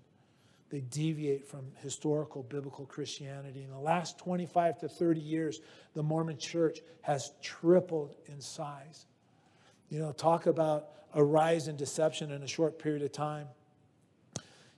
They 0.70 0.80
deviate 0.80 1.44
from 1.44 1.66
historical 1.82 2.44
biblical 2.44 2.86
Christianity. 2.86 3.64
In 3.64 3.70
the 3.70 3.78
last 3.78 4.18
25 4.18 4.78
to 4.80 4.88
30 4.88 5.20
years, 5.20 5.60
the 5.94 6.02
Mormon 6.02 6.38
church 6.38 6.78
has 7.02 7.32
tripled 7.42 8.14
in 8.26 8.40
size. 8.40 9.06
You 9.88 9.98
know, 9.98 10.12
talk 10.12 10.46
about 10.46 10.90
a 11.12 11.24
rise 11.24 11.66
in 11.66 11.76
deception 11.76 12.30
in 12.30 12.42
a 12.44 12.46
short 12.46 12.78
period 12.78 13.02
of 13.02 13.10
time. 13.10 13.48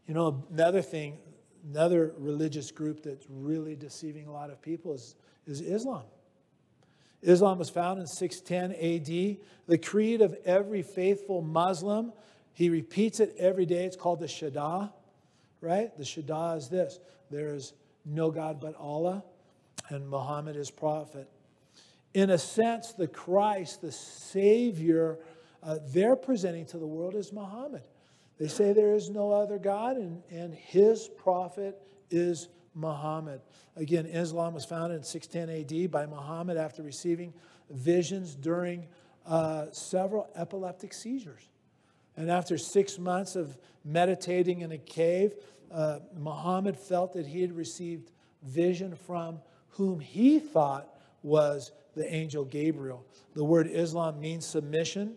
You 0.07 0.15
know, 0.15 0.43
another 0.51 0.81
thing, 0.81 1.19
another 1.71 2.15
religious 2.17 2.71
group 2.71 3.03
that's 3.03 3.27
really 3.29 3.77
deceiving 3.77 4.27
a 4.27 4.33
lot 4.33 4.49
of 4.49 4.63
people 4.63 4.95
is, 4.95 5.15
is 5.47 5.61
Islam. 5.61 6.05
Islam 7.23 7.59
was 7.59 7.71
founded 7.71 8.03
in 8.03 8.07
610 8.07 8.73
AD. 8.73 9.37
The 9.67 9.79
creed 9.79 10.23
of 10.23 10.37
every 10.45 10.83
faithful 10.83 11.41
Muslim, 11.41 12.13
he 12.53 12.69
repeats 12.69 13.21
it 13.21 13.35
every 13.39 13.65
day. 13.65 13.85
It's 13.85 13.97
called 13.97 14.21
the 14.21 14.27
Shahada, 14.27 14.93
right? 15.61 15.97
The 15.97 16.05
Shahada 16.05 16.59
is 16.59 16.69
this 16.69 16.99
there 17.31 17.55
is 17.55 17.73
no 18.05 18.31
God 18.31 18.61
but 18.61 18.75
Allah, 18.77 19.23
and 19.89 20.09
Muhammad 20.09 20.57
is 20.57 20.71
prophet. 20.71 21.29
In 22.15 22.31
a 22.31 22.39
sense, 22.39 22.93
the 22.93 23.07
Christ, 23.07 23.81
the 23.81 23.93
Savior, 23.93 25.19
uh, 25.63 25.79
they're 25.89 26.17
presenting 26.17 26.67
to 26.67 26.79
the 26.79 26.87
world 26.87 27.15
is 27.15 27.33
Muhammad. 27.33 27.83
They 28.39 28.49
say 28.49 28.73
there 28.73 28.95
is 28.95 29.09
no 29.09 29.31
other 29.31 29.59
God, 29.59 29.97
and, 29.97 30.23
and 30.31 30.53
his 30.53 31.09
prophet 31.09 31.81
is 32.11 32.49
Muhammad. 32.75 33.41
Again, 33.77 34.07
Islam 34.07 34.55
was 34.55 34.65
founded 34.65 34.99
in 34.99 35.05
610 35.05 35.85
AD 35.85 35.91
by 35.91 36.07
Muhammad 36.07 36.57
after 36.57 36.83
receiving 36.83 37.33
visions 37.71 38.35
during 38.35 38.87
uh, 39.27 39.67
several 39.73 40.29
epileptic 40.35 40.93
seizures. 40.93 41.49
And 42.17 42.31
after 42.31 42.59
six 42.59 42.99
months 42.99 43.37
of 43.37 43.57
meditating 43.85 44.61
in 44.61 44.73
a 44.73 44.79
cave, 44.79 45.35
uh, 45.73 46.01
Muhammad 46.17 46.77
felt 46.77 47.15
that 47.15 47.27
he 47.27 47.41
had 47.41 47.53
received 47.53 48.11
vision 48.43 48.95
from 48.95 49.41
whom 49.71 50.01
he 50.01 50.39
thought 50.39 50.89
was 51.23 51.73
the 51.95 52.13
angel 52.13 52.45
Gabriel. 52.45 53.05
The 53.35 53.45
word 53.45 53.69
Islam 53.71 54.21
means 54.21 54.45
submission. 54.45 55.15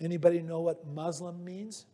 Anybody 0.00 0.40
know 0.40 0.60
what 0.60 0.86
Muslim 0.86 1.44
means? 1.44 1.86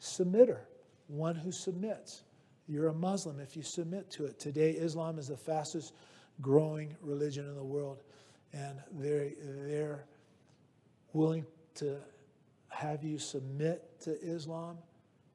Submitter, 0.00 0.58
one 1.06 1.36
who 1.36 1.52
submits. 1.52 2.22
You're 2.68 2.88
a 2.88 2.94
Muslim 2.94 3.40
if 3.40 3.56
you 3.56 3.62
submit 3.62 4.10
to 4.12 4.24
it. 4.24 4.38
Today, 4.38 4.70
Islam 4.70 5.18
is 5.18 5.28
the 5.28 5.36
fastest 5.36 5.92
growing 6.40 6.96
religion 7.00 7.46
in 7.46 7.54
the 7.54 7.64
world, 7.64 8.02
and 8.52 8.78
they're, 8.92 9.30
they're 9.40 10.04
willing 11.12 11.46
to 11.76 11.98
have 12.68 13.04
you 13.04 13.18
submit 13.18 14.00
to 14.00 14.20
Islam 14.20 14.78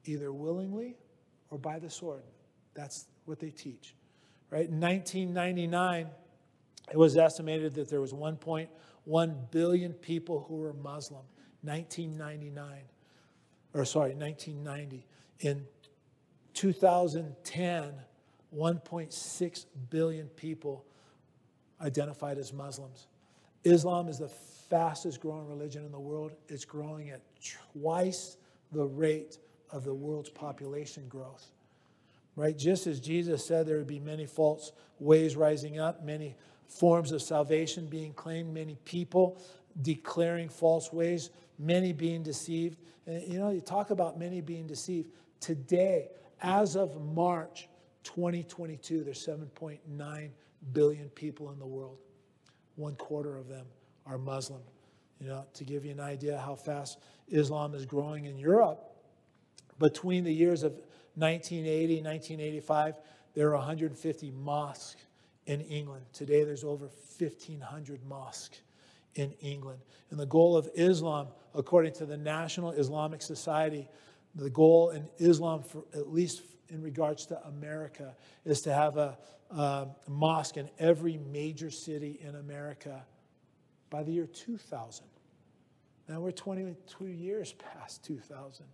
either 0.05 0.31
willingly 0.31 0.97
or 1.49 1.57
by 1.57 1.79
the 1.79 1.89
sword. 1.89 2.23
That's 2.73 3.07
what 3.25 3.39
they 3.39 3.49
teach. 3.49 3.95
Right? 4.49 4.67
In 4.67 4.79
1999, 4.79 6.07
it 6.91 6.97
was 6.97 7.15
estimated 7.15 7.73
that 7.75 7.89
there 7.89 8.01
was 8.01 8.13
1.1 8.13 9.51
billion 9.51 9.93
people 9.93 10.45
who 10.47 10.55
were 10.55 10.73
Muslim. 10.73 11.23
1999, 11.63 12.81
or 13.73 13.85
sorry, 13.85 14.15
1990. 14.15 15.05
In 15.41 15.65
2010, 16.53 17.93
1.6 18.55 19.65
billion 19.89 20.27
people 20.27 20.85
identified 21.81 22.37
as 22.37 22.53
Muslims. 22.53 23.07
Islam 23.63 24.07
is 24.07 24.19
the 24.19 24.29
fastest 24.69 25.19
growing 25.19 25.47
religion 25.47 25.85
in 25.85 25.91
the 25.91 25.99
world. 25.99 26.31
It's 26.47 26.65
growing 26.65 27.09
at 27.09 27.21
twice 27.73 28.37
the 28.71 28.85
rate 28.85 29.37
of 29.69 29.83
the 29.83 29.93
world's 29.93 30.29
population 30.29 31.07
growth. 31.07 31.45
Right? 32.35 32.57
Just 32.57 32.87
as 32.87 32.99
Jesus 32.99 33.45
said 33.45 33.67
there 33.67 33.77
would 33.77 33.87
be 33.87 33.99
many 33.99 34.25
false 34.25 34.71
ways 34.99 35.35
rising 35.35 35.79
up, 35.79 36.03
many 36.03 36.35
forms 36.67 37.11
of 37.11 37.21
salvation 37.21 37.87
being 37.87 38.13
claimed, 38.13 38.53
many 38.53 38.77
people 38.85 39.41
declaring 39.81 40.49
false 40.49 40.91
ways, 40.93 41.29
many 41.59 41.91
being 41.91 42.23
deceived. 42.23 42.77
And, 43.05 43.21
you 43.31 43.39
know, 43.39 43.49
you 43.49 43.61
talk 43.61 43.89
about 43.89 44.17
many 44.17 44.41
being 44.41 44.67
deceived. 44.67 45.09
Today, 45.39 46.09
as 46.41 46.75
of 46.75 47.01
March 47.01 47.67
2022, 48.03 49.03
there's 49.03 49.25
7.9 49.25 50.29
billion 50.73 51.09
people 51.09 51.51
in 51.51 51.59
the 51.59 51.65
world. 51.65 51.97
One 52.75 52.95
quarter 52.95 53.37
of 53.37 53.47
them 53.47 53.65
are 54.05 54.17
Muslim. 54.17 54.61
You 55.19 55.27
know, 55.27 55.45
to 55.53 55.63
give 55.63 55.85
you 55.85 55.91
an 55.91 55.99
idea 55.99 56.37
how 56.39 56.55
fast 56.55 56.99
Islam 57.27 57.75
is 57.75 57.85
growing 57.85 58.25
in 58.25 58.37
Europe, 58.37 58.91
between 59.77 60.23
the 60.23 60.33
years 60.33 60.63
of 60.63 60.73
1980 61.15 61.97
and 61.97 62.05
1985, 62.05 62.95
there 63.33 63.49
were 63.49 63.57
150 63.57 64.31
mosques 64.31 65.05
in 65.45 65.61
England. 65.61 66.05
Today, 66.13 66.43
there's 66.43 66.63
over 66.63 66.85
1,500 67.19 67.99
mosques 68.07 68.61
in 69.15 69.31
England. 69.41 69.79
And 70.09 70.19
the 70.19 70.25
goal 70.25 70.55
of 70.55 70.69
Islam, 70.75 71.27
according 71.53 71.93
to 71.93 72.05
the 72.05 72.17
National 72.17 72.71
Islamic 72.71 73.21
Society, 73.21 73.89
the 74.35 74.49
goal 74.49 74.91
in 74.91 75.09
Islam, 75.17 75.63
for, 75.63 75.83
at 75.93 76.11
least 76.11 76.41
in 76.69 76.81
regards 76.81 77.25
to 77.27 77.45
America, 77.47 78.15
is 78.45 78.61
to 78.61 78.73
have 78.73 78.97
a, 78.97 79.17
a 79.49 79.87
mosque 80.07 80.57
in 80.57 80.69
every 80.79 81.17
major 81.17 81.69
city 81.69 82.19
in 82.21 82.35
America 82.35 83.05
by 83.89 84.03
the 84.03 84.11
year 84.11 84.27
2000. 84.27 85.05
Now 86.07 86.19
we're 86.19 86.31
22 86.31 87.07
years 87.07 87.53
past 87.53 88.03
2000, 88.05 88.65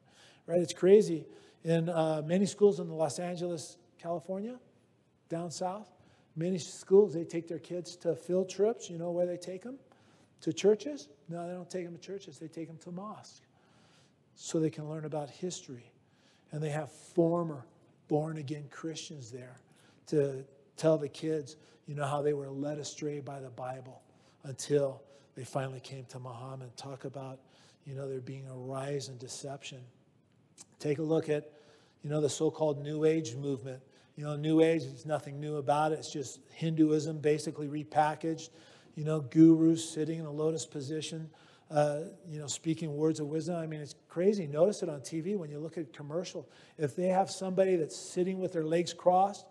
right? 0.45 0.59
It's 0.59 0.73
crazy. 0.73 1.25
In 1.63 1.89
uh, 1.89 2.21
many 2.25 2.45
schools 2.45 2.79
in 2.79 2.89
Los 2.89 3.19
Angeles, 3.19 3.77
California, 3.99 4.59
down 5.29 5.51
south, 5.51 5.89
many 6.35 6.57
schools, 6.57 7.13
they 7.13 7.23
take 7.23 7.47
their 7.47 7.59
kids 7.59 7.95
to 7.97 8.15
field 8.15 8.49
trips. 8.49 8.89
You 8.89 8.97
know 8.97 9.11
where 9.11 9.25
they 9.25 9.37
take 9.37 9.63
them? 9.63 9.77
To 10.41 10.53
churches? 10.53 11.09
No, 11.29 11.47
they 11.47 11.53
don't 11.53 11.69
take 11.69 11.85
them 11.85 11.95
to 11.95 11.99
churches. 11.99 12.37
They 12.37 12.47
take 12.47 12.67
them 12.67 12.77
to 12.83 12.91
mosques 12.91 13.41
so 14.37 14.59
they 14.59 14.69
can 14.69 14.87
learn 14.87 15.03
about 15.03 15.29
history. 15.29 15.91
And 16.51 16.63
they 16.63 16.69
have 16.69 16.91
former 16.91 17.65
born 18.07 18.37
again 18.37 18.65
Christians 18.69 19.31
there 19.31 19.59
to 20.07 20.45
tell 20.77 20.97
the 20.97 21.09
kids, 21.09 21.57
you 21.87 21.95
know, 21.95 22.05
how 22.05 22.21
they 22.21 22.33
were 22.33 22.49
led 22.49 22.77
astray 22.77 23.19
by 23.19 23.39
the 23.41 23.49
Bible 23.49 24.01
until 24.43 25.01
they 25.35 25.43
finally 25.43 25.79
came 25.79 26.05
to 26.05 26.19
Muhammad. 26.19 26.77
Talk 26.77 27.03
about, 27.03 27.39
you 27.83 27.95
know, 27.95 28.07
there 28.07 28.21
being 28.21 28.47
a 28.47 28.55
rise 28.55 29.09
in 29.09 29.17
deception. 29.17 29.79
Take 30.79 30.99
a 30.99 31.03
look 31.03 31.29
at, 31.29 31.51
you 32.03 32.09
know, 32.09 32.21
the 32.21 32.29
so 32.29 32.51
called 32.51 32.81
New 32.81 33.05
Age 33.05 33.35
movement. 33.35 33.81
You 34.15 34.23
know, 34.23 34.35
New 34.35 34.61
Age, 34.61 34.83
there's 34.83 35.05
nothing 35.05 35.39
new 35.39 35.57
about 35.57 35.91
it. 35.91 35.99
It's 35.99 36.13
just 36.13 36.39
Hinduism 36.51 37.19
basically 37.19 37.67
repackaged. 37.67 38.49
You 38.95 39.03
know, 39.03 39.19
gurus 39.19 39.87
sitting 39.87 40.19
in 40.19 40.25
a 40.25 40.31
lotus 40.31 40.65
position 40.65 41.29
uh, 41.69 41.99
you 42.29 42.39
know, 42.39 42.47
speaking 42.47 42.95
words 42.95 43.19
of 43.19 43.27
wisdom. 43.27 43.55
I 43.55 43.67
mean, 43.67 43.81
it's 43.81 43.95
crazy. 44.07 44.47
Notice 44.47 44.83
it 44.83 44.89
on 44.89 45.01
TV 45.01 45.37
when 45.37 45.49
you 45.49 45.59
look 45.59 45.77
at 45.77 45.93
commercial. 45.93 46.47
If 46.77 46.95
they 46.95 47.07
have 47.07 47.29
somebody 47.29 47.75
that's 47.75 47.95
sitting 47.95 48.39
with 48.39 48.53
their 48.53 48.63
legs 48.63 48.93
crossed, 48.93 49.45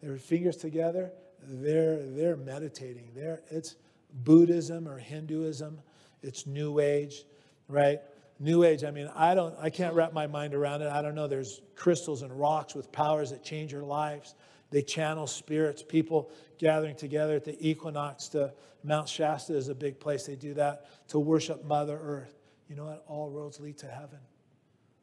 their 0.00 0.16
fingers 0.16 0.56
together, 0.56 1.10
they're 1.42 2.06
they're 2.06 2.36
meditating. 2.36 3.10
They're, 3.14 3.42
it's 3.50 3.76
Buddhism 4.12 4.88
or 4.88 4.98
Hinduism. 4.98 5.80
It's 6.22 6.46
New 6.46 6.78
Age, 6.78 7.24
right? 7.68 8.00
New 8.40 8.64
Age. 8.64 8.84
I 8.84 8.90
mean, 8.90 9.10
I 9.14 9.34
don't. 9.34 9.54
I 9.60 9.70
can't 9.70 9.94
wrap 9.94 10.12
my 10.12 10.26
mind 10.26 10.54
around 10.54 10.82
it. 10.82 10.92
I 10.92 11.02
don't 11.02 11.14
know. 11.14 11.26
There's 11.26 11.60
crystals 11.74 12.22
and 12.22 12.38
rocks 12.38 12.74
with 12.74 12.92
powers 12.92 13.30
that 13.30 13.42
change 13.42 13.72
your 13.72 13.82
lives. 13.82 14.34
They 14.70 14.82
channel 14.82 15.26
spirits, 15.26 15.82
people 15.82 16.30
gathering 16.58 16.96
together 16.96 17.36
at 17.36 17.44
the 17.44 17.56
equinox 17.66 18.28
to 18.28 18.52
Mount 18.84 19.08
Shasta 19.08 19.56
is 19.56 19.68
a 19.68 19.74
big 19.74 19.98
place. 19.98 20.26
They 20.26 20.36
do 20.36 20.54
that 20.54 20.86
to 21.08 21.18
worship 21.18 21.64
Mother 21.64 21.98
Earth. 22.00 22.34
You 22.68 22.76
know 22.76 22.86
what? 22.86 23.04
All 23.06 23.30
roads 23.30 23.60
lead 23.60 23.78
to 23.78 23.86
heaven. 23.86 24.18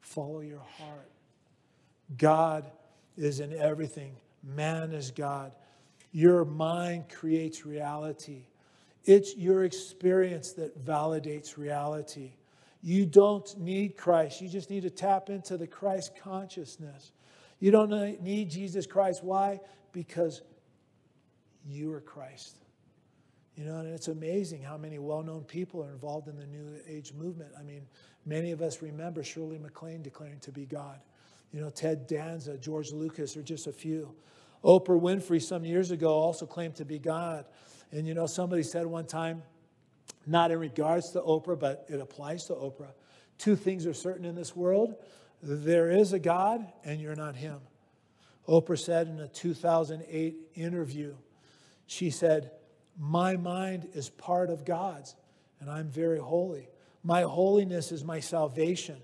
Follow 0.01 0.41
your 0.41 0.63
heart. 0.77 1.09
God 2.17 2.65
is 3.17 3.39
in 3.39 3.53
everything, 3.53 4.15
man 4.43 4.91
is 4.91 5.11
God. 5.11 5.51
Your 6.11 6.45
mind 6.45 7.09
creates 7.09 7.65
reality. 7.65 8.43
It's 9.03 9.35
your 9.35 9.65
experience 9.65 10.53
that 10.53 10.85
validates 10.85 11.57
reality. 11.57 12.31
You 12.81 13.05
don't 13.05 13.57
need 13.59 13.97
Christ. 13.97 14.41
You 14.41 14.47
just 14.47 14.69
need 14.69 14.83
to 14.83 14.89
tap 14.89 15.29
into 15.29 15.57
the 15.57 15.67
Christ 15.67 16.13
consciousness. 16.21 17.11
You 17.59 17.71
don't 17.71 18.21
need 18.21 18.49
Jesus 18.49 18.85
Christ. 18.85 19.23
Why? 19.23 19.59
Because 19.91 20.41
you 21.65 21.91
are 21.93 22.01
Christ. 22.01 22.57
You 23.55 23.63
know, 23.63 23.77
and 23.77 23.87
it's 23.87 24.09
amazing 24.09 24.61
how 24.61 24.77
many 24.77 24.99
well 24.99 25.23
known 25.23 25.43
people 25.43 25.81
are 25.81 25.91
involved 25.91 26.27
in 26.27 26.35
the 26.35 26.45
New 26.45 26.77
Age 26.87 27.13
movement. 27.13 27.51
I 27.57 27.63
mean, 27.63 27.87
many 28.25 28.51
of 28.51 28.61
us 28.61 28.81
remember 28.81 29.23
Shirley 29.23 29.57
MacLaine 29.57 30.01
declaring 30.01 30.39
to 30.41 30.51
be 30.51 30.65
God. 30.65 30.99
You 31.53 31.61
know, 31.61 31.69
Ted 31.69 32.05
Danza, 32.05 32.57
George 32.57 32.91
Lucas 32.91 33.37
are 33.37 33.41
just 33.41 33.67
a 33.67 33.71
few. 33.71 34.13
Oprah 34.63 34.99
Winfrey, 34.99 35.41
some 35.41 35.63
years 35.63 35.91
ago, 35.91 36.09
also 36.09 36.45
claimed 36.45 36.75
to 36.75 36.85
be 36.85 36.99
God. 36.99 37.45
And, 37.91 38.05
you 38.05 38.13
know, 38.13 38.25
somebody 38.25 38.63
said 38.63 38.85
one 38.85 39.05
time, 39.05 39.41
not 40.25 40.51
in 40.51 40.59
regards 40.59 41.11
to 41.11 41.21
Oprah, 41.21 41.57
but 41.57 41.85
it 41.87 42.01
applies 42.01 42.45
to 42.45 42.53
Oprah. 42.53 42.91
Two 43.37 43.55
things 43.55 43.85
are 43.85 43.93
certain 43.93 44.25
in 44.25 44.35
this 44.35 44.55
world 44.55 44.95
there 45.41 45.89
is 45.89 46.13
a 46.13 46.19
God, 46.19 46.65
and 46.83 46.99
you're 46.99 47.15
not 47.15 47.35
Him. 47.35 47.59
Oprah 48.47 48.79
said 48.79 49.07
in 49.07 49.19
a 49.19 49.27
2008 49.27 50.35
interview, 50.55 51.15
she 51.87 52.09
said, 52.09 52.51
My 52.97 53.35
mind 53.35 53.89
is 53.93 54.09
part 54.09 54.49
of 54.49 54.65
God's, 54.65 55.15
and 55.59 55.69
I'm 55.69 55.89
very 55.89 56.19
holy. 56.19 56.69
My 57.03 57.21
holiness 57.21 57.91
is 57.91 58.03
my 58.03 58.19
salvation. 58.19 58.97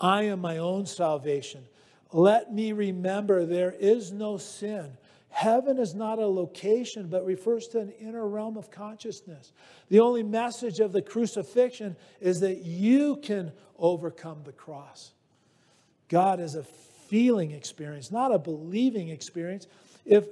I 0.00 0.24
am 0.24 0.40
my 0.40 0.58
own 0.58 0.86
salvation. 0.86 1.64
Let 2.12 2.52
me 2.52 2.72
remember 2.72 3.44
there 3.44 3.74
is 3.78 4.12
no 4.12 4.36
sin. 4.36 4.96
Heaven 5.28 5.78
is 5.78 5.94
not 5.94 6.18
a 6.18 6.26
location, 6.26 7.08
but 7.08 7.24
refers 7.26 7.68
to 7.68 7.80
an 7.80 7.92
inner 8.00 8.26
realm 8.26 8.56
of 8.56 8.70
consciousness. 8.70 9.52
The 9.88 10.00
only 10.00 10.22
message 10.22 10.80
of 10.80 10.92
the 10.92 11.02
crucifixion 11.02 11.96
is 12.20 12.40
that 12.40 12.64
you 12.64 13.16
can 13.16 13.52
overcome 13.78 14.42
the 14.44 14.52
cross. 14.52 15.12
God 16.08 16.40
is 16.40 16.54
a 16.54 16.62
feeling 16.62 17.52
experience, 17.52 18.10
not 18.10 18.32
a 18.32 18.38
believing 18.38 19.08
experience. 19.08 19.66
If, 20.04 20.26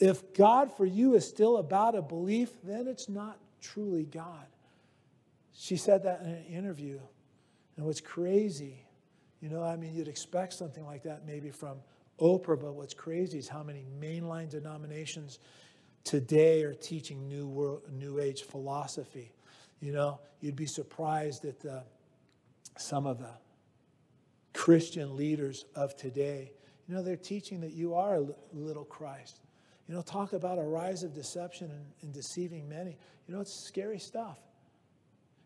if 0.00 0.34
God 0.34 0.76
for 0.76 0.86
you 0.86 1.14
is 1.14 1.26
still 1.26 1.58
about 1.58 1.94
a 1.94 2.02
belief, 2.02 2.50
then 2.62 2.86
it's 2.86 3.08
not 3.08 3.38
truly 3.60 4.04
God. 4.04 4.46
She 5.52 5.76
said 5.76 6.02
that 6.04 6.20
in 6.20 6.28
an 6.28 6.44
interview. 6.44 6.98
And 7.76 7.86
what's 7.86 8.00
crazy, 8.00 8.84
you 9.40 9.48
know, 9.48 9.62
I 9.62 9.76
mean, 9.76 9.94
you'd 9.94 10.08
expect 10.08 10.54
something 10.54 10.84
like 10.84 11.02
that 11.04 11.26
maybe 11.26 11.50
from 11.50 11.78
Oprah, 12.20 12.60
but 12.60 12.74
what's 12.74 12.94
crazy 12.94 13.38
is 13.38 13.48
how 13.48 13.62
many 13.62 13.84
mainline 14.00 14.48
denominations 14.48 15.38
today 16.04 16.62
are 16.62 16.74
teaching 16.74 17.28
new 17.28 17.48
world, 17.48 17.82
new 17.92 18.20
age 18.20 18.42
philosophy. 18.42 19.32
You 19.80 19.92
know, 19.92 20.20
you'd 20.40 20.56
be 20.56 20.66
surprised 20.66 21.44
at 21.44 21.60
the, 21.60 21.82
some 22.76 23.06
of 23.06 23.18
the 23.18 23.30
Christian 24.54 25.16
leaders 25.16 25.66
of 25.74 25.96
today. 25.96 26.52
You 26.88 26.94
know, 26.94 27.02
they're 27.02 27.16
teaching 27.16 27.60
that 27.60 27.72
you 27.72 27.94
are 27.94 28.16
a 28.16 28.26
little 28.52 28.84
Christ. 28.84 29.40
You 29.88 29.94
know, 29.94 30.02
talk 30.02 30.32
about 30.32 30.58
a 30.58 30.62
rise 30.62 31.02
of 31.02 31.14
deception 31.14 31.70
and, 31.70 31.84
and 32.00 32.12
deceiving 32.12 32.68
many. 32.68 32.96
You 33.26 33.34
know, 33.34 33.40
it's 33.40 33.52
scary 33.52 33.98
stuff. 33.98 34.38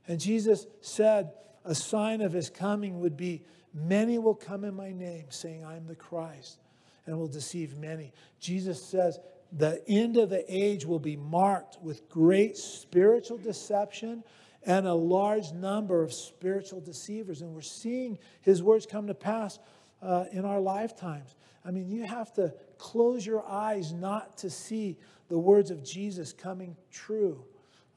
And 0.06 0.20
Jesus 0.20 0.66
said 0.80 1.32
a 1.64 1.74
sign 1.74 2.20
of 2.20 2.32
his 2.32 2.48
coming 2.48 3.00
would 3.00 3.16
be 3.16 3.42
Many 3.74 4.18
will 4.18 4.34
come 4.34 4.64
in 4.64 4.74
my 4.74 4.92
name, 4.92 5.26
saying, 5.28 5.64
I'm 5.64 5.86
the 5.86 5.94
Christ, 5.94 6.58
and 7.06 7.18
will 7.18 7.28
deceive 7.28 7.76
many. 7.76 8.12
Jesus 8.40 8.82
says, 8.82 9.18
the 9.52 9.82
end 9.88 10.16
of 10.16 10.30
the 10.30 10.44
age 10.48 10.84
will 10.84 10.98
be 10.98 11.16
marked 11.16 11.78
with 11.82 12.08
great 12.08 12.56
spiritual 12.56 13.38
deception 13.38 14.24
and 14.68 14.86
a 14.86 14.94
large 14.94 15.50
number 15.52 16.02
of 16.02 16.12
spiritual 16.12 16.80
deceivers. 16.80 17.40
And 17.40 17.54
we're 17.54 17.62
seeing 17.62 18.18
his 18.42 18.62
words 18.62 18.84
come 18.84 19.06
to 19.06 19.14
pass 19.14 19.58
uh, 20.02 20.26
in 20.30 20.44
our 20.44 20.60
lifetimes. 20.60 21.36
I 21.64 21.70
mean, 21.70 21.88
you 21.88 22.04
have 22.04 22.34
to 22.34 22.52
close 22.76 23.26
your 23.26 23.44
eyes 23.48 23.92
not 23.94 24.36
to 24.38 24.50
see 24.50 24.98
the 25.28 25.38
words 25.38 25.70
of 25.70 25.82
Jesus 25.82 26.34
coming 26.34 26.76
true 26.92 27.42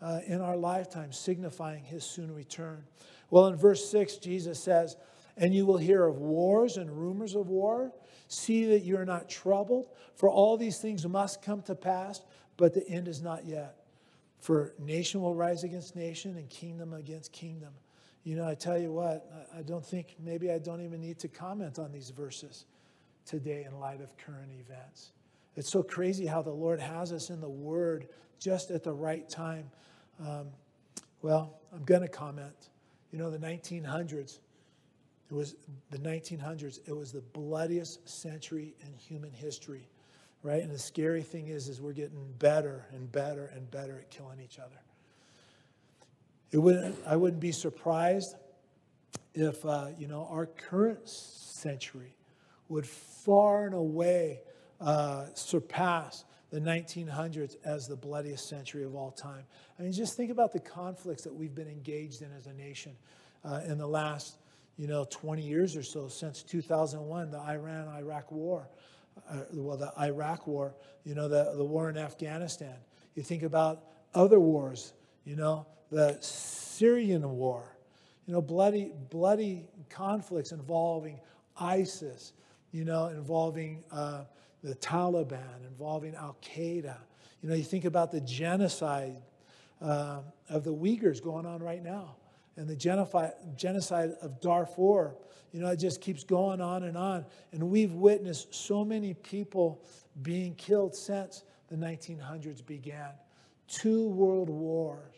uh, 0.01 0.22
in 0.26 0.39
our 0.39 0.55
lifetime, 0.55 1.11
signifying 1.11 1.84
his 1.84 2.05
soon 2.05 2.34
return. 2.34 2.86
Well, 3.30 3.47
in 3.47 3.57
verse 3.57 3.89
6, 3.89 4.15
Jesus 4.17 4.57
says, 4.57 4.95
and 5.36 5.53
you 5.53 5.65
will 5.65 5.78
hear 5.78 6.05
of 6.05 6.19
wars 6.19 6.78
and 6.78 6.89
rumors 6.89 7.36
of 7.36 7.49
war. 7.49 7.91
See 8.30 8.65
that 8.67 8.84
you 8.84 8.97
are 8.97 9.05
not 9.05 9.30
troubled, 9.30 9.89
for 10.15 10.30
all 10.30 10.55
these 10.55 10.78
things 10.78 11.05
must 11.05 11.41
come 11.41 11.61
to 11.63 11.76
pass, 11.76 12.22
but 12.55 12.74
the 12.74 12.88
end 12.88 13.09
is 13.09 13.22
not 13.22 13.45
yet. 13.45 13.80
For 14.41 14.73
nation 14.79 15.21
will 15.21 15.35
rise 15.35 15.63
against 15.63 15.95
nation 15.95 16.35
and 16.35 16.49
kingdom 16.49 16.93
against 16.93 17.31
kingdom. 17.31 17.69
You 18.23 18.35
know, 18.35 18.47
I 18.47 18.55
tell 18.55 18.77
you 18.77 18.91
what, 18.91 19.47
I 19.55 19.61
don't 19.61 19.85
think, 19.85 20.15
maybe 20.19 20.51
I 20.51 20.57
don't 20.57 20.81
even 20.81 20.99
need 20.99 21.19
to 21.19 21.27
comment 21.27 21.79
on 21.79 21.91
these 21.91 22.09
verses 22.09 22.65
today 23.25 23.65
in 23.67 23.79
light 23.79 24.01
of 24.01 24.17
current 24.17 24.51
events. 24.59 25.11
It's 25.55 25.71
so 25.71 25.83
crazy 25.83 26.25
how 26.25 26.41
the 26.41 26.51
Lord 26.51 26.79
has 26.79 27.13
us 27.13 27.29
in 27.29 27.39
the 27.39 27.49
Word 27.49 28.07
just 28.39 28.71
at 28.71 28.83
the 28.83 28.93
right 28.93 29.29
time. 29.29 29.69
Um, 30.19 30.47
well, 31.21 31.59
I'm 31.71 31.83
going 31.83 32.01
to 32.01 32.07
comment. 32.07 32.69
You 33.11 33.19
know, 33.19 33.29
the 33.29 33.37
1900s, 33.37 34.39
it 35.29 35.33
was 35.33 35.55
the 35.91 35.99
1900s. 35.99 36.79
It 36.87 36.95
was 36.95 37.11
the 37.11 37.21
bloodiest 37.21 38.07
century 38.09 38.73
in 38.81 38.93
human 38.95 39.31
history, 39.31 39.87
right? 40.43 40.61
And 40.61 40.71
the 40.71 40.79
scary 40.79 41.21
thing 41.21 41.47
is, 41.47 41.67
is 41.67 41.81
we're 41.81 41.93
getting 41.93 42.33
better 42.39 42.85
and 42.93 43.11
better 43.11 43.51
and 43.53 43.69
better 43.69 43.97
at 43.97 44.09
killing 44.09 44.39
each 44.39 44.59
other. 44.59 44.79
It 46.51 46.57
wouldn't, 46.57 46.95
I 47.07 47.15
wouldn't 47.15 47.41
be 47.41 47.51
surprised 47.51 48.35
if, 49.33 49.65
uh, 49.65 49.87
you 49.97 50.07
know, 50.07 50.27
our 50.29 50.45
current 50.45 51.07
century 51.07 52.15
would 52.67 52.85
far 52.85 53.65
and 53.65 53.75
away 53.75 54.41
uh, 54.79 55.25
surpass 55.33 56.25
the 56.49 56.59
1900s 56.59 57.55
as 57.63 57.87
the 57.87 57.95
bloodiest 57.95 58.49
century 58.49 58.83
of 58.83 58.95
all 58.95 59.11
time. 59.11 59.43
I 59.79 59.83
mean, 59.83 59.93
just 59.93 60.17
think 60.17 60.31
about 60.31 60.51
the 60.51 60.59
conflicts 60.59 61.23
that 61.23 61.33
we've 61.33 61.55
been 61.55 61.69
engaged 61.69 62.21
in 62.21 62.31
as 62.33 62.47
a 62.47 62.53
nation 62.53 62.93
uh, 63.45 63.61
in 63.65 63.77
the 63.77 63.87
last 63.87 64.37
you 64.77 64.87
know, 64.87 65.05
20 65.09 65.41
years 65.41 65.75
or 65.75 65.83
so 65.83 66.07
since 66.07 66.43
2001, 66.43 67.29
the 67.29 67.39
Iran 67.39 67.87
Iraq 67.89 68.31
war. 68.31 68.67
Uh, 69.30 69.38
well, 69.53 69.78
the 69.78 69.91
Iraq 69.99 70.47
war, 70.47 70.76
you 71.03 71.15
know, 71.15 71.28
the, 71.28 71.53
the 71.55 71.63
war 71.63 71.89
in 71.89 71.97
Afghanistan. 71.97 72.76
You 73.15 73.24
think 73.24 73.43
about 73.43 73.84
other 74.13 74.39
wars, 74.39 74.93
you 75.26 75.36
know, 75.36 75.65
the 75.91 76.17
Syrian 76.22 77.30
war, 77.38 77.63
you 78.26 78.34
know, 78.34 78.41
bloody, 78.41 78.91
bloody 79.09 79.65
conflicts 79.89 80.51
involving 80.51 81.19
ISIS, 81.57 82.34
you 82.72 82.86
know, 82.86 83.07
involving 83.07 83.84
uh, 83.91 84.24
the 84.63 84.76
Taliban, 84.76 85.65
involving 85.67 86.15
Al 86.15 86.38
Qaeda. 86.41 86.97
You 87.41 87.49
know, 87.49 87.55
you 87.55 87.63
think 87.63 87.86
about 87.86 88.11
the 88.11 88.22
genocide 88.22 89.22
uh, 89.82 90.19
of 90.49 90.63
the 90.63 90.74
Uyghurs 90.74 91.22
going 91.22 91.45
on 91.45 91.61
right 91.61 91.84
now 91.84 92.15
and 92.57 92.67
the 92.67 92.75
genocide 92.75 94.13
of 94.21 94.41
Darfur. 94.41 95.15
You 95.51 95.61
know, 95.61 95.67
it 95.67 95.77
just 95.77 96.01
keeps 96.01 96.23
going 96.23 96.61
on 96.61 96.83
and 96.83 96.97
on. 96.97 97.25
And 97.51 97.69
we've 97.69 97.93
witnessed 97.93 98.53
so 98.53 98.85
many 98.85 99.13
people 99.13 99.83
being 100.21 100.55
killed 100.55 100.95
since 100.95 101.43
the 101.69 101.75
1900s 101.75 102.65
began. 102.65 103.11
Two 103.67 104.09
world 104.09 104.49
wars, 104.49 105.15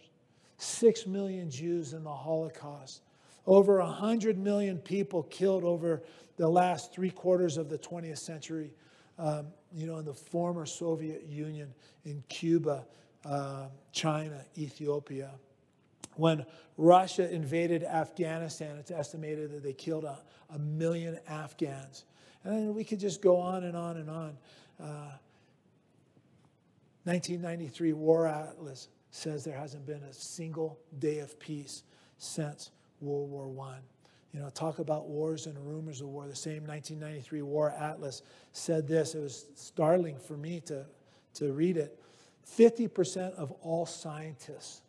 six 0.58 1.08
million 1.08 1.50
Jews 1.50 1.94
in 1.94 2.04
the 2.04 2.14
Holocaust, 2.14 3.02
over 3.46 3.80
100 3.80 4.38
million 4.38 4.78
people 4.78 5.24
killed 5.24 5.64
over 5.64 6.04
the 6.38 6.48
last 6.48 6.94
three 6.94 7.10
quarters 7.10 7.58
of 7.58 7.70
the 7.70 7.78
20th 7.78 8.20
century, 8.20 8.74
um, 9.20 9.48
you 9.74 9.86
know, 9.86 9.98
in 9.98 10.06
the 10.06 10.14
former 10.14 10.66
Soviet 10.66 11.26
Union, 11.28 11.74
in 12.06 12.24
Cuba, 12.30 12.86
uh, 13.26 13.68
China, 13.92 14.44
Ethiopia. 14.58 15.32
When 16.16 16.46
Russia 16.78 17.30
invaded 17.30 17.84
Afghanistan, 17.84 18.78
it's 18.78 18.92
estimated 18.92 19.52
that 19.52 19.64
they 19.64 19.74
killed 19.74 20.04
a, 20.04 20.20
a 20.54 20.60
million 20.60 21.20
Afghans. 21.28 22.06
And 22.44 22.76
we 22.76 22.84
could 22.84 23.00
just 23.00 23.22
go 23.22 23.38
on 23.38 23.64
and 23.64 23.76
on 23.76 23.98
and 23.98 24.10
on. 24.10 24.38
Uh, 24.80 25.12
1993 27.06 27.94
War 27.94 28.28
Atlas 28.28 28.88
says 29.12 29.44
there 29.44 29.58
hasn't 29.58 29.86
been 29.86 30.04
a 30.04 30.14
single 30.14 30.80
day 31.00 31.20
of 31.20 31.38
peace 31.40 31.84
since 32.18 32.72
World 33.02 33.30
War 33.30 33.68
I. 33.68 33.78
You 34.34 34.40
know, 34.40 34.50
talk 34.50 34.80
about 34.80 35.08
wars 35.08 35.46
and 35.46 35.56
rumors 35.60 36.02
of 36.02 36.08
war. 36.08 36.26
The 36.28 36.36
same 36.36 36.66
1993 36.66 37.42
War 37.44 37.72
Atlas 37.72 38.24
said 38.52 38.88
this. 38.88 39.14
It 39.14 39.20
was 39.20 39.46
startling 39.54 40.18
for 40.18 40.36
me 40.36 40.60
to, 40.62 40.86
to 41.36 41.54
read 41.54 41.78
it. 41.78 42.00
50% 42.58 43.36
of 43.36 43.52
all 43.62 43.86
scientists, 43.86 44.82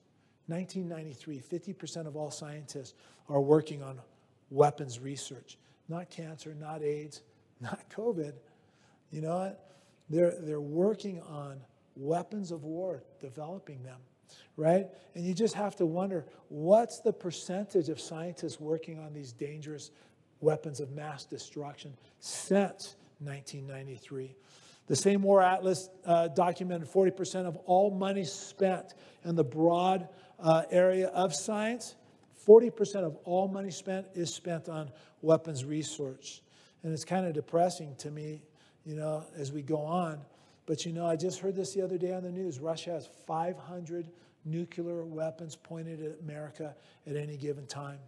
1993, 0.47 1.40
50% 1.40 2.07
of 2.07 2.16
all 2.16 2.30
scientists 2.30 2.95
are 3.28 3.40
working 3.40 3.82
on 3.82 4.01
weapons 4.51 5.01
research. 5.01 5.59
Not 5.88 6.11
cancer, 6.11 6.55
not 6.59 6.82
AIDS, 6.82 7.22
not 7.61 7.88
COVID. 7.90 8.34
You 9.11 9.22
know 9.22 9.38
what? 9.38 9.70
They're, 10.11 10.34
they're 10.40 10.61
working 10.61 11.20
on 11.22 11.61
weapons 11.97 12.51
of 12.51 12.64
war, 12.64 13.03
developing 13.20 13.82
them, 13.82 14.01
right? 14.57 14.86
And 15.14 15.24
you 15.24 15.32
just 15.32 15.55
have 15.55 15.76
to 15.76 15.86
wonder 15.86 16.26
what's 16.49 17.01
the 17.01 17.12
percentage 17.12 17.88
of 17.88 18.01
scientists 18.01 18.61
working 18.61 18.99
on 18.99 19.12
these 19.12 19.32
dangerous 19.32 19.90
weapons 20.40 20.80
of 20.80 20.90
mass 20.90 21.24
destruction 21.24 21.95
since 22.18 22.97
1993? 23.20 24.34
The 24.86 24.97
same 24.97 25.22
War 25.22 25.42
Atlas 25.42 25.88
uh, 26.05 26.28
documented 26.28 26.88
40% 26.90 27.47
of 27.47 27.57
all 27.64 27.90
money 27.90 28.24
spent 28.24 28.95
in 29.24 29.34
the 29.34 29.45
broad 29.45 30.09
uh, 30.45 30.62
area 30.70 31.09
of 31.09 31.34
science. 31.34 31.97
40% 32.47 32.97
of 32.97 33.16
all 33.24 33.49
money 33.49 33.70
spent 33.70 34.07
is 34.14 34.32
spent 34.32 34.68
on 34.68 34.90
weapons 35.22 35.64
research. 35.64 36.42
And 36.82 36.92
it's 36.92 37.05
kind 37.05 37.26
of 37.26 37.32
depressing 37.32 37.97
to 37.99 38.11
me, 38.11 38.42
you 38.84 38.95
know, 38.95 39.24
as 39.36 39.51
we 39.51 39.62
go 39.62 39.78
on. 39.78 40.20
But 40.66 40.84
you 40.84 40.92
know, 40.92 41.07
I 41.07 41.16
just 41.16 41.40
heard 41.40 41.57
this 41.57 41.74
the 41.74 41.82
other 41.82 41.97
day 41.97 42.12
on 42.12 42.22
the 42.22 42.30
news. 42.30 42.61
Russia 42.61 42.90
has 42.90 43.09
500 43.26 44.11
nuclear 44.45 45.05
weapons 45.05 45.57
pointed 45.57 46.03
at 46.03 46.20
America 46.20 46.76
at 47.07 47.16
any 47.16 47.38
given 47.38 47.66
time. 47.66 47.99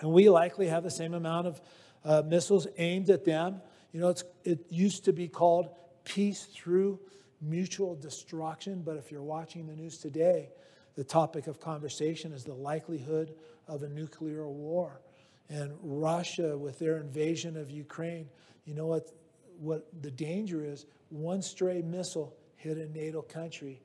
And 0.00 0.12
we 0.12 0.28
likely 0.30 0.68
have 0.68 0.84
the 0.84 0.90
same 0.90 1.14
amount 1.14 1.48
of 1.48 1.60
uh, 2.04 2.22
missiles 2.24 2.68
aimed 2.78 3.10
at 3.10 3.24
them. 3.24 3.60
You 3.92 4.00
know, 4.00 4.14
it 4.44 4.66
used 4.70 5.06
to 5.06 5.12
be 5.12 5.26
called 5.26 5.68
peace 6.04 6.44
through 6.44 7.00
mutual 7.40 7.96
destruction. 7.96 8.82
But 8.84 8.96
if 8.96 9.10
you're 9.10 9.22
watching 9.22 9.66
the 9.66 9.74
news 9.74 9.98
today, 9.98 10.50
the 10.98 11.04
topic 11.04 11.46
of 11.46 11.60
conversation 11.60 12.32
is 12.32 12.42
the 12.42 12.52
likelihood 12.52 13.32
of 13.68 13.84
a 13.84 13.88
nuclear 13.88 14.48
war. 14.48 15.00
And 15.48 15.72
Russia, 15.80 16.58
with 16.58 16.80
their 16.80 16.96
invasion 16.96 17.56
of 17.56 17.70
Ukraine, 17.70 18.28
you 18.64 18.74
know 18.74 18.88
what, 18.88 19.12
what 19.60 19.86
the 20.02 20.10
danger 20.10 20.64
is? 20.64 20.86
One 21.10 21.40
stray 21.40 21.82
missile 21.82 22.36
hit 22.56 22.78
a 22.78 22.88
NATO 22.88 23.22
country, 23.22 23.80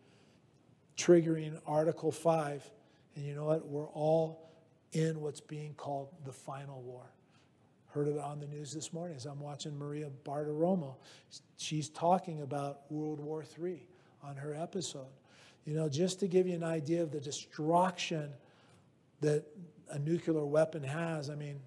triggering 0.97 1.61
Article 1.67 2.11
5. 2.11 2.67
And 3.15 3.23
you 3.23 3.35
know 3.35 3.45
what? 3.45 3.67
We're 3.67 3.89
all 3.89 4.49
in 4.93 5.21
what's 5.21 5.39
being 5.39 5.75
called 5.75 6.09
the 6.25 6.33
final 6.33 6.81
war. 6.81 7.13
Heard 7.89 8.07
of 8.07 8.15
it 8.15 8.23
on 8.23 8.39
the 8.39 8.47
news 8.47 8.73
this 8.73 8.91
morning 8.91 9.17
as 9.17 9.27
I'm 9.27 9.39
watching 9.39 9.77
Maria 9.77 10.09
Bartiromo. 10.25 10.95
She's 11.57 11.89
talking 11.89 12.41
about 12.41 12.91
World 12.91 13.19
War 13.19 13.45
III 13.61 13.85
on 14.23 14.35
her 14.35 14.55
episode. 14.55 15.11
You 15.65 15.75
know, 15.75 15.87
just 15.87 16.19
to 16.19 16.27
give 16.27 16.47
you 16.47 16.55
an 16.55 16.63
idea 16.63 17.01
of 17.01 17.11
the 17.11 17.19
destruction 17.19 18.33
that 19.21 19.45
a 19.89 19.99
nuclear 19.99 20.45
weapon 20.45 20.83
has, 20.83 21.29
I 21.29 21.35
mean, 21.35 21.59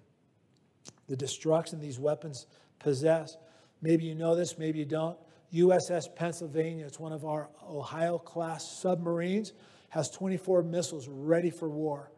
the 1.07 1.15
destruction 1.15 1.79
these 1.79 1.99
weapons 1.99 2.45
possess. 2.79 3.37
Maybe 3.81 4.05
you 4.05 4.15
know 4.15 4.35
this, 4.35 4.57
maybe 4.57 4.79
you 4.79 4.85
don't. 4.85 5.17
USS 5.53 6.13
Pennsylvania, 6.13 6.85
it's 6.85 6.99
one 6.99 7.13
of 7.13 7.25
our 7.25 7.49
Ohio 7.67 8.17
class 8.17 8.69
submarines, 8.69 9.53
has 9.89 10.09
24 10.11 10.63
missiles 10.63 11.07
ready 11.07 11.49
for 11.49 11.69
war. 11.69 12.11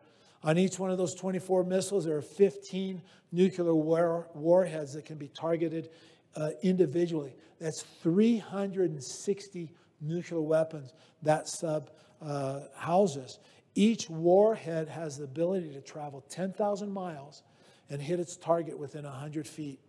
On 0.44 0.58
each 0.58 0.80
one 0.80 0.90
of 0.90 0.98
those 0.98 1.14
24 1.16 1.64
missiles, 1.64 2.06
there 2.06 2.18
are 2.18 2.22
15 2.22 3.02
nuclear 3.32 3.76
war, 3.76 4.28
warheads 4.34 4.94
that 4.94 5.06
can 5.06 5.18
be 5.18 5.28
targeted 5.28 5.90
uh, 6.36 6.52
individually. 6.64 7.36
That's 7.60 7.84
360 8.02 9.72
nuclear 10.02 10.42
weapons 10.42 10.94
that 11.24 11.48
sub 11.48 11.92
uh, 12.22 12.62
houses. 12.76 13.40
Each 13.76 14.10
warhead 14.10 14.88
has 14.90 15.18
the 15.18 15.24
ability 15.24 15.72
to 15.74 15.82
travel 15.82 16.24
10,000 16.30 16.92
miles 16.92 17.44
and 17.90 18.02
hit 18.02 18.20
its 18.20 18.36
target 18.36 18.78
within 18.78 19.06
100 19.06 19.48
feet. 19.48 19.80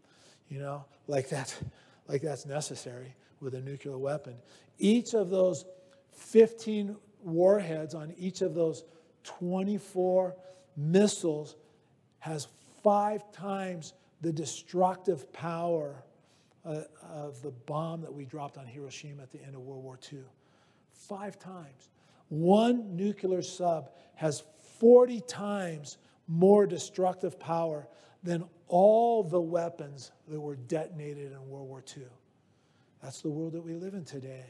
You 0.48 0.60
know, 0.60 0.84
like 1.06 1.28
that's, 1.28 1.56
like 2.08 2.22
that's 2.22 2.46
necessary 2.46 3.14
with 3.40 3.54
a 3.54 3.60
nuclear 3.60 3.96
weapon. 3.98 4.34
Each 4.78 5.14
of 5.14 5.30
those 5.30 5.64
15 6.12 6.96
warheads 7.22 7.94
on 7.94 8.14
each 8.18 8.42
of 8.42 8.54
those 8.54 8.84
24 9.24 10.34
missiles 10.76 11.56
has 12.18 12.48
five 12.82 13.30
times 13.32 13.94
the 14.20 14.32
destructive 14.32 15.32
power 15.32 16.04
uh, 16.64 16.82
of 17.02 17.40
the 17.42 17.50
bomb 17.50 18.00
that 18.02 18.12
we 18.12 18.24
dropped 18.24 18.58
on 18.58 18.66
Hiroshima 18.66 19.22
at 19.22 19.32
the 19.32 19.42
end 19.42 19.54
of 19.54 19.62
World 19.62 19.82
War 19.82 19.98
II. 20.12 20.20
Five 20.92 21.38
times. 21.38 21.90
One 22.28 22.96
nuclear 22.96 23.42
sub 23.42 23.90
has 24.14 24.42
40 24.78 25.20
times 25.22 25.98
more 26.28 26.66
destructive 26.66 27.38
power 27.38 27.88
than 28.22 28.44
all 28.68 29.22
the 29.22 29.40
weapons 29.40 30.12
that 30.28 30.40
were 30.40 30.56
detonated 30.56 31.32
in 31.32 31.48
World 31.48 31.68
War 31.68 31.82
II. 31.96 32.04
That's 33.02 33.20
the 33.20 33.30
world 33.30 33.52
that 33.52 33.62
we 33.62 33.74
live 33.74 33.94
in 33.94 34.04
today. 34.04 34.44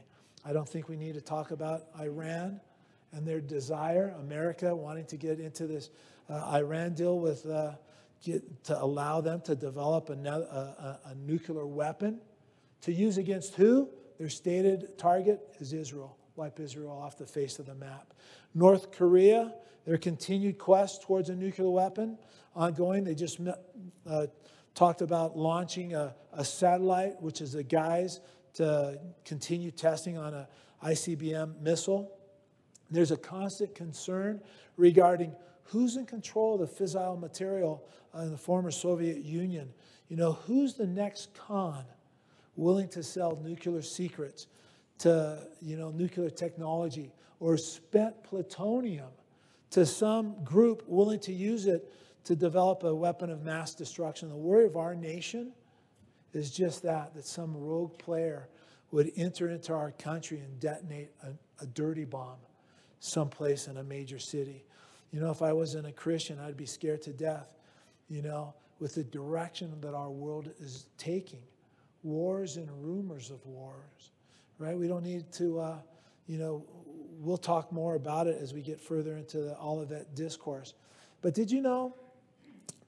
I 0.44 0.52
don't 0.52 0.68
think 0.68 0.88
we 0.88 0.96
need 0.96 1.14
to 1.14 1.20
talk 1.20 1.52
about 1.52 1.84
Iran 1.98 2.60
and 3.12 3.26
their 3.26 3.40
desire, 3.40 4.14
America 4.20 4.74
wanting 4.74 5.06
to 5.06 5.16
get 5.16 5.40
into 5.40 5.66
this 5.66 5.90
uh, 6.28 6.50
Iran 6.54 6.94
deal 6.94 7.18
with, 7.18 7.46
uh, 7.46 7.72
get, 8.22 8.64
to 8.64 8.82
allow 8.82 9.20
them 9.20 9.40
to 9.42 9.54
develop 9.54 10.10
a, 10.10 10.14
a, 10.14 11.10
a 11.10 11.14
nuclear 11.14 11.66
weapon 11.66 12.20
to 12.82 12.92
use 12.92 13.18
against 13.18 13.54
who? 13.54 13.88
Their 14.18 14.28
stated 14.28 14.98
target 14.98 15.40
is 15.58 15.72
Israel. 15.72 16.16
Wipe 16.36 16.60
Israel 16.60 16.92
off 16.92 17.18
the 17.18 17.26
face 17.26 17.58
of 17.58 17.66
the 17.66 17.74
map. 17.74 18.12
North 18.54 18.92
Korea, 18.92 19.54
their 19.86 19.98
continued 19.98 20.58
quest 20.58 21.02
towards 21.02 21.30
a 21.30 21.36
nuclear 21.36 21.70
weapon 21.70 22.18
ongoing. 22.54 23.04
They 23.04 23.14
just 23.14 23.40
uh, 24.06 24.26
talked 24.74 25.02
about 25.02 25.36
launching 25.36 25.94
a, 25.94 26.14
a, 26.32 26.44
satellite, 26.44 27.20
which 27.20 27.40
is 27.40 27.54
a 27.54 27.62
guise 27.62 28.20
to 28.54 28.98
continue 29.24 29.70
testing 29.70 30.18
on 30.18 30.34
a 30.34 30.48
ICBM 30.84 31.60
missile. 31.60 32.12
There's 32.90 33.10
a 33.10 33.16
constant 33.16 33.74
concern 33.74 34.40
regarding 34.76 35.34
who's 35.70 35.96
in 35.96 36.04
control 36.04 36.60
of 36.60 36.60
the 36.60 36.84
fissile 36.84 37.18
material 37.18 37.84
in 38.14 38.30
the 38.30 38.36
former 38.36 38.70
Soviet 38.70 39.24
Union. 39.24 39.72
You 40.08 40.16
know, 40.16 40.32
who's 40.32 40.74
the 40.74 40.86
next 40.86 41.32
Khan 41.34 41.84
willing 42.56 42.88
to 42.88 43.02
sell 43.02 43.40
nuclear 43.42 43.80
secrets 43.80 44.48
to, 44.98 45.46
you 45.62 45.76
know, 45.76 45.90
nuclear 45.90 46.28
technology 46.28 47.12
or 47.38 47.56
spent 47.56 48.22
plutonium 48.24 49.10
to 49.70 49.86
some 49.86 50.42
group 50.44 50.82
willing 50.86 51.20
to 51.20 51.32
use 51.32 51.66
it 51.66 51.92
to 52.24 52.34
develop 52.34 52.82
a 52.82 52.94
weapon 52.94 53.30
of 53.30 53.42
mass 53.42 53.74
destruction. 53.74 54.28
The 54.28 54.36
worry 54.36 54.66
of 54.66 54.76
our 54.76 54.94
nation 54.96 55.52
is 56.32 56.50
just 56.50 56.82
that, 56.82 57.14
that 57.14 57.26
some 57.26 57.56
rogue 57.56 57.96
player 57.98 58.48
would 58.90 59.12
enter 59.16 59.48
into 59.48 59.72
our 59.72 59.92
country 59.92 60.40
and 60.40 60.58
detonate 60.58 61.10
a, 61.22 61.62
a 61.62 61.66
dirty 61.66 62.04
bomb 62.04 62.38
someplace 62.98 63.66
in 63.66 63.78
a 63.78 63.84
major 63.84 64.18
city. 64.18 64.64
You 65.12 65.20
know, 65.20 65.30
if 65.30 65.42
I 65.42 65.52
wasn't 65.52 65.86
a 65.86 65.92
Christian, 65.92 66.38
I'd 66.38 66.56
be 66.56 66.66
scared 66.66 67.02
to 67.02 67.12
death, 67.12 67.48
you 68.08 68.22
know, 68.22 68.54
with 68.78 68.94
the 68.94 69.04
direction 69.04 69.72
that 69.80 69.94
our 69.94 70.10
world 70.10 70.50
is 70.60 70.86
taking. 70.98 71.42
Wars 72.02 72.56
and 72.56 72.70
rumors 72.82 73.30
of 73.30 73.44
wars, 73.44 74.12
right? 74.58 74.78
We 74.78 74.88
don't 74.88 75.04
need 75.04 75.30
to, 75.32 75.60
uh, 75.60 75.78
you 76.26 76.38
know, 76.38 76.64
we'll 77.18 77.36
talk 77.36 77.70
more 77.72 77.96
about 77.96 78.26
it 78.26 78.38
as 78.40 78.54
we 78.54 78.62
get 78.62 78.80
further 78.80 79.16
into 79.16 79.38
the 79.38 79.58
Olivet 79.60 80.14
discourse. 80.14 80.74
But 81.20 81.34
did 81.34 81.50
you 81.50 81.60
know, 81.60 81.94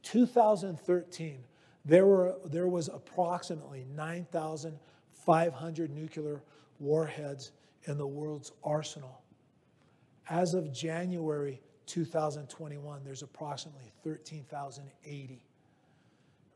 2013, 0.02 1.38
there, 1.84 2.06
were, 2.06 2.36
there 2.46 2.68
was 2.68 2.88
approximately 2.88 3.84
9,500 3.94 5.90
nuclear 5.90 6.42
warheads 6.78 7.52
in 7.84 7.98
the 7.98 8.06
world's 8.06 8.52
arsenal. 8.64 9.20
As 10.30 10.54
of 10.54 10.72
January 10.72 11.60
2021, 11.86 13.02
there's 13.04 13.22
approximately 13.22 13.90
13,080 14.04 15.42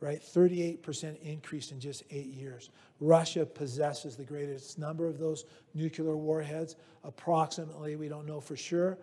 right? 0.00 0.20
38% 0.20 1.20
increase 1.22 1.70
in 1.72 1.80
just 1.80 2.02
eight 2.10 2.26
years. 2.26 2.68
Russia 3.00 3.46
possesses 3.46 4.16
the 4.16 4.24
greatest 4.24 4.78
number 4.78 5.06
of 5.06 5.18
those 5.18 5.46
nuclear 5.74 6.16
warheads, 6.16 6.76
approximately, 7.04 7.96
we 7.96 8.08
don't 8.08 8.26
know 8.26 8.40
for 8.40 8.56
sure, 8.56 8.98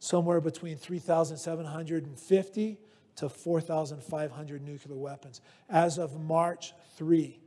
somewhere 0.00 0.40
between 0.40 0.76
3,750 0.76 2.78
to 3.16 3.28
4,500 3.28 4.62
nuclear 4.62 4.98
weapons. 4.98 5.40
As 5.70 5.98
of 5.98 6.20
March 6.20 6.72
3, 6.96 7.38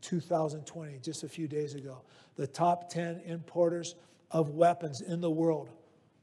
2020, 0.00 0.98
just 0.98 1.24
a 1.24 1.28
few 1.28 1.48
days 1.48 1.74
ago, 1.74 2.02
the 2.36 2.46
top 2.46 2.88
10 2.88 3.22
importers 3.24 3.96
of 4.30 4.50
weapons 4.50 5.00
in 5.00 5.20
the 5.20 5.30
world 5.30 5.70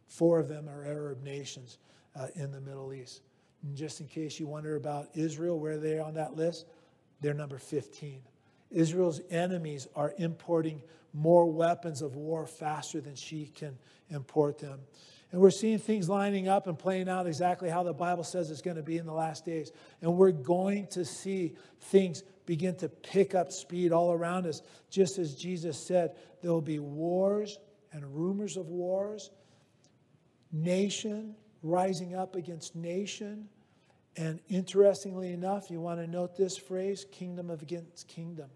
Four 0.08 0.40
of 0.40 0.48
them 0.48 0.70
are 0.70 0.86
Arab 0.86 1.24
nations 1.24 1.78
uh, 2.16 2.28
in 2.36 2.52
the 2.52 2.62
Middle 2.62 2.94
East. 2.94 3.22
And 3.64 3.76
just 3.76 4.02
in 4.02 4.08
case 4.08 4.40
you 4.40 4.48
wonder 4.48 4.76
about 4.76 5.10
Israel, 5.14 5.60
where 5.60 5.78
they 5.78 5.98
are 5.98 6.06
on 6.06 6.16
that 6.16 6.36
list, 6.36 6.66
they're 7.22 7.34
number 7.34 7.58
15. 7.58 8.22
Israel's 8.72 9.22
enemies 9.30 9.88
are 9.96 10.14
importing 10.18 10.82
more 11.14 11.46
weapons 11.46 12.02
of 12.02 12.16
war 12.16 12.46
faster 12.46 13.00
than 13.00 13.16
she 13.16 13.46
can 13.56 13.78
import 14.10 14.58
them. 14.58 14.80
And 15.32 15.42
we're 15.42 15.52
seeing 15.52 15.80
things 15.80 16.10
lining 16.10 16.48
up 16.48 16.68
and 16.68 16.78
playing 16.78 17.10
out 17.10 17.26
exactly 17.26 17.70
how 17.70 17.82
the 17.82 17.94
Bible 17.94 18.24
says 18.24 18.52
it's 18.52 18.62
going 18.62 18.78
to 18.78 18.84
be 18.84 18.98
in 18.98 19.06
the 19.08 19.14
last 19.14 19.46
days. 19.46 19.72
And 20.02 20.16
we're 20.16 20.32
going 20.32 20.88
to 20.92 21.04
see 21.04 21.56
things 21.82 22.24
begin 22.46 22.76
to 22.78 22.90
pick 22.90 23.34
up 23.34 23.52
speed 23.52 23.92
all 23.92 24.12
around 24.12 24.46
us. 24.46 24.62
Just 24.92 25.18
as 25.18 25.34
Jesus 25.34 25.88
said, 25.88 26.16
there 26.42 26.52
will 26.52 26.62
be 26.62 26.78
wars 26.78 27.58
and 27.92 28.04
rumors 28.16 28.58
of 28.58 28.70
wars, 28.70 29.32
nation 30.54 31.36
rising 31.62 32.16
up 32.16 32.36
against 32.36 32.76
nation. 32.76 33.50
And 34.16 34.40
interestingly 34.48 35.34
enough, 35.34 35.72
you 35.72 35.82
want 35.82 36.00
to 36.00 36.08
note 36.08 36.38
this 36.38 36.56
phrase 36.56 37.06
kingdom 37.12 37.50
against 37.50 38.08
kingdom. 38.08 38.50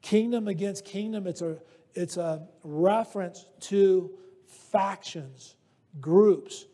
Kingdom 0.00 0.48
against 0.48 0.84
kingdom, 0.84 1.26
it's 1.26 1.42
a, 1.42 1.58
it's 1.94 2.16
a 2.16 2.46
reference 2.62 3.46
to 3.60 4.10
factions, 4.46 5.56
groups 6.00 6.66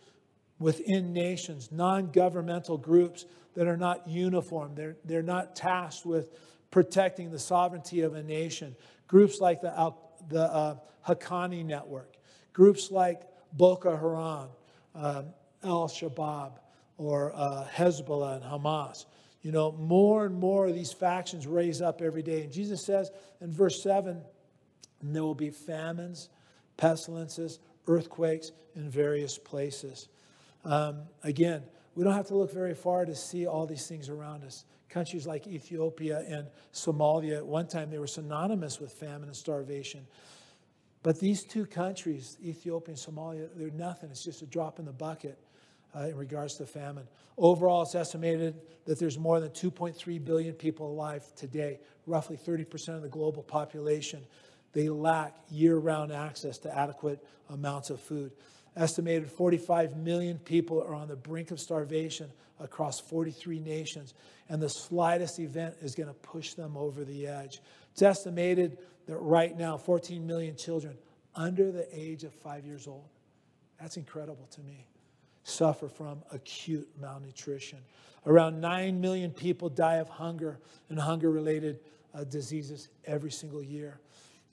within 0.59 1.13
nations, 1.13 1.71
non 1.73 2.11
governmental 2.11 2.77
groups 2.77 3.25
that 3.55 3.67
are 3.67 3.77
not 3.77 4.07
uniform. 4.09 4.75
They're, 4.75 4.97
they're 5.05 5.23
not 5.23 5.57
tasked 5.57 6.05
with 6.05 6.31
protecting 6.71 7.31
the 7.31 7.39
sovereignty 7.39 8.03
of 8.03 8.15
a 8.15 8.23
nation. 8.23 8.77
Groups 9.09 9.41
like 9.41 9.61
the, 9.61 9.95
the 10.29 10.43
uh, 10.43 10.77
Haqqani 11.07 11.65
Network, 11.65 12.17
groups 12.53 12.91
like 12.91 13.23
Boko 13.53 13.97
Haram, 13.97 14.49
uh, 14.95 15.23
Al 15.65 15.89
Shabaab, 15.89 16.53
or 16.97 17.33
uh, 17.35 17.67
Hezbollah 17.75 18.37
and 18.37 18.45
Hamas. 18.45 19.07
You 19.43 19.53
know, 19.53 19.73
more 19.73 20.27
and 20.27 20.39
more 20.39 20.67
of 20.67 20.75
these 20.75 20.93
factions 20.93 21.47
raise 21.47 21.81
up 21.81 22.03
every 22.03 22.23
day. 22.23 22.43
And 22.43 22.53
Jesus 22.53 22.85
says 22.85 23.11
in 23.41 23.51
verse 23.51 23.83
7 23.83 24.21
there 25.03 25.23
will 25.23 25.35
be 25.35 25.51
famines, 25.51 26.29
pestilences, 26.77 27.59
earthquakes 27.87 28.53
in 28.75 28.91
various 28.91 29.39
places. 29.39 30.09
Um, 30.65 31.03
again, 31.23 31.63
we 31.95 32.05
don't 32.05 32.15
have 32.15 32.29
to 32.29 32.37
look 32.37 32.53
very 32.53 32.75
far 32.75 33.05
to 33.05 33.15
see 33.15 33.47
all 33.47 33.67
these 33.67 33.87
things 33.87 34.09
around 34.09 34.45
us. 34.45 34.65
Countries 34.89 35.27
like 35.27 35.47
Ethiopia 35.47 36.25
and 36.29 36.49
Somalia, 36.73 37.39
at 37.39 37.47
one 37.47 37.67
time, 37.67 37.91
they 37.91 37.99
were 37.99 38.07
synonymous 38.07 38.81
with 38.81 38.93
famine 38.93 39.29
and 39.29 39.37
starvation. 39.37 40.07
But 41.03 41.19
these 41.19 41.45
two 41.45 41.67
countries, 41.67 42.37
Ethiopia 42.45 42.95
and 42.95 42.99
Somalia, 42.99 43.49
they're 43.57 43.71
nothing. 43.71 44.11
It's 44.11 44.25
just 44.25 44.43
a 44.43 44.47
drop 44.47 44.79
in 44.79 44.85
the 44.85 44.93
bucket 44.93 45.39
uh, 45.97 46.07
in 46.07 46.17
regards 46.17 46.57
to 46.57 46.67
famine. 46.67 47.07
Overall, 47.39 47.83
it's 47.83 47.95
estimated 47.95 48.61
that 48.85 48.99
there's 48.99 49.19
more 49.19 49.41
than 49.41 49.51
2.3 49.51 50.25
billion 50.25 50.55
people 50.55 50.91
alive 50.91 51.25
today, 51.37 51.81
roughly 52.07 52.37
30% 52.37 52.97
of 52.97 53.03
the 53.03 53.09
global 53.09 53.43
population. 53.43 54.21
They 54.73 54.89
lack 54.89 55.37
year 55.51 55.77
round 55.77 56.13
access 56.13 56.59
to 56.59 56.79
adequate 56.79 57.25
amounts 57.49 57.91
of 57.91 58.01
food. 58.01 58.33
Estimated 58.77 59.31
45 59.31 59.97
million 59.97 60.39
people 60.39 60.81
are 60.83 60.95
on 60.95 61.09
the 61.09 61.17
brink 61.17 61.51
of 61.51 61.59
starvation 61.59 62.31
across 62.61 63.01
43 63.01 63.59
nations, 63.59 64.15
and 64.49 64.63
the 64.63 64.69
slightest 64.69 65.41
event 65.41 65.75
is 65.81 65.95
going 65.95 66.09
to 66.09 66.15
push 66.15 66.55
them 66.55 66.77
over 66.77 67.05
the 67.05 67.27
edge. 67.27 67.61
It's 67.93 68.03
estimated 68.03 68.79
that 69.11 69.19
right 69.19 69.59
now, 69.59 69.77
14 69.77 70.25
million 70.25 70.57
children 70.57 70.97
under 71.35 71.73
the 71.73 71.87
age 71.93 72.23
of 72.23 72.33
five 72.33 72.65
years 72.65 72.87
old, 72.87 73.09
that's 73.81 73.97
incredible 73.97 74.47
to 74.53 74.61
me, 74.61 74.87
suffer 75.43 75.89
from 75.89 76.23
acute 76.31 76.89
malnutrition. 77.01 77.81
Around 78.25 78.61
9 78.61 79.01
million 79.01 79.33
people 79.33 79.69
die 79.69 79.97
of 79.97 80.09
hunger 80.09 80.61
and 80.91 80.99
hunger 80.99 81.29
related 81.31 81.81
uh, 82.15 82.23
diseases 82.23 82.89
every 83.05 83.33
single 83.33 83.63
year. 83.63 83.99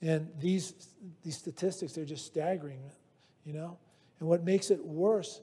And 0.02 0.28
these, 0.40 0.88
these 1.22 1.36
statistics, 1.36 1.92
they're 1.92 2.04
just 2.04 2.26
staggering, 2.26 2.80
you 3.44 3.52
know? 3.52 3.78
And 4.18 4.28
what 4.28 4.42
makes 4.42 4.72
it 4.72 4.84
worse 4.84 5.40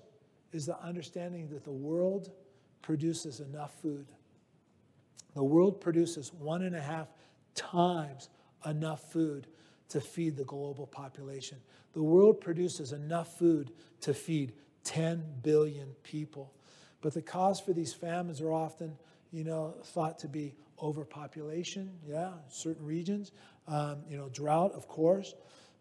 is 0.52 0.66
the 0.66 0.78
understanding 0.82 1.48
that 1.50 1.64
the 1.64 1.72
world 1.72 2.32
produces 2.82 3.40
enough 3.40 3.74
food. 3.82 4.08
The 5.36 5.44
world 5.44 5.80
produces 5.80 6.34
one 6.34 6.64
and 6.64 6.76
a 6.76 6.82
half 6.82 7.08
times 7.56 8.28
enough 8.66 9.12
food 9.12 9.48
to 9.90 10.02
feed 10.02 10.36
the 10.36 10.44
global 10.44 10.88
population. 10.88 11.58
The 11.94 12.04
world 12.04 12.42
produces 12.42 12.92
enough 12.92 13.38
food 13.38 13.72
to 14.02 14.14
feed 14.14 14.54
10 14.84 15.24
billion 15.44 15.88
people. 16.04 16.54
But 17.02 17.14
the 17.14 17.22
cause 17.22 17.60
for 17.60 17.74
these 17.74 17.94
famines 17.94 18.42
are 18.42 18.52
often, 18.52 18.98
you 19.32 19.44
know, 19.44 19.76
thought 19.84 20.20
to 20.20 20.28
be 20.28 20.56
overpopulation, 20.82 21.92
yeah, 22.08 22.32
certain 22.50 22.86
regions, 22.86 23.32
um, 23.68 24.00
you 24.10 24.18
know, 24.18 24.30
drought, 24.30 24.74
of 24.74 24.88
course. 24.88 25.36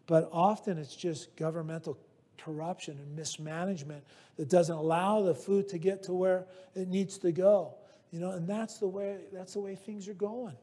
But 0.07 0.29
often 0.31 0.77
it's 0.77 0.95
just 0.95 1.35
governmental 1.35 1.97
corruption 2.37 2.97
and 2.99 3.15
mismanagement 3.15 4.03
that 4.37 4.49
doesn't 4.49 4.75
allow 4.75 5.21
the 5.21 5.33
food 5.33 5.67
to 5.69 5.77
get 5.77 6.03
to 6.03 6.13
where 6.13 6.45
it 6.75 6.87
needs 6.87 7.17
to 7.19 7.31
go. 7.31 7.75
You 8.11 8.19
know, 8.19 8.31
and 8.31 8.47
that's 8.47 8.77
the 8.77 8.87
way 8.87 9.17
that's 9.33 9.53
the 9.53 9.59
way 9.59 9.75
things 9.75 10.07
are 10.07 10.13
going 10.13 10.55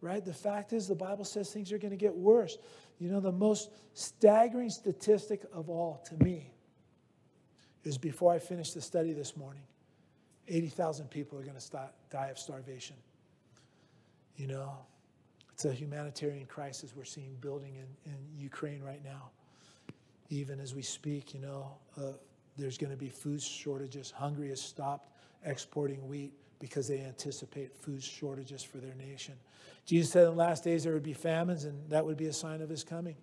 right? 0.00 0.24
The 0.24 0.32
fact 0.32 0.72
is, 0.72 0.86
the 0.86 0.94
Bible 0.94 1.24
says 1.24 1.50
things 1.50 1.72
are 1.72 1.78
going 1.78 1.90
to 1.90 1.96
get 1.96 2.14
worse. 2.14 2.58
You 2.98 3.10
know, 3.10 3.20
the 3.20 3.32
most 3.32 3.70
staggering 3.94 4.70
statistic 4.70 5.42
of 5.52 5.68
all 5.68 6.02
to 6.06 6.24
me 6.24 6.50
is 7.84 7.98
before 7.98 8.32
I 8.32 8.38
finished 8.38 8.74
the 8.74 8.80
study 8.80 9.12
this 9.12 9.36
morning 9.36 9.62
80,000 10.48 11.10
people 11.10 11.38
are 11.38 11.42
going 11.42 11.58
to 11.58 11.90
die 12.10 12.28
of 12.28 12.38
starvation. 12.38 12.96
You 14.36 14.46
know, 14.46 14.72
it's 15.52 15.64
a 15.64 15.72
humanitarian 15.72 16.46
crisis 16.46 16.92
we're 16.94 17.04
seeing 17.04 17.34
building 17.40 17.74
in, 17.76 18.12
in 18.12 18.18
Ukraine 18.36 18.82
right 18.82 19.02
now. 19.04 19.30
Even 20.28 20.60
as 20.60 20.74
we 20.74 20.82
speak, 20.82 21.34
you 21.34 21.40
know, 21.40 21.72
uh, 21.96 22.12
there's 22.56 22.78
going 22.78 22.90
to 22.90 22.96
be 22.96 23.08
food 23.08 23.42
shortages. 23.42 24.10
Hungary 24.10 24.50
has 24.50 24.60
stopped 24.60 25.10
exporting 25.44 26.06
wheat 26.06 26.32
because 26.58 26.88
they 26.88 27.00
anticipate 27.00 27.74
food 27.74 28.02
shortages 28.02 28.62
for 28.62 28.78
their 28.78 28.94
nation. 28.94 29.34
Jesus 29.84 30.12
said 30.12 30.24
in 30.24 30.30
the 30.30 30.36
last 30.36 30.64
days 30.64 30.84
there 30.84 30.92
would 30.92 31.02
be 31.02 31.12
famines, 31.12 31.64
and 31.64 31.88
that 31.90 32.04
would 32.04 32.16
be 32.16 32.26
a 32.26 32.32
sign 32.32 32.60
of 32.60 32.68
his 32.68 32.82
coming, 32.82 33.16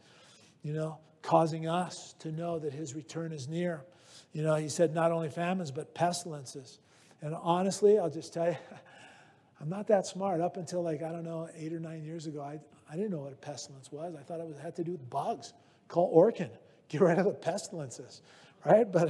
you 0.64 0.74
know, 0.74 0.98
causing 1.22 1.68
us 1.68 2.16
to 2.20 2.32
know 2.32 2.60
that 2.60 2.74
his 2.74 2.96
return 2.96 3.32
is 3.32 3.48
near. 3.48 3.84
You 4.32 4.44
know, 4.44 4.56
he 4.56 4.70
said 4.70 4.94
not 4.94 5.12
only 5.12 5.30
famines, 5.30 5.72
but 5.72 5.94
pestilences. 5.94 6.80
And 7.22 7.36
honestly, 7.42 8.00
I'll 8.00 8.10
just 8.10 8.34
tell 8.34 8.48
you, 8.48 8.58
I'm 9.62 9.70
not 9.70 9.88
that 9.88 10.06
smart. 10.06 10.42
Up 10.42 10.58
until 10.58 10.84
like, 10.84 11.04
I 11.04 11.12
don't 11.12 11.24
know, 11.24 11.50
eight 11.56 11.74
or 11.74 11.80
nine 11.80 12.04
years 12.04 12.28
ago, 12.28 12.42
I, 12.42 12.60
I 12.92 12.96
didn't 12.96 13.12
know 13.12 13.20
what 13.20 13.34
a 13.34 13.38
pestilence 13.38 13.92
was. 13.92 14.16
I 14.16 14.24
thought 14.24 14.40
it 14.40 14.48
was, 14.48 14.58
had 14.58 14.76
to 14.78 14.84
do 14.84 14.92
with 14.92 15.10
bugs. 15.10 15.54
Call 15.88 16.14
Orkin, 16.16 16.50
get 16.90 17.02
rid 17.02 17.18
of 17.18 17.26
the 17.26 17.32
pestilences, 17.32 18.22
right? 18.66 18.90
But, 18.90 19.10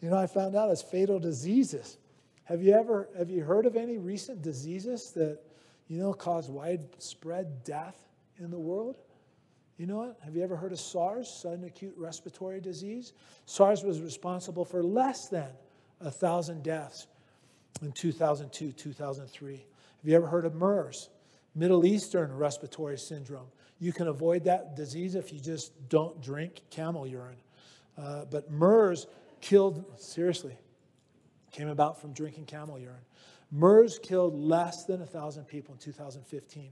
you 0.00 0.10
know, 0.10 0.16
I 0.16 0.26
found 0.26 0.56
out 0.56 0.70
it's 0.70 0.82
fatal 0.82 1.18
diseases. 1.18 1.98
Have 2.44 2.62
you 2.62 2.74
ever 2.74 3.08
have 3.16 3.30
you 3.30 3.42
heard 3.42 3.66
of 3.66 3.76
any 3.76 3.96
recent 3.96 4.42
diseases 4.42 5.12
that 5.12 5.38
you 5.88 5.98
know 5.98 6.12
cause 6.12 6.50
widespread 6.50 7.64
death 7.64 7.96
in 8.38 8.50
the 8.50 8.58
world? 8.58 8.98
You 9.78 9.86
know 9.86 9.96
what? 9.96 10.18
Have 10.24 10.36
you 10.36 10.42
ever 10.42 10.54
heard 10.54 10.72
of 10.72 10.78
SARS, 10.78 11.28
sudden 11.28 11.64
acute 11.64 11.94
respiratory 11.96 12.60
disease? 12.60 13.12
SARS 13.46 13.82
was 13.82 14.00
responsible 14.00 14.64
for 14.64 14.82
less 14.82 15.28
than 15.28 15.50
a 16.00 16.10
thousand 16.10 16.62
deaths 16.62 17.08
in 17.82 17.90
2002, 17.92 18.72
2003. 18.72 19.52
Have 19.52 19.62
you 20.04 20.14
ever 20.14 20.26
heard 20.26 20.44
of 20.44 20.54
MERS, 20.54 21.08
Middle 21.56 21.84
Eastern 21.84 22.36
respiratory 22.36 22.98
syndrome? 22.98 23.48
You 23.80 23.92
can 23.92 24.06
avoid 24.06 24.44
that 24.44 24.76
disease 24.76 25.16
if 25.16 25.32
you 25.32 25.40
just 25.40 25.72
don't 25.88 26.20
drink 26.22 26.60
camel 26.70 27.06
urine. 27.06 27.36
Uh, 27.98 28.26
but 28.26 28.50
MERS 28.50 29.06
killed, 29.40 29.84
seriously, 29.96 30.56
came 31.54 31.68
about 31.68 32.00
from 32.00 32.12
drinking 32.12 32.44
camel 32.46 32.78
urine. 32.78 32.96
MERS 33.52 34.00
killed 34.02 34.34
less 34.34 34.84
than 34.84 34.98
1,000 34.98 35.44
people 35.44 35.72
in 35.74 35.78
2015. 35.78 36.70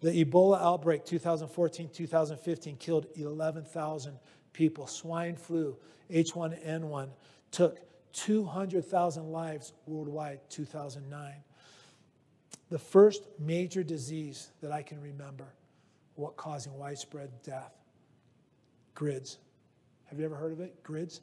The 0.00 0.24
Ebola 0.24 0.60
outbreak 0.60 1.04
2014 1.04 1.90
2015 1.92 2.76
killed 2.76 3.06
11,000 3.16 4.18
people. 4.52 4.86
Swine 4.86 5.36
flu, 5.36 5.76
H1N1, 6.10 7.10
took 7.50 7.80
200,000 8.14 9.30
lives 9.30 9.74
worldwide 9.86 10.40
2009. 10.48 11.34
The 12.70 12.78
first 12.78 13.24
major 13.38 13.82
disease 13.82 14.50
that 14.62 14.72
I 14.72 14.82
can 14.82 15.00
remember 15.02 15.52
what 16.14 16.36
causing 16.36 16.76
widespread 16.78 17.30
death 17.42 17.74
grids. 18.94 19.38
Have 20.06 20.18
you 20.18 20.24
ever 20.24 20.36
heard 20.36 20.52
of 20.52 20.60
it? 20.60 20.82
Grids? 20.82 21.20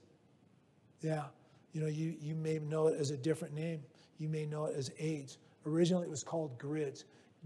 Yeah. 1.01 1.23
You 1.73 1.81
know, 1.81 1.87
you, 1.87 2.15
you 2.19 2.35
may 2.35 2.59
know 2.59 2.87
it 2.87 2.99
as 2.99 3.11
a 3.11 3.17
different 3.17 3.53
name. 3.53 3.81
You 4.17 4.29
may 4.29 4.45
know 4.45 4.65
it 4.65 4.75
as 4.75 4.91
AIDS. 4.99 5.37
Originally, 5.65 6.05
it 6.05 6.09
was 6.09 6.23
called 6.23 6.57
GRIDS, 6.57 7.05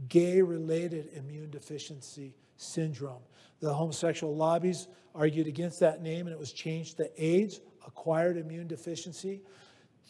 gay 0.09 0.41
related 0.41 1.09
immune 1.13 1.51
deficiency 1.51 2.34
syndrome. 2.57 3.21
The 3.59 3.73
homosexual 3.73 4.36
lobbies 4.36 4.88
argued 5.13 5.47
against 5.47 5.80
that 5.80 6.01
name, 6.01 6.28
and 6.28 6.34
it 6.34 6.39
was 6.39 6.51
changed 6.51 6.97
to 6.97 7.09
AIDS, 7.23 7.61
acquired 7.86 8.38
immune 8.38 8.67
deficiency. 8.67 9.41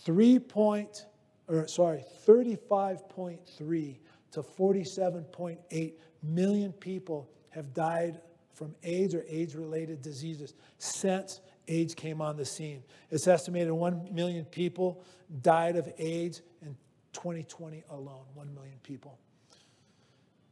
3.2 0.05 1.05
or 1.47 1.67
sorry, 1.67 2.03
35.3 2.25 3.97
to 4.31 4.41
47.8 4.41 5.93
million 6.23 6.73
people 6.73 7.29
have 7.49 7.73
died 7.73 8.19
from 8.53 8.73
AIDS 8.83 9.13
or 9.13 9.25
AIDS 9.27 9.55
related 9.55 10.01
diseases 10.01 10.53
since 10.77 11.41
AIDS 11.67 11.93
came 11.95 12.21
on 12.21 12.37
the 12.37 12.45
scene. 12.45 12.83
It's 13.09 13.27
estimated 13.27 13.71
1 13.71 14.09
million 14.13 14.45
people 14.45 15.03
died 15.41 15.75
of 15.75 15.91
AIDS 15.97 16.41
in 16.61 16.75
2020 17.13 17.83
alone. 17.89 18.23
1 18.33 18.53
million 18.53 18.77
people. 18.83 19.17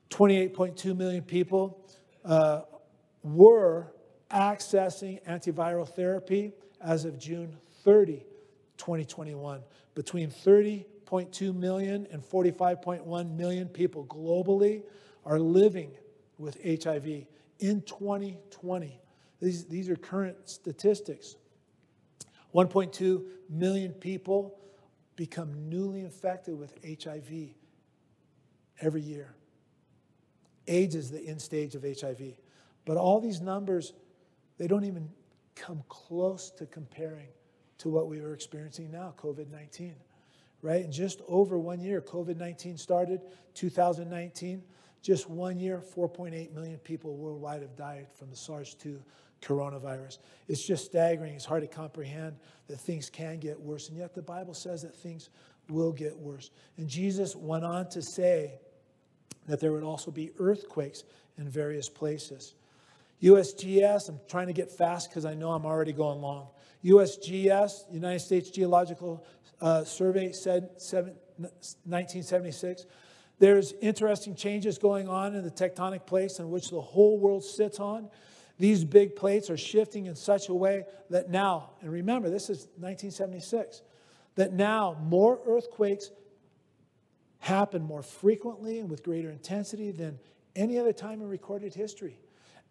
28.2 0.10 0.96
million 0.96 1.24
people 1.24 1.86
uh, 2.24 2.62
were 3.24 3.88
accessing 4.32 5.24
antiviral 5.26 5.88
therapy 5.88 6.54
as 6.82 7.06
of 7.06 7.18
June 7.18 7.56
30, 7.84 8.26
2021. 8.78 9.62
Between 9.96 10.30
30.2 10.30 11.56
million 11.56 12.08
and 12.12 12.22
45.1 12.24 13.36
million 13.36 13.68
people 13.68 14.06
globally 14.06 14.84
are 15.26 15.40
living 15.40 15.92
with 16.38 16.58
HIV 16.64 17.26
in 17.60 17.82
2020. 17.82 19.00
These, 19.44 19.66
these 19.66 19.90
are 19.90 19.98
current 19.98 20.38
statistics. 20.46 21.36
1.2 22.56 23.26
million 23.50 23.92
people 23.92 24.58
become 25.18 25.68
newly 25.70 26.00
infected 26.00 26.58
with 26.58 26.74
HIV 26.88 27.50
every 28.80 29.02
year. 29.02 29.36
AIDS 30.68 30.96
is 30.96 31.12
the 31.12 31.20
end 31.28 31.42
stage 31.42 31.76
of 31.76 31.84
HIV. 31.84 32.22
But 32.86 32.96
all 32.96 33.20
these 33.20 33.42
numbers, 33.42 33.92
they 34.58 34.68
don't 34.68 34.86
even 34.86 35.10
come 35.56 35.84
close 35.90 36.50
to 36.52 36.66
comparing 36.66 37.28
to 37.80 37.90
what 37.90 38.08
we 38.08 38.22
were 38.22 38.34
experiencing 38.34 38.92
now, 38.92 39.14
COVID 39.18 39.52
19. 39.52 39.94
Right? 40.62 40.86
In 40.86 40.92
just 40.92 41.20
over 41.28 41.60
one 41.60 41.82
year, 41.82 42.00
COVID 42.00 42.38
19 42.38 42.78
started, 42.78 43.20
2019. 43.56 44.64
Just 45.02 45.30
one 45.30 45.60
year, 45.60 45.84
4.8 45.98 46.54
million 46.54 46.78
people 46.78 47.18
worldwide 47.18 47.62
have 47.62 47.76
died 47.76 48.08
from 48.16 48.30
the 48.30 48.38
SARS 48.38 48.74
2 48.76 49.04
coronavirus. 49.44 50.20
It's 50.48 50.66
just 50.66 50.86
staggering. 50.86 51.34
It's 51.34 51.46
hard 51.46 51.62
to 51.62 51.68
comprehend 51.68 52.38
that 52.68 52.80
things 52.80 53.10
can 53.10 53.40
get 53.40 53.60
worse. 53.60 53.90
And 53.90 53.98
yet 53.98 54.14
the 54.14 54.22
Bible 54.22 54.54
says 54.54 54.82
that 54.84 54.96
things 54.96 55.30
will 55.70 55.92
get 55.92 56.18
worse. 56.18 56.52
And 56.78 56.88
Jesus 56.88 57.36
went 57.36 57.64
on 57.64 57.90
to 57.90 58.02
say 58.02 58.60
that 59.48 59.60
there 59.60 59.72
would 59.72 59.84
also 59.84 60.12
be 60.12 60.32
earthquakes 60.40 61.04
in 61.38 61.50
various 61.50 61.90
places. 61.90 62.56
USGS, 63.22 64.10
I'm 64.10 64.20
trying 64.28 64.48
to 64.48 64.54
get 64.54 64.72
fast 64.72 65.10
because 65.10 65.26
I 65.26 65.34
know 65.34 65.52
I'm 65.52 65.66
already 65.66 65.94
going 65.94 66.22
long. 66.22 66.48
USGS, 66.84 67.94
United 67.94 68.20
States 68.20 68.50
Geological 68.50 69.26
uh, 69.62 69.84
Survey, 69.84 70.32
said 70.32 70.70
seven, 70.78 71.16
1976 71.38 72.86
there's 73.40 73.74
interesting 73.82 74.36
changes 74.36 74.78
going 74.78 75.10
on 75.10 75.36
in 75.36 75.44
the 75.44 75.52
tectonic 75.52 76.06
plates 76.06 76.40
on 76.40 76.50
which 76.50 76.70
the 76.70 76.80
whole 76.80 77.18
world 77.18 77.44
sits 77.44 77.80
on. 77.80 78.10
These 78.60 78.86
big 78.86 79.16
plates 79.16 79.50
are 79.50 79.58
shifting 79.58 80.06
in 80.06 80.16
such 80.16 80.50
a 80.50 80.54
way 80.54 80.86
that 81.10 81.30
now, 81.30 81.72
and 81.82 81.92
remember, 81.92 82.30
this 82.30 82.50
is 82.50 82.68
1976, 82.78 83.82
that 84.36 84.54
now 84.54 84.98
more 85.04 85.40
earthquakes 85.46 86.12
happen 87.40 87.84
more 87.84 88.04
frequently 88.04 88.80
and 88.80 88.90
with 88.90 89.04
greater 89.04 89.30
intensity 89.30 89.92
than 89.92 90.20
any 90.56 90.80
other 90.80 90.94
time 90.94 91.22
in 91.22 91.28
recorded 91.28 91.74
history. 91.74 92.20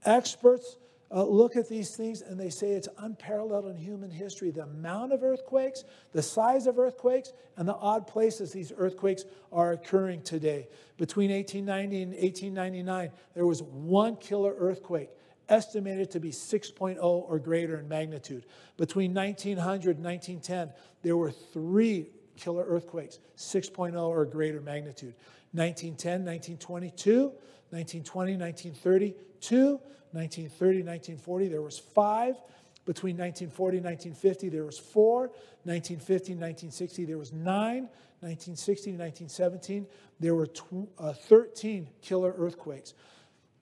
Experts 0.04 0.78
uh, 1.14 1.24
look 1.24 1.56
at 1.56 1.68
these 1.68 1.94
things 1.94 2.22
and 2.22 2.40
they 2.40 2.48
say 2.48 2.70
it's 2.70 2.88
unparalleled 2.98 3.66
in 3.66 3.76
human 3.76 4.10
history. 4.10 4.50
The 4.50 4.62
amount 4.62 5.12
of 5.12 5.22
earthquakes, 5.22 5.84
the 6.12 6.22
size 6.22 6.66
of 6.66 6.78
earthquakes, 6.78 7.32
and 7.56 7.68
the 7.68 7.74
odd 7.74 8.06
places 8.06 8.50
these 8.50 8.72
earthquakes 8.76 9.24
are 9.52 9.72
occurring 9.72 10.22
today. 10.22 10.68
Between 10.96 11.30
1890 11.30 12.02
and 12.02 12.12
1899, 12.12 13.10
there 13.34 13.46
was 13.46 13.62
one 13.62 14.16
killer 14.16 14.54
earthquake 14.56 15.10
estimated 15.48 16.10
to 16.12 16.20
be 16.20 16.30
6.0 16.30 16.98
or 17.02 17.38
greater 17.38 17.78
in 17.78 17.88
magnitude. 17.88 18.46
Between 18.76 19.14
1900 19.14 19.96
and 19.96 20.04
1910, 20.04 20.72
there 21.02 21.16
were 21.16 21.30
three 21.30 22.10
killer 22.36 22.64
earthquakes, 22.66 23.18
6.0 23.36 24.00
or 24.00 24.24
greater 24.24 24.60
magnitude. 24.60 25.14
1910, 25.52 26.24
1922, 26.24 27.32
1920, 27.70 28.36
1930, 28.36 29.14
two. 29.40 29.80
1930, 30.12 30.82
1940, 30.82 31.48
there 31.48 31.62
was 31.62 31.78
five. 31.78 32.36
Between 32.84 33.16
1940 33.16 33.78
and 33.78 33.86
1950, 33.86 34.48
there 34.48 34.64
was 34.64 34.78
four. 34.78 35.28
1950 35.64 36.32
and 36.32 36.40
1960, 36.40 37.04
there 37.04 37.18
was 37.18 37.32
nine. 37.32 37.88
1960 38.20 38.90
and 38.90 38.98
1917, 39.00 39.86
there 40.20 40.34
were 40.34 40.46
tw- 40.46 40.88
uh, 40.98 41.12
13 41.12 41.88
killer 42.02 42.34
earthquakes. 42.38 42.94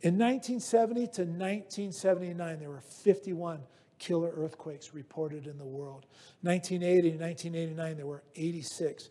In 0.03 0.15
1970 0.15 1.01
to 1.01 1.23
1979, 1.23 2.59
there 2.59 2.71
were 2.71 2.81
51 2.81 3.61
killer 3.99 4.33
earthquakes 4.35 4.95
reported 4.95 5.47
in 5.47 5.59
the 5.59 5.65
world. 5.65 6.07
1980 6.41 7.11
and 7.11 7.21
1989, 7.21 7.97
there 7.99 8.07
were 8.07 8.23
86 8.35 9.11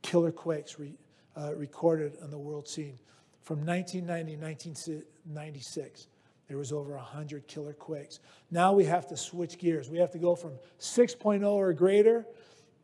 killer 0.00 0.32
quakes 0.32 0.78
re, 0.78 0.94
uh, 1.36 1.54
recorded 1.54 2.16
on 2.22 2.30
the 2.30 2.38
world 2.38 2.66
scene. 2.66 2.98
From 3.42 3.66
1990 3.66 4.36
to 4.36 4.42
1996, 4.46 6.06
there 6.48 6.56
was 6.56 6.72
over 6.72 6.96
100 6.96 7.46
killer 7.46 7.74
quakes. 7.74 8.20
Now 8.50 8.72
we 8.72 8.84
have 8.84 9.06
to 9.08 9.16
switch 9.16 9.58
gears. 9.58 9.90
We 9.90 9.98
have 9.98 10.12
to 10.12 10.18
go 10.18 10.34
from 10.34 10.52
6.0 10.80 11.46
or 11.46 11.74
greater 11.74 12.24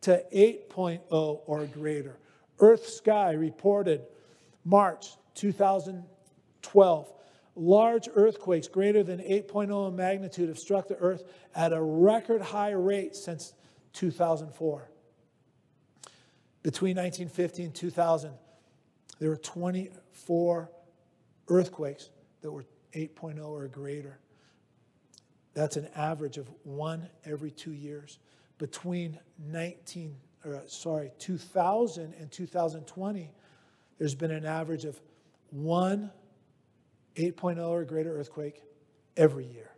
to 0.01 0.23
8.0 0.31 0.99
or 1.09 1.65
greater. 1.65 2.19
Earth 2.59 2.87
Sky 2.87 3.31
reported 3.31 4.05
March 4.63 5.07
2012 5.33 7.14
large 7.55 8.09
earthquakes 8.15 8.67
greater 8.67 9.03
than 9.03 9.19
8.0 9.19 9.89
in 9.89 9.95
magnitude 9.95 10.49
have 10.49 10.59
struck 10.59 10.87
the 10.87 10.97
earth 10.97 11.23
at 11.55 11.71
a 11.71 11.81
record 11.81 12.41
high 12.41 12.71
rate 12.71 13.15
since 13.15 13.53
2004. 13.93 14.89
Between 16.63 16.97
1950 16.97 17.63
and 17.63 17.75
2000, 17.75 18.31
there 19.19 19.29
were 19.29 19.37
24 19.37 20.69
earthquakes 21.47 22.09
that 22.41 22.51
were 22.51 22.65
8.0 22.93 23.45
or 23.47 23.67
greater. 23.67 24.19
That's 25.53 25.77
an 25.77 25.87
average 25.95 26.37
of 26.37 26.49
one 26.63 27.07
every 27.23 27.51
two 27.51 27.71
years. 27.71 28.19
Between 28.57 29.17
19, 29.47 30.15
or 30.43 30.55
uh, 30.55 30.59
sorry, 30.67 31.11
2000 31.19 32.13
and 32.19 32.31
2020, 32.31 33.31
there's 33.97 34.15
been 34.15 34.31
an 34.31 34.45
average 34.45 34.83
of 34.83 34.99
one 35.51 36.11
8.0 37.15 37.67
or 37.67 37.83
greater 37.85 38.17
earthquake 38.17 38.61
every 39.17 39.45
year. 39.45 39.71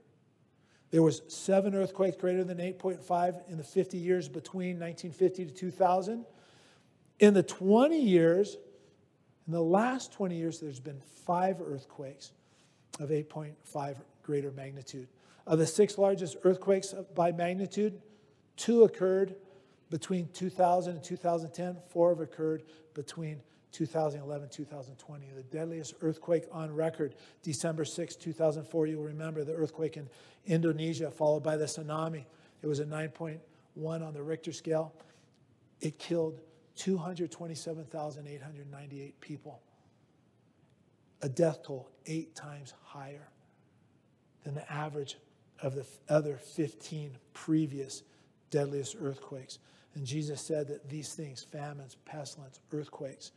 There 0.89 1.03
was 1.03 1.21
seven 1.27 1.75
earthquakes 1.75 2.17
greater 2.17 2.43
than 2.43 2.57
8.5 2.57 3.49
in 3.49 3.57
the 3.57 3.63
50 3.63 3.97
years 3.97 4.29
between 4.29 4.79
1950 4.79 5.45
to 5.45 5.53
2000. 5.53 6.25
In 7.19 7.33
the 7.33 7.43
20 7.43 7.99
years, 7.99 8.57
in 9.45 9.53
the 9.53 9.61
last 9.61 10.13
20 10.13 10.35
years, 10.35 10.59
there's 10.59 10.79
been 10.79 11.01
five 11.25 11.61
earthquakes 11.61 12.31
of 12.99 13.09
8.5 13.09 13.97
greater 14.23 14.51
magnitude. 14.51 15.07
Of 15.45 15.59
the 15.59 15.67
six 15.67 15.97
largest 15.97 16.38
earthquakes 16.43 16.93
by 17.15 17.31
magnitude, 17.31 18.01
two 18.55 18.83
occurred 18.83 19.35
between 19.89 20.27
2000 20.33 20.95
and 20.95 21.03
2010, 21.03 21.77
four 21.88 22.09
have 22.09 22.19
occurred 22.19 22.63
between 22.93 23.39
2011 23.72 24.49
2020. 24.49 25.28
The 25.36 25.43
deadliest 25.43 25.93
earthquake 26.01 26.45
on 26.51 26.74
record, 26.74 27.13
December 27.43 27.86
6, 27.86 28.15
2004. 28.15 28.88
You'll 28.88 29.03
remember 29.03 29.43
the 29.43 29.53
earthquake 29.53 29.97
in 29.97 30.09
Indonesia, 30.45 31.11
followed 31.11 31.43
by 31.43 31.57
the 31.57 31.65
tsunami. 31.65 32.24
It 32.61 32.68
was 32.68 32.80
a 32.80 32.86
9.1 32.86 34.07
on 34.07 34.13
the 34.13 34.24
Richter 34.24 34.51
scale. 34.51 34.93
It 35.82 35.99
killed 35.99 36.39
227,898 36.76 39.22
people 39.22 39.61
a 41.22 41.30
death 41.30 41.63
toll 41.63 41.89
eight 42.05 42.36
times 42.36 42.74
higher 42.84 43.30
than 44.43 44.55
the 44.55 44.72
average 44.72 45.18
of 45.61 45.76
the 45.76 45.86
other 46.09 46.38
15 46.38 47.18
previous 47.34 48.03
deadliest 48.51 48.95
earthquakes. 49.01 49.59
And 49.95 50.05
Jesus 50.05 50.41
said 50.41 50.68
that 50.68 50.89
these 50.89 51.13
things, 51.13 51.43
famines, 51.43 51.97
pestilence, 52.05 52.59
earthquakes, 52.72 53.32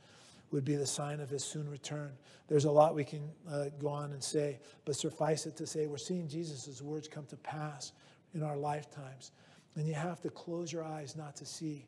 would 0.50 0.64
be 0.64 0.74
the 0.74 0.86
sign 0.86 1.20
of 1.20 1.30
his 1.30 1.44
soon 1.44 1.68
return. 1.68 2.12
There's 2.48 2.64
a 2.64 2.70
lot 2.70 2.94
we 2.94 3.04
can 3.04 3.30
uh, 3.50 3.66
go 3.78 3.88
on 3.88 4.12
and 4.12 4.22
say, 4.22 4.58
but 4.84 4.96
suffice 4.96 5.46
it 5.46 5.56
to 5.56 5.66
say, 5.66 5.86
we're 5.86 5.98
seeing 5.98 6.28
Jesus' 6.28 6.82
words 6.82 7.08
come 7.08 7.26
to 7.26 7.36
pass 7.36 7.92
in 8.34 8.42
our 8.42 8.56
lifetimes. 8.56 9.32
And 9.76 9.86
you 9.86 9.94
have 9.94 10.20
to 10.22 10.30
close 10.30 10.72
your 10.72 10.84
eyes 10.84 11.16
not 11.16 11.36
to 11.36 11.46
see 11.46 11.86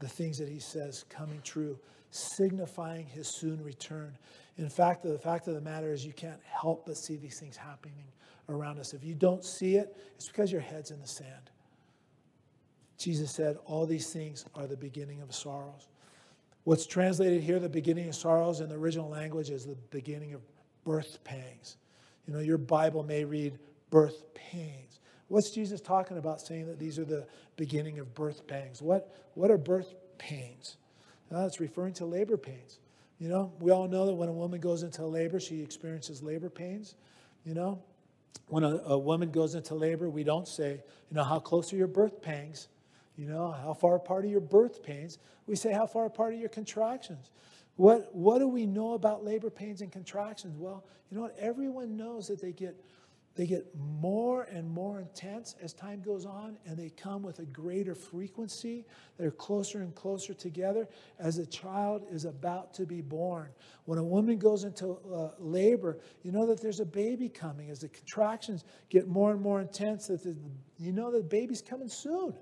the 0.00 0.08
things 0.08 0.38
that 0.38 0.48
he 0.48 0.58
says 0.58 1.04
coming 1.08 1.40
true, 1.42 1.78
signifying 2.10 3.06
his 3.06 3.28
soon 3.28 3.62
return. 3.64 4.16
In 4.58 4.68
fact, 4.68 5.02
the 5.02 5.18
fact 5.18 5.48
of 5.48 5.54
the 5.54 5.60
matter 5.60 5.92
is 5.92 6.04
you 6.04 6.12
can't 6.12 6.40
help 6.44 6.86
but 6.86 6.96
see 6.96 7.16
these 7.16 7.40
things 7.40 7.56
happening 7.56 8.04
around 8.48 8.78
us. 8.78 8.92
If 8.92 9.02
you 9.02 9.14
don't 9.14 9.44
see 9.44 9.76
it, 9.76 9.96
it's 10.16 10.28
because 10.28 10.52
your 10.52 10.60
head's 10.60 10.90
in 10.90 11.00
the 11.00 11.08
sand. 11.08 11.50
Jesus 12.98 13.32
said, 13.32 13.56
All 13.66 13.86
these 13.86 14.12
things 14.12 14.44
are 14.54 14.66
the 14.66 14.76
beginning 14.76 15.22
of 15.22 15.34
sorrows. 15.34 15.88
What's 16.64 16.86
translated 16.86 17.42
here, 17.42 17.58
the 17.58 17.68
beginning 17.68 18.08
of 18.08 18.14
sorrows, 18.14 18.60
in 18.60 18.70
the 18.70 18.76
original 18.76 19.08
language 19.08 19.50
is 19.50 19.66
the 19.66 19.76
beginning 19.90 20.32
of 20.32 20.40
birth 20.84 21.18
pangs. 21.22 21.76
You 22.26 22.32
know, 22.32 22.40
your 22.40 22.58
Bible 22.58 23.02
may 23.02 23.24
read 23.24 23.58
birth 23.90 24.24
pains. 24.34 25.00
What's 25.28 25.50
Jesus 25.50 25.80
talking 25.80 26.16
about 26.16 26.40
saying 26.40 26.66
that 26.66 26.78
these 26.78 26.98
are 26.98 27.04
the 27.04 27.26
beginning 27.56 27.98
of 27.98 28.14
birth 28.14 28.46
pangs? 28.46 28.80
What, 28.80 29.14
what 29.34 29.50
are 29.50 29.58
birth 29.58 29.94
pains? 30.16 30.78
Well, 31.30 31.42
uh, 31.42 31.46
it's 31.46 31.60
referring 31.60 31.94
to 31.94 32.06
labor 32.06 32.36
pains. 32.36 32.78
You 33.18 33.28
know, 33.28 33.52
we 33.60 33.70
all 33.70 33.88
know 33.88 34.06
that 34.06 34.14
when 34.14 34.28
a 34.28 34.32
woman 34.32 34.60
goes 34.60 34.82
into 34.82 35.04
labor, 35.06 35.40
she 35.40 35.62
experiences 35.62 36.22
labor 36.22 36.50
pains. 36.50 36.94
You 37.44 37.54
know, 37.54 37.82
when 38.48 38.64
a, 38.64 38.76
a 38.86 38.98
woman 38.98 39.30
goes 39.30 39.54
into 39.54 39.74
labor, 39.74 40.08
we 40.08 40.24
don't 40.24 40.48
say, 40.48 40.82
you 41.10 41.16
know, 41.16 41.24
how 41.24 41.38
close 41.40 41.72
are 41.72 41.76
your 41.76 41.86
birth 41.86 42.22
pangs? 42.22 42.68
You 43.16 43.26
know, 43.26 43.52
how 43.52 43.74
far 43.74 43.96
apart 43.96 44.24
are 44.24 44.28
your 44.28 44.40
birth 44.40 44.82
pains? 44.82 45.18
We 45.46 45.56
say, 45.56 45.72
how 45.72 45.86
far 45.86 46.06
apart 46.06 46.32
are 46.32 46.36
your 46.36 46.48
contractions? 46.48 47.30
What, 47.76 48.14
what 48.14 48.38
do 48.38 48.48
we 48.48 48.66
know 48.66 48.94
about 48.94 49.24
labor 49.24 49.50
pains 49.50 49.80
and 49.82 49.90
contractions? 49.90 50.56
Well, 50.56 50.84
you 51.10 51.16
know 51.16 51.22
what? 51.22 51.36
Everyone 51.38 51.96
knows 51.96 52.28
that 52.28 52.40
they 52.40 52.52
get 52.52 52.76
they 53.36 53.46
get 53.46 53.66
more 53.76 54.44
and 54.44 54.70
more 54.70 55.00
intense 55.00 55.56
as 55.60 55.72
time 55.72 56.02
goes 56.02 56.24
on, 56.24 56.56
and 56.66 56.76
they 56.76 56.90
come 56.90 57.22
with 57.22 57.40
a 57.40 57.44
greater 57.46 57.94
frequency. 57.94 58.84
They're 59.18 59.32
closer 59.32 59.80
and 59.80 59.92
closer 59.92 60.34
together 60.34 60.88
as 61.18 61.38
a 61.38 61.46
child 61.46 62.06
is 62.10 62.26
about 62.26 62.74
to 62.74 62.86
be 62.86 63.00
born. 63.00 63.48
When 63.86 63.98
a 63.98 64.04
woman 64.04 64.38
goes 64.38 64.62
into 64.62 64.98
uh, 65.12 65.30
labor, 65.40 65.98
you 66.22 66.30
know 66.30 66.46
that 66.46 66.62
there's 66.62 66.78
a 66.78 66.84
baby 66.86 67.28
coming. 67.28 67.70
As 67.70 67.80
the 67.80 67.88
contractions 67.88 68.64
get 68.88 69.08
more 69.08 69.32
and 69.32 69.40
more 69.40 69.60
intense, 69.60 70.06
that 70.06 70.22
the, 70.22 70.36
you 70.78 70.92
know 70.92 71.10
that 71.10 71.18
the 71.18 71.24
baby's 71.28 71.62
coming 71.62 71.88
soon. 71.88 72.34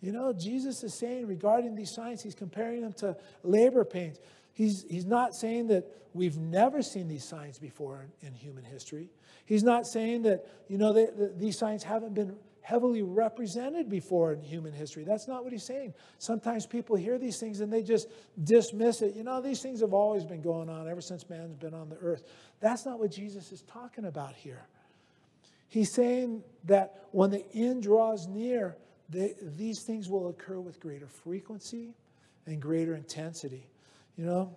You 0.00 0.12
know, 0.12 0.32
Jesus 0.32 0.84
is 0.84 0.94
saying 0.94 1.26
regarding 1.26 1.74
these 1.74 1.90
signs, 1.90 2.22
he's 2.22 2.34
comparing 2.34 2.82
them 2.82 2.92
to 2.94 3.16
labor 3.42 3.84
pains. 3.84 4.18
He's, 4.52 4.84
he's 4.88 5.06
not 5.06 5.34
saying 5.34 5.68
that 5.68 5.84
we've 6.14 6.36
never 6.36 6.82
seen 6.82 7.08
these 7.08 7.24
signs 7.24 7.58
before 7.58 8.06
in, 8.22 8.28
in 8.28 8.34
human 8.34 8.64
history. 8.64 9.10
He's 9.44 9.62
not 9.62 9.86
saying 9.86 10.22
that, 10.22 10.46
you 10.68 10.78
know, 10.78 10.92
they, 10.92 11.08
these 11.36 11.58
signs 11.58 11.82
haven't 11.82 12.14
been 12.14 12.36
heavily 12.60 13.02
represented 13.02 13.88
before 13.88 14.32
in 14.34 14.42
human 14.42 14.74
history. 14.74 15.02
That's 15.02 15.26
not 15.26 15.42
what 15.42 15.52
he's 15.52 15.64
saying. 15.64 15.94
Sometimes 16.18 16.66
people 16.66 16.96
hear 16.96 17.18
these 17.18 17.40
things 17.40 17.60
and 17.60 17.72
they 17.72 17.82
just 17.82 18.08
dismiss 18.44 19.00
it. 19.00 19.14
You 19.14 19.24
know, 19.24 19.40
these 19.40 19.62
things 19.62 19.80
have 19.80 19.94
always 19.94 20.26
been 20.26 20.42
going 20.42 20.68
on 20.68 20.86
ever 20.86 21.00
since 21.00 21.28
man's 21.30 21.56
been 21.56 21.72
on 21.72 21.88
the 21.88 21.96
earth. 21.96 22.24
That's 22.60 22.84
not 22.84 22.98
what 22.98 23.10
Jesus 23.10 23.52
is 23.52 23.62
talking 23.62 24.04
about 24.04 24.34
here. 24.34 24.66
He's 25.68 25.90
saying 25.92 26.42
that 26.64 27.06
when 27.10 27.30
the 27.30 27.44
end 27.54 27.84
draws 27.84 28.26
near, 28.26 28.76
they, 29.08 29.34
these 29.40 29.82
things 29.82 30.08
will 30.08 30.28
occur 30.28 30.60
with 30.60 30.80
greater 30.80 31.06
frequency 31.06 31.94
and 32.46 32.60
greater 32.60 32.94
intensity. 32.94 33.66
You 34.16 34.26
know, 34.26 34.56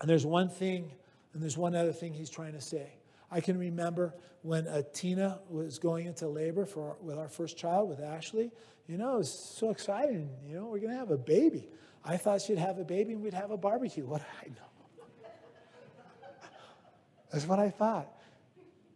and 0.00 0.08
there's 0.08 0.26
one 0.26 0.48
thing, 0.48 0.90
and 1.32 1.42
there's 1.42 1.56
one 1.56 1.74
other 1.74 1.92
thing 1.92 2.12
he's 2.12 2.30
trying 2.30 2.52
to 2.52 2.60
say. 2.60 2.92
I 3.30 3.40
can 3.40 3.58
remember 3.58 4.14
when 4.42 4.66
Tina 4.92 5.38
was 5.48 5.78
going 5.78 6.06
into 6.06 6.26
labor 6.26 6.66
for 6.66 6.96
with 7.00 7.18
our 7.18 7.28
first 7.28 7.56
child, 7.56 7.88
with 7.88 8.00
Ashley. 8.00 8.50
You 8.88 8.98
know, 8.98 9.14
it 9.14 9.18
was 9.18 9.32
so 9.32 9.70
exciting. 9.70 10.28
You 10.48 10.56
know, 10.56 10.66
we're 10.66 10.80
going 10.80 10.92
to 10.92 10.98
have 10.98 11.10
a 11.10 11.18
baby. 11.18 11.68
I 12.04 12.16
thought 12.16 12.40
she'd 12.40 12.58
have 12.58 12.78
a 12.78 12.84
baby 12.84 13.12
and 13.12 13.22
we'd 13.22 13.34
have 13.34 13.50
a 13.50 13.56
barbecue. 13.56 14.04
What 14.04 14.22
I 14.42 14.48
know? 14.48 15.04
That's 17.32 17.46
what 17.46 17.58
I 17.58 17.70
thought. 17.70 18.08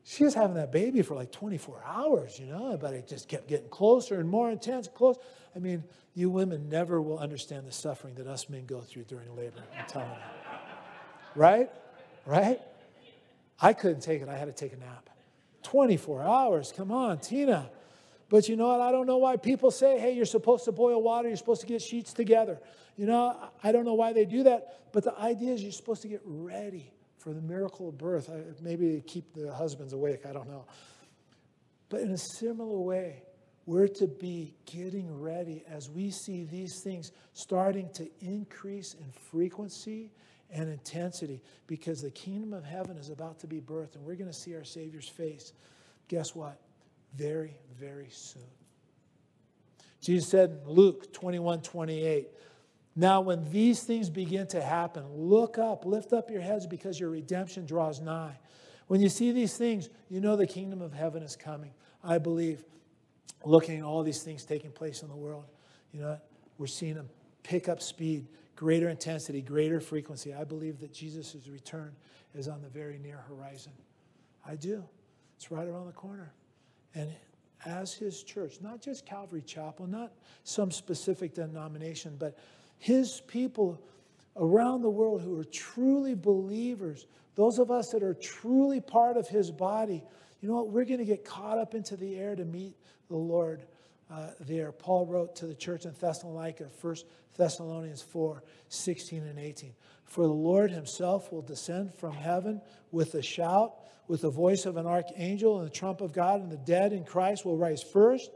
She 0.05 0.23
was 0.23 0.35
having 0.35 0.57
that 0.57 0.71
baby 0.71 1.01
for 1.01 1.15
like 1.15 1.33
24 1.33 1.83
hours, 1.87 2.39
you 2.39 2.45
know, 2.47 2.77
but 2.79 2.93
it 2.93 3.09
just 3.09 3.27
kept 3.27 3.49
getting 3.49 3.69
closer 3.71 4.21
and 4.21 4.29
more 4.29 4.51
intense, 4.51 4.87
close. 4.87 5.17
I 5.57 5.59
mean, 5.59 5.83
you 6.15 6.29
women 6.29 6.69
never 6.69 7.01
will 7.01 7.19
understand 7.19 7.67
the 7.67 7.73
suffering 7.73 8.15
that 8.17 8.27
us 8.27 8.51
men 8.51 8.67
go 8.67 8.81
through 8.81 9.05
during 9.05 9.35
labor. 9.35 9.63
I'm 9.79 9.87
telling 9.87 10.11
you. 10.11 10.17
Right? 11.35 11.71
Right? 12.27 12.61
I 13.59 13.73
couldn't 13.73 14.03
take 14.03 14.21
it. 14.21 14.29
I 14.29 14.37
had 14.37 14.45
to 14.45 14.53
take 14.53 14.75
a 14.75 14.77
nap. 14.77 15.09
24 15.63 16.23
hours. 16.23 16.73
Come 16.77 16.93
on, 16.93 17.19
Tina. 17.19 17.71
But 18.29 18.47
you 18.49 18.57
know 18.57 18.69
what? 18.69 18.83
I 18.83 18.93
don't 18.93 19.07
know 19.07 19.19
why 19.19 19.37
people 19.37 19.71
say, 19.71 19.99
hey, 19.99 20.13
you're 20.13 20.27
supposed 20.27 20.67
to 20.67 20.73
boil 20.73 21.03
water, 21.03 21.29
you're 21.29 21.37
supposed 21.37 21.63
to 21.63 21.67
get 21.67 21.81
sheets 21.81 22.13
together. 22.13 22.59
You 22.97 23.07
know, 23.07 23.37
I 23.63 23.73
don't 23.73 23.87
know 23.87 23.95
why 23.95 24.13
they 24.13 24.27
do 24.27 24.43
that, 24.43 24.91
but 24.93 25.03
the 25.03 25.19
idea 25.19 25.53
is 25.53 25.63
you're 25.63 25.73
supposed 25.73 26.03
to 26.03 26.09
get 26.09 26.21
ready 26.25 26.93
for 27.25 27.33
the 27.33 27.41
miracle 27.41 27.89
of 27.89 27.97
birth. 27.97 28.31
Maybe 28.61 29.03
keep 29.07 29.33
the 29.33 29.53
husbands 29.53 29.95
awake, 29.95 30.27
I 30.29 30.33
don't 30.33 30.49
know. 30.49 30.67
But 31.89 32.03
in 32.03 32.11
a 32.11 32.19
similar 32.19 32.79
way, 32.79 33.23
we're 33.65 33.89
to 33.89 34.07
be 34.07 34.55
getting 34.67 35.21
ready 35.21 35.65
as 35.67 35.89
we 35.89 36.11
see 36.11 36.45
these 36.45 36.83
things 36.85 37.13
starting 37.33 37.89
to 37.95 38.07
increase 38.21 38.95
in 38.95 39.11
frequency 39.31 40.11
and 40.51 40.69
intensity 40.69 41.43
because 41.67 42.01
the 42.01 42.11
kingdom 42.11 42.53
of 42.53 42.63
heaven 42.63 42.99
is 42.99 43.09
about 43.09 43.41
to 43.41 43.47
be 43.47 43.61
birthed 43.61 43.95
and 43.95 44.05
we're 44.05 44.17
going 44.17 44.31
to 44.31 44.37
see 44.37 44.55
our 44.55 44.65
Savior's 44.65 45.09
face. 45.09 45.55
Guess 46.09 46.35
what? 46.35 46.61
Very, 47.17 47.57
very 47.81 48.09
soon. 48.11 48.43
Jesus 50.03 50.29
said 50.29 50.61
in 50.63 50.71
Luke 50.71 51.11
21 51.15 51.63
28, 51.63 52.29
Now 52.97 53.21
when 53.21 53.51
these 53.51 53.83
things 53.83 54.09
begin 54.09 54.47
to 54.49 54.63
happen, 54.63 55.05
look 55.15 55.59
up, 55.59 55.85
lift 55.85 56.13
up 56.13 56.31
your 56.31 56.41
heads 56.41 56.67
because 56.67 56.99
your 56.99 57.11
redemption 57.11 57.67
draws 57.67 58.01
nigh. 58.01 58.39
When 58.87 59.01
you 59.01 59.09
see 59.09 59.33
these 59.33 59.57
things, 59.57 59.89
you 60.09 60.21
know 60.21 60.37
the 60.37 60.47
kingdom 60.47 60.81
of 60.81 60.93
heaven 60.93 61.23
is 61.23 61.37
coming. 61.37 61.73
I 62.03 62.19
believe, 62.19 62.65
looking 63.45 63.79
at 63.79 63.85
all 63.85 64.03
these 64.03 64.23
things 64.23 64.45
taking 64.45 64.71
place 64.71 65.03
in 65.03 65.09
the 65.09 65.17
world, 65.17 65.47
you 65.93 66.01
know, 66.01 66.19
we're 66.59 66.67
seeing 66.67 66.95
them 66.95 67.09
pick 67.43 67.69
up 67.69 67.83
speed 67.83 68.27
greater 68.57 68.89
intensity, 68.89 69.43
greater 69.43 69.81
frequency. 69.81 70.33
I 70.33 70.45
believe 70.45 70.81
that 70.81 70.93
Jesus' 70.93 71.37
return 71.49 71.95
is 72.35 72.49
on 72.49 72.63
the 72.63 72.69
very 72.69 72.99
near 72.99 73.19
horizon. 73.29 73.73
I 74.47 74.57
do. 74.57 74.85
It's 75.37 75.51
right 75.51 75.67
around 75.67 75.87
the 75.87 75.93
corner. 75.93 76.33
And 76.95 77.11
as 77.65 77.95
his 77.95 78.23
church, 78.23 78.59
not 78.61 78.81
just 78.81 79.07
Calvary 79.07 79.43
Chapel, 79.43 79.87
not 79.87 80.13
some 80.45 80.71
specific 80.71 81.35
denomination, 81.35 82.17
but 82.19 82.39
his 82.85 83.23
people 83.29 83.81
around 84.37 84.83
the 84.83 84.91
world 84.91 85.23
who 85.23 85.41
are 85.41 85.45
truly 85.45 86.15
believers, 86.15 87.07
those 87.35 87.59
of 87.59 87.71
us 87.71 87.89
that 87.93 88.03
are 88.03 88.13
truly 88.13 88.79
part 88.79 89.17
of 89.17 89.27
his 89.27 89.51
body, 89.51 90.05
you 90.43 90.49
know 90.51 90.57
what? 90.57 90.69
We're 90.69 90.85
going 90.85 90.99
to 90.99 91.07
get 91.07 91.25
caught 91.25 91.57
up 91.57 91.75
into 91.75 91.97
the 91.97 92.19
air 92.19 92.37
to 92.37 92.45
meet 92.45 92.77
the 93.09 93.17
Lord 93.17 93.65
uh, 94.13 94.33
there. 94.39 94.71
Paul 94.71 95.07
wrote 95.07 95.35
to 95.37 95.47
the 95.47 95.55
church 95.55 95.87
in 95.87 95.93
Thessalonica, 95.99 96.69
1 96.83 96.97
Thessalonians 97.39 98.03
4 98.03 98.43
16 98.69 99.23
and 99.23 99.39
18. 99.39 99.73
For 100.05 100.27
the 100.27 100.35
Lord 100.35 100.71
himself 100.71 101.33
will 101.33 101.41
descend 101.41 101.95
from 101.95 102.13
heaven 102.13 102.61
with 102.93 103.15
a 103.15 103.23
shout, 103.23 103.77
with 104.09 104.21
the 104.21 104.31
voice 104.31 104.67
of 104.67 104.77
an 104.77 104.87
archangel 104.87 105.59
and 105.59 105.67
the 105.67 105.75
trump 105.75 106.03
of 106.03 106.13
God, 106.13 106.43
and 106.43 106.53
the 106.53 106.59
dead 106.59 106.93
in 106.93 107.05
Christ 107.05 107.47
will 107.47 107.57
rise 107.57 107.83
first. 107.83 108.31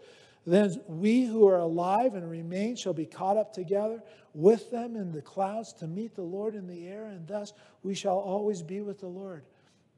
Then 0.46 0.80
we 0.86 1.24
who 1.24 1.46
are 1.46 1.58
alive 1.58 2.14
and 2.14 2.30
remain 2.30 2.76
shall 2.76 2.94
be 2.94 3.06
caught 3.06 3.36
up 3.36 3.52
together 3.52 4.02
with 4.34 4.70
them 4.70 4.96
in 4.96 5.12
the 5.12 5.22
clouds 5.22 5.72
to 5.80 5.86
meet 5.86 6.14
the 6.14 6.22
Lord 6.22 6.54
in 6.54 6.66
the 6.66 6.86
air, 6.86 7.06
and 7.06 7.26
thus 7.26 7.52
we 7.82 7.94
shall 7.94 8.18
always 8.18 8.62
be 8.62 8.80
with 8.80 9.00
the 9.00 9.08
Lord. 9.08 9.44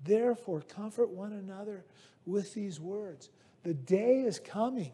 Therefore, 0.02 0.62
comfort 0.62 1.10
one 1.10 1.32
another 1.32 1.84
with 2.26 2.52
these 2.54 2.80
words. 2.80 3.28
The 3.62 3.74
day 3.74 4.22
is 4.22 4.40
coming 4.40 4.92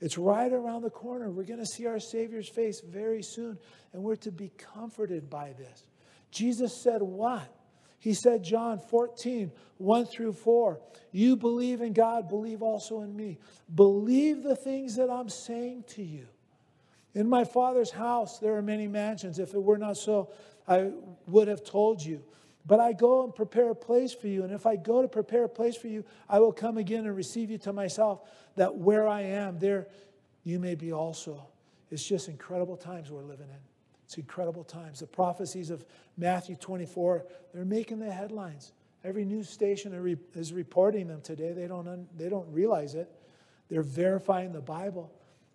it's 0.00 0.16
right 0.16 0.52
around 0.52 0.82
the 0.82 0.90
corner. 0.90 1.30
We're 1.30 1.44
going 1.44 1.60
to 1.60 1.66
see 1.66 1.86
our 1.86 1.98
Savior's 1.98 2.48
face 2.48 2.80
very 2.80 3.22
soon, 3.22 3.58
and 3.92 4.02
we're 4.02 4.16
to 4.16 4.30
be 4.30 4.52
comforted 4.56 5.28
by 5.28 5.54
this. 5.58 5.86
Jesus 6.30 6.82
said, 6.82 7.02
What? 7.02 7.52
He 7.98 8.14
said, 8.14 8.44
John 8.44 8.78
14, 8.78 9.50
1 9.78 10.06
through 10.06 10.32
4, 10.32 10.80
You 11.10 11.36
believe 11.36 11.80
in 11.80 11.92
God, 11.92 12.28
believe 12.28 12.62
also 12.62 13.00
in 13.00 13.14
me. 13.14 13.38
Believe 13.74 14.42
the 14.42 14.56
things 14.56 14.96
that 14.96 15.10
I'm 15.10 15.28
saying 15.28 15.84
to 15.88 16.02
you. 16.02 16.26
In 17.14 17.28
my 17.28 17.44
Father's 17.44 17.90
house, 17.90 18.38
there 18.38 18.56
are 18.56 18.62
many 18.62 18.86
mansions. 18.86 19.38
If 19.38 19.54
it 19.54 19.62
were 19.62 19.78
not 19.78 19.96
so, 19.96 20.30
I 20.68 20.92
would 21.26 21.48
have 21.48 21.64
told 21.64 22.02
you. 22.02 22.22
But 22.64 22.80
I 22.80 22.92
go 22.92 23.24
and 23.24 23.34
prepare 23.34 23.70
a 23.70 23.74
place 23.74 24.12
for 24.12 24.28
you. 24.28 24.44
And 24.44 24.52
if 24.52 24.66
I 24.66 24.76
go 24.76 25.02
to 25.02 25.08
prepare 25.08 25.44
a 25.44 25.48
place 25.48 25.74
for 25.74 25.88
you, 25.88 26.04
I 26.28 26.38
will 26.38 26.52
come 26.52 26.76
again 26.76 27.06
and 27.06 27.16
receive 27.16 27.50
you 27.50 27.58
to 27.58 27.72
myself, 27.72 28.20
that 28.56 28.76
where 28.76 29.08
I 29.08 29.22
am, 29.22 29.58
there 29.58 29.88
you 30.44 30.60
may 30.60 30.74
be 30.74 30.92
also. 30.92 31.46
It's 31.90 32.06
just 32.06 32.28
incredible 32.28 32.76
times 32.76 33.10
we're 33.10 33.22
living 33.22 33.48
in. 33.48 33.67
It's 34.08 34.16
incredible 34.16 34.64
times. 34.64 35.00
The 35.00 35.06
prophecies 35.06 35.68
of 35.68 35.84
Matthew 36.16 36.56
24, 36.56 37.26
they're 37.52 37.66
making 37.66 37.98
the 37.98 38.10
headlines. 38.10 38.72
Every 39.04 39.26
news 39.26 39.50
station 39.50 40.18
is 40.34 40.50
reporting 40.54 41.08
them 41.08 41.20
today. 41.20 41.52
They 41.52 41.66
don't, 41.66 42.08
they 42.16 42.30
don't 42.30 42.50
realize 42.50 42.94
it. 42.94 43.10
They're 43.68 43.82
verifying 43.82 44.52
the 44.52 44.62
Bible. 44.62 45.12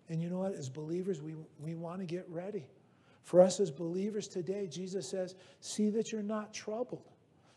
And 0.08 0.22
you 0.22 0.30
know 0.30 0.38
what? 0.38 0.54
As 0.54 0.68
believers, 0.68 1.20
we, 1.20 1.34
we 1.58 1.74
want 1.74 1.98
to 1.98 2.06
get 2.06 2.26
ready. 2.28 2.68
For 3.24 3.40
us 3.40 3.58
as 3.58 3.72
believers 3.72 4.28
today, 4.28 4.68
Jesus 4.68 5.08
says, 5.08 5.34
See 5.58 5.90
that 5.90 6.12
you're 6.12 6.22
not 6.22 6.54
troubled. 6.54 7.10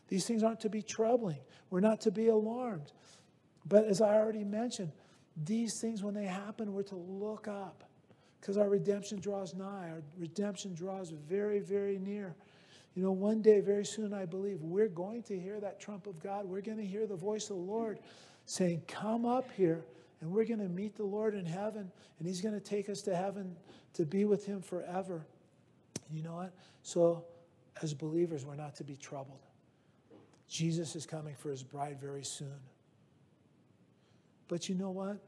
These 0.08 0.26
things 0.26 0.42
aren't 0.42 0.60
to 0.60 0.68
be 0.68 0.82
troubling. 0.82 1.38
We're 1.70 1.78
not 1.78 2.00
to 2.00 2.10
be 2.10 2.26
alarmed. 2.26 2.90
But 3.64 3.84
as 3.84 4.00
I 4.00 4.16
already 4.16 4.42
mentioned, 4.42 4.90
these 5.36 5.80
things, 5.80 6.02
when 6.02 6.14
they 6.14 6.24
happen, 6.24 6.72
we're 6.72 6.82
to 6.84 6.96
look 6.96 7.46
up. 7.46 7.87
Because 8.40 8.56
our 8.56 8.68
redemption 8.68 9.20
draws 9.20 9.54
nigh. 9.54 9.90
Our 9.90 10.02
redemption 10.18 10.74
draws 10.74 11.10
very, 11.10 11.60
very 11.60 11.98
near. 11.98 12.34
You 12.94 13.02
know, 13.02 13.12
one 13.12 13.42
day, 13.42 13.60
very 13.60 13.84
soon, 13.84 14.12
I 14.12 14.24
believe, 14.24 14.60
we're 14.60 14.88
going 14.88 15.22
to 15.24 15.38
hear 15.38 15.60
that 15.60 15.80
trump 15.80 16.06
of 16.06 16.20
God. 16.22 16.46
We're 16.46 16.62
going 16.62 16.78
to 16.78 16.86
hear 16.86 17.06
the 17.06 17.16
voice 17.16 17.44
of 17.50 17.56
the 17.56 17.62
Lord 17.62 18.00
saying, 18.46 18.82
Come 18.88 19.24
up 19.24 19.50
here, 19.52 19.84
and 20.20 20.30
we're 20.30 20.44
going 20.44 20.60
to 20.60 20.68
meet 20.68 20.96
the 20.96 21.04
Lord 21.04 21.34
in 21.34 21.46
heaven, 21.46 21.90
and 22.18 22.26
He's 22.26 22.40
going 22.40 22.54
to 22.54 22.60
take 22.60 22.88
us 22.88 23.02
to 23.02 23.14
heaven 23.14 23.54
to 23.94 24.04
be 24.04 24.24
with 24.24 24.44
Him 24.44 24.62
forever. 24.62 25.26
You 26.10 26.22
know 26.22 26.34
what? 26.34 26.52
So, 26.82 27.24
as 27.82 27.94
believers, 27.94 28.44
we're 28.44 28.56
not 28.56 28.74
to 28.76 28.84
be 28.84 28.96
troubled. 28.96 29.46
Jesus 30.48 30.96
is 30.96 31.06
coming 31.06 31.34
for 31.34 31.50
His 31.50 31.62
bride 31.62 32.00
very 32.00 32.24
soon. 32.24 32.58
But 34.48 34.68
you 34.68 34.74
know 34.74 34.90
what? 34.90 35.18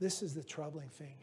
This 0.00 0.22
is 0.22 0.34
the 0.34 0.42
troubling 0.42 0.88
thing. 0.88 1.14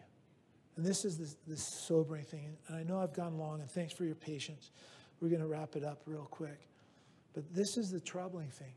And 0.75 0.85
this 0.85 1.03
is 1.03 1.35
the, 1.47 1.57
sobering 1.57 2.23
thing. 2.23 2.57
And 2.67 2.77
I 2.77 2.83
know 2.83 2.99
I've 2.99 3.13
gone 3.13 3.37
long, 3.37 3.59
and 3.59 3.69
thanks 3.69 3.93
for 3.93 4.05
your 4.05 4.15
patience. 4.15 4.71
We're 5.19 5.29
going 5.29 5.41
to 5.41 5.47
wrap 5.47 5.75
it 5.75 5.83
up 5.83 6.01
real 6.05 6.27
quick. 6.31 6.67
But 7.33 7.53
this 7.53 7.77
is 7.77 7.91
the 7.91 7.99
troubling 7.99 8.49
thing. 8.49 8.73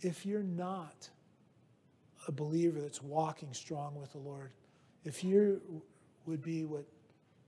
If 0.00 0.26
you're 0.26 0.42
not 0.42 1.08
a 2.28 2.32
believer 2.32 2.80
that's 2.80 3.02
walking 3.02 3.52
strong 3.52 3.94
with 3.94 4.12
the 4.12 4.18
Lord, 4.18 4.50
if 5.04 5.24
you 5.24 5.82
would 6.26 6.42
be 6.42 6.64
what 6.64 6.84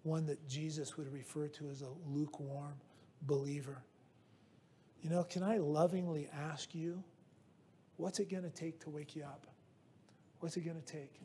one 0.02 0.26
that 0.26 0.48
Jesus 0.48 0.96
would 0.96 1.12
refer 1.12 1.48
to 1.48 1.68
as 1.68 1.82
a 1.82 1.88
lukewarm 2.06 2.74
believer, 3.22 3.82
you 5.02 5.10
know, 5.10 5.22
can 5.22 5.42
I 5.42 5.58
lovingly 5.58 6.28
ask 6.50 6.74
you, 6.74 7.02
what's 7.98 8.18
it 8.18 8.30
going 8.30 8.42
to 8.42 8.50
take 8.50 8.80
to 8.80 8.90
wake 8.90 9.14
you 9.14 9.22
up? 9.22 9.46
What's 10.40 10.56
it 10.56 10.62
going 10.62 10.80
to 10.80 10.92
take? 10.92 11.20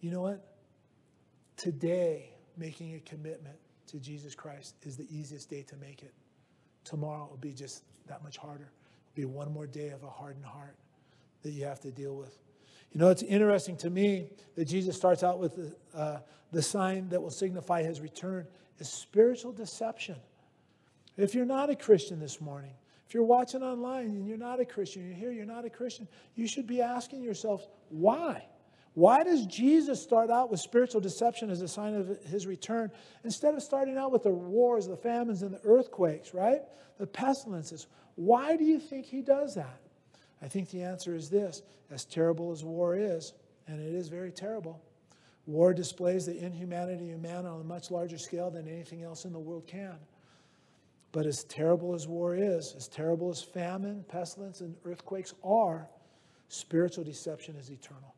You 0.00 0.10
know 0.10 0.22
what? 0.22 0.57
Today, 1.58 2.30
making 2.56 2.94
a 2.94 3.00
commitment 3.00 3.56
to 3.88 3.98
Jesus 3.98 4.32
Christ 4.32 4.76
is 4.82 4.96
the 4.96 5.08
easiest 5.10 5.50
day 5.50 5.62
to 5.62 5.76
make 5.76 6.04
it. 6.04 6.14
Tomorrow 6.84 7.26
will 7.28 7.36
be 7.36 7.52
just 7.52 7.82
that 8.06 8.22
much 8.22 8.36
harder. 8.36 8.70
It'll 9.16 9.16
be 9.16 9.24
one 9.24 9.52
more 9.52 9.66
day 9.66 9.88
of 9.88 10.04
a 10.04 10.08
hardened 10.08 10.44
heart 10.44 10.76
that 11.42 11.50
you 11.50 11.64
have 11.64 11.80
to 11.80 11.90
deal 11.90 12.14
with. 12.14 12.38
You 12.92 13.00
know, 13.00 13.08
it's 13.08 13.24
interesting 13.24 13.76
to 13.78 13.90
me 13.90 14.30
that 14.54 14.66
Jesus 14.66 14.96
starts 14.96 15.24
out 15.24 15.40
with 15.40 15.56
the, 15.56 15.98
uh, 15.98 16.20
the 16.52 16.62
sign 16.62 17.08
that 17.08 17.20
will 17.20 17.28
signify 17.28 17.82
his 17.82 18.00
return 18.00 18.46
is 18.78 18.88
spiritual 18.88 19.50
deception. 19.50 20.14
If 21.16 21.34
you're 21.34 21.44
not 21.44 21.70
a 21.70 21.76
Christian 21.76 22.20
this 22.20 22.40
morning, 22.40 22.74
if 23.08 23.14
you're 23.14 23.24
watching 23.24 23.64
online 23.64 24.06
and 24.06 24.28
you're 24.28 24.38
not 24.38 24.60
a 24.60 24.64
Christian, 24.64 25.04
you're 25.04 25.16
here, 25.16 25.32
you're 25.32 25.44
not 25.44 25.64
a 25.64 25.70
Christian, 25.70 26.06
you 26.36 26.46
should 26.46 26.68
be 26.68 26.80
asking 26.80 27.24
yourself, 27.24 27.66
why? 27.88 28.46
Why 28.94 29.22
does 29.22 29.46
Jesus 29.46 30.02
start 30.02 30.30
out 30.30 30.50
with 30.50 30.60
spiritual 30.60 31.00
deception 31.00 31.50
as 31.50 31.62
a 31.62 31.68
sign 31.68 31.94
of 31.94 32.18
his 32.24 32.46
return 32.46 32.90
instead 33.24 33.54
of 33.54 33.62
starting 33.62 33.96
out 33.96 34.10
with 34.10 34.24
the 34.24 34.30
wars, 34.30 34.86
the 34.86 34.96
famines, 34.96 35.42
and 35.42 35.54
the 35.54 35.60
earthquakes, 35.64 36.34
right? 36.34 36.62
The 36.98 37.06
pestilences. 37.06 37.86
Why 38.16 38.56
do 38.56 38.64
you 38.64 38.80
think 38.80 39.06
he 39.06 39.22
does 39.22 39.54
that? 39.54 39.80
I 40.42 40.48
think 40.48 40.70
the 40.70 40.82
answer 40.82 41.14
is 41.14 41.30
this 41.30 41.62
as 41.90 42.04
terrible 42.04 42.50
as 42.50 42.64
war 42.64 42.96
is, 42.96 43.34
and 43.66 43.80
it 43.80 43.94
is 43.94 44.08
very 44.08 44.32
terrible, 44.32 44.82
war 45.46 45.72
displays 45.72 46.26
the 46.26 46.36
inhumanity 46.36 47.12
of 47.12 47.20
man 47.20 47.46
on 47.46 47.60
a 47.60 47.64
much 47.64 47.90
larger 47.90 48.18
scale 48.18 48.50
than 48.50 48.68
anything 48.68 49.02
else 49.02 49.24
in 49.24 49.32
the 49.32 49.38
world 49.38 49.66
can. 49.66 49.96
But 51.12 51.26
as 51.26 51.44
terrible 51.44 51.94
as 51.94 52.06
war 52.06 52.34
is, 52.34 52.74
as 52.76 52.86
terrible 52.86 53.30
as 53.30 53.42
famine, 53.42 54.04
pestilence, 54.08 54.60
and 54.60 54.76
earthquakes 54.84 55.34
are, 55.42 55.88
spiritual 56.48 57.04
deception 57.04 57.56
is 57.56 57.70
eternal. 57.70 58.14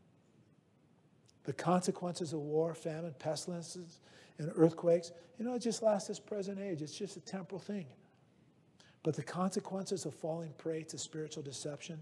The 1.44 1.52
consequences 1.52 2.32
of 2.32 2.40
war, 2.40 2.74
famine, 2.74 3.14
pestilences, 3.18 4.00
and 4.38 4.50
earthquakes, 4.54 5.12
you 5.38 5.44
know, 5.44 5.54
it 5.54 5.60
just 5.60 5.82
lasts 5.82 6.08
this 6.08 6.20
present 6.20 6.58
age. 6.58 6.82
It's 6.82 6.96
just 6.96 7.16
a 7.16 7.20
temporal 7.20 7.60
thing. 7.60 7.86
But 9.02 9.16
the 9.16 9.22
consequences 9.22 10.04
of 10.04 10.14
falling 10.14 10.52
prey 10.58 10.82
to 10.84 10.98
spiritual 10.98 11.42
deception, 11.42 11.98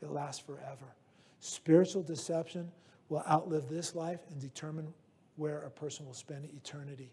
it 0.00 0.10
lasts 0.10 0.42
forever. 0.44 0.94
Spiritual 1.40 2.02
deception 2.02 2.70
will 3.08 3.24
outlive 3.28 3.68
this 3.68 3.94
life 3.94 4.20
and 4.30 4.40
determine 4.40 4.92
where 5.36 5.60
a 5.60 5.70
person 5.70 6.06
will 6.06 6.14
spend 6.14 6.44
eternity. 6.56 7.10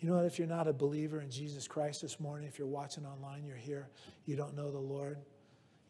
You 0.00 0.08
know 0.08 0.16
what? 0.16 0.24
If 0.24 0.38
you're 0.38 0.48
not 0.48 0.66
a 0.66 0.72
believer 0.72 1.20
in 1.20 1.30
Jesus 1.30 1.68
Christ 1.68 2.02
this 2.02 2.18
morning, 2.18 2.48
if 2.48 2.58
you're 2.58 2.68
watching 2.68 3.04
online, 3.04 3.44
you're 3.44 3.56
here, 3.56 3.88
you 4.24 4.34
don't 4.34 4.56
know 4.56 4.70
the 4.70 4.78
Lord, 4.78 5.18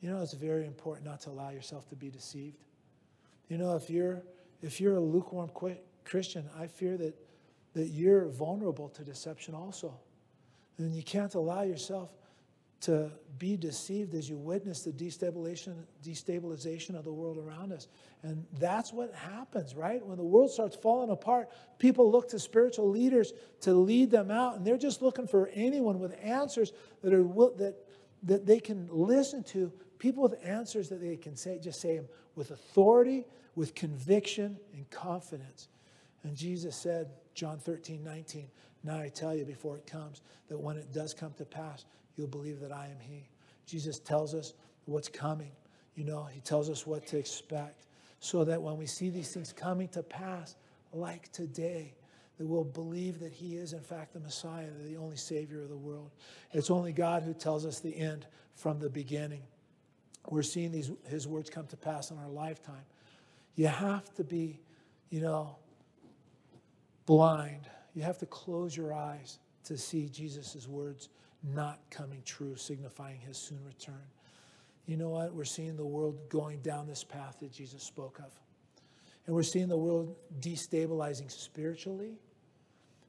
you 0.00 0.10
know, 0.10 0.20
it's 0.20 0.32
very 0.32 0.66
important 0.66 1.06
not 1.06 1.20
to 1.22 1.30
allow 1.30 1.50
yourself 1.50 1.88
to 1.90 1.96
be 1.96 2.10
deceived. 2.10 2.56
You 3.50 3.58
know, 3.58 3.76
if 3.76 3.90
you're 3.90 4.22
if 4.62 4.80
you're 4.80 4.94
a 4.94 5.00
lukewarm 5.00 5.50
Christian, 6.04 6.48
I 6.58 6.68
fear 6.68 6.96
that 6.96 7.14
that 7.74 7.88
you're 7.88 8.28
vulnerable 8.28 8.88
to 8.90 9.02
deception 9.02 9.54
also. 9.54 9.92
And 10.78 10.94
you 10.94 11.02
can't 11.02 11.34
allow 11.34 11.62
yourself 11.62 12.14
to 12.82 13.10
be 13.38 13.56
deceived 13.58 14.14
as 14.14 14.30
you 14.30 14.38
witness 14.38 14.82
the 14.82 14.92
destabilization, 14.92 15.74
destabilization 16.02 16.96
of 16.96 17.04
the 17.04 17.12
world 17.12 17.36
around 17.36 17.72
us. 17.72 17.88
And 18.22 18.46
that's 18.58 18.90
what 18.90 19.14
happens, 19.14 19.74
right? 19.74 20.04
When 20.04 20.16
the 20.16 20.24
world 20.24 20.50
starts 20.50 20.76
falling 20.76 21.10
apart, 21.10 21.50
people 21.78 22.10
look 22.10 22.30
to 22.30 22.38
spiritual 22.38 22.88
leaders 22.88 23.34
to 23.62 23.74
lead 23.74 24.10
them 24.10 24.30
out, 24.30 24.56
and 24.56 24.66
they're 24.66 24.78
just 24.78 25.02
looking 25.02 25.26
for 25.26 25.50
anyone 25.52 25.98
with 25.98 26.16
answers 26.22 26.72
that 27.02 27.12
are 27.12 27.24
that 27.58 27.74
that 28.22 28.46
they 28.46 28.60
can 28.60 28.88
listen 28.90 29.42
to, 29.42 29.72
people 30.00 30.24
with 30.24 30.34
answers 30.44 30.88
that 30.88 31.00
they 31.00 31.16
can 31.16 31.36
say, 31.36 31.60
just 31.60 31.80
say 31.80 31.94
them 31.94 32.08
with 32.34 32.50
authority, 32.50 33.24
with 33.54 33.74
conviction, 33.76 34.58
and 34.74 34.88
confidence. 34.90 35.68
And 36.24 36.34
Jesus 36.34 36.74
said, 36.74 37.10
John 37.34 37.58
13, 37.58 38.02
19, 38.02 38.48
now 38.82 38.98
I 38.98 39.08
tell 39.08 39.34
you 39.34 39.44
before 39.44 39.76
it 39.76 39.86
comes, 39.86 40.22
that 40.48 40.58
when 40.58 40.76
it 40.76 40.92
does 40.92 41.14
come 41.14 41.32
to 41.34 41.44
pass, 41.44 41.84
you'll 42.16 42.26
believe 42.26 42.60
that 42.60 42.72
I 42.72 42.86
am 42.86 42.98
He. 42.98 43.28
Jesus 43.66 44.00
tells 44.00 44.34
us 44.34 44.54
what's 44.86 45.08
coming. 45.08 45.52
You 45.94 46.04
know, 46.04 46.24
He 46.24 46.40
tells 46.40 46.68
us 46.68 46.86
what 46.86 47.06
to 47.08 47.18
expect 47.18 47.86
so 48.20 48.42
that 48.44 48.60
when 48.60 48.76
we 48.76 48.86
see 48.86 49.10
these 49.10 49.32
things 49.32 49.52
coming 49.52 49.88
to 49.88 50.02
pass, 50.02 50.56
like 50.92 51.30
today, 51.30 51.94
that 52.38 52.46
we'll 52.46 52.64
believe 52.64 53.20
that 53.20 53.32
He 53.32 53.56
is, 53.56 53.74
in 53.74 53.82
fact, 53.82 54.14
the 54.14 54.20
Messiah, 54.20 54.66
the 54.82 54.96
only 54.96 55.16
Savior 55.16 55.60
of 55.60 55.68
the 55.68 55.76
world. 55.76 56.10
It's 56.52 56.70
only 56.70 56.92
God 56.92 57.22
who 57.22 57.34
tells 57.34 57.66
us 57.66 57.80
the 57.80 57.94
end 57.94 58.26
from 58.54 58.78
the 58.78 58.88
beginning. 58.88 59.42
We're 60.30 60.42
seeing 60.42 60.72
these, 60.72 60.90
His 61.08 61.28
words 61.28 61.50
come 61.50 61.66
to 61.66 61.76
pass 61.76 62.10
in 62.10 62.18
our 62.18 62.28
lifetime. 62.28 62.84
You 63.56 63.66
have 63.66 64.14
to 64.14 64.24
be, 64.24 64.60
you 65.10 65.20
know, 65.20 65.56
blind 67.04 67.68
you 67.94 68.02
have 68.02 68.18
to 68.18 68.26
close 68.26 68.76
your 68.76 68.92
eyes 68.92 69.38
to 69.64 69.76
see 69.76 70.08
Jesus' 70.08 70.68
words 70.68 71.08
not 71.42 71.80
coming 71.90 72.22
true, 72.24 72.54
signifying 72.56 73.18
his 73.18 73.36
soon 73.36 73.64
return. 73.64 74.06
You 74.86 74.96
know 74.96 75.10
what? 75.10 75.34
We're 75.34 75.44
seeing 75.44 75.76
the 75.76 75.84
world 75.84 76.18
going 76.28 76.60
down 76.60 76.86
this 76.86 77.04
path 77.04 77.38
that 77.40 77.52
Jesus 77.52 77.82
spoke 77.82 78.18
of. 78.18 78.32
And 79.26 79.34
we're 79.34 79.42
seeing 79.42 79.68
the 79.68 79.76
world 79.76 80.16
destabilizing 80.40 81.30
spiritually, 81.30 82.18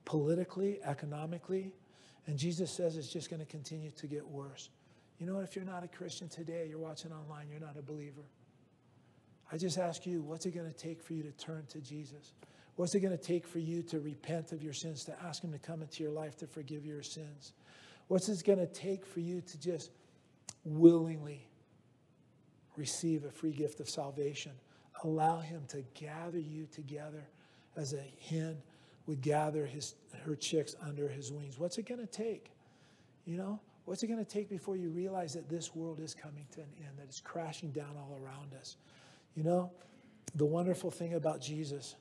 politically, 0.05 0.79
economically. 0.83 1.71
And 2.27 2.37
Jesus 2.37 2.71
says 2.71 2.97
it's 2.97 3.11
just 3.11 3.29
going 3.29 3.39
to 3.39 3.45
continue 3.45 3.91
to 3.91 4.07
get 4.07 4.27
worse. 4.27 4.69
You 5.21 5.27
know 5.27 5.35
what? 5.35 5.43
If 5.43 5.55
you're 5.55 5.63
not 5.63 5.83
a 5.83 5.87
Christian 5.87 6.27
today, 6.29 6.65
you're 6.67 6.79
watching 6.79 7.11
online, 7.11 7.45
you're 7.47 7.59
not 7.59 7.77
a 7.77 7.81
believer. 7.83 8.23
I 9.51 9.57
just 9.57 9.77
ask 9.77 10.07
you, 10.07 10.23
what's 10.23 10.47
it 10.47 10.55
going 10.55 10.65
to 10.65 10.75
take 10.75 11.03
for 11.03 11.13
you 11.13 11.21
to 11.21 11.31
turn 11.33 11.63
to 11.69 11.79
Jesus? 11.79 12.33
What's 12.75 12.95
it 12.95 13.01
going 13.01 13.15
to 13.15 13.23
take 13.23 13.45
for 13.45 13.59
you 13.59 13.83
to 13.83 13.99
repent 13.99 14.51
of 14.51 14.63
your 14.63 14.73
sins, 14.73 15.03
to 15.05 15.15
ask 15.23 15.43
Him 15.43 15.51
to 15.51 15.59
come 15.59 15.83
into 15.83 16.01
your 16.01 16.11
life 16.11 16.35
to 16.37 16.47
forgive 16.47 16.87
your 16.87 17.03
sins? 17.03 17.53
What's 18.07 18.29
it 18.29 18.43
going 18.43 18.57
to 18.57 18.65
take 18.65 19.05
for 19.05 19.19
you 19.19 19.41
to 19.41 19.59
just 19.59 19.91
willingly 20.63 21.47
receive 22.75 23.23
a 23.23 23.29
free 23.29 23.53
gift 23.53 23.79
of 23.79 23.87
salvation? 23.87 24.53
Allow 25.03 25.41
Him 25.41 25.61
to 25.67 25.83
gather 25.93 26.39
you 26.39 26.65
together 26.71 27.27
as 27.77 27.93
a 27.93 28.03
hen 28.27 28.57
would 29.05 29.21
gather 29.21 29.67
his, 29.67 29.93
her 30.25 30.35
chicks 30.35 30.75
under 30.81 31.07
his 31.07 31.31
wings. 31.31 31.59
What's 31.59 31.77
it 31.77 31.87
going 31.87 32.01
to 32.01 32.07
take? 32.07 32.49
You 33.25 33.37
know, 33.37 33.59
what's 33.85 34.03
it 34.03 34.07
going 34.07 34.23
to 34.23 34.29
take 34.29 34.49
before 34.49 34.75
you 34.75 34.89
realize 34.89 35.33
that 35.33 35.49
this 35.49 35.75
world 35.75 35.99
is 35.99 36.13
coming 36.13 36.45
to 36.51 36.61
an 36.61 36.69
end, 36.79 36.97
that 36.97 37.05
it's 37.05 37.19
crashing 37.19 37.71
down 37.71 37.95
all 37.97 38.19
around 38.23 38.53
us? 38.53 38.77
You 39.35 39.43
know, 39.43 39.71
the 40.35 40.45
wonderful 40.45 40.91
thing 40.91 41.13
about 41.13 41.41
Jesus 41.41 41.95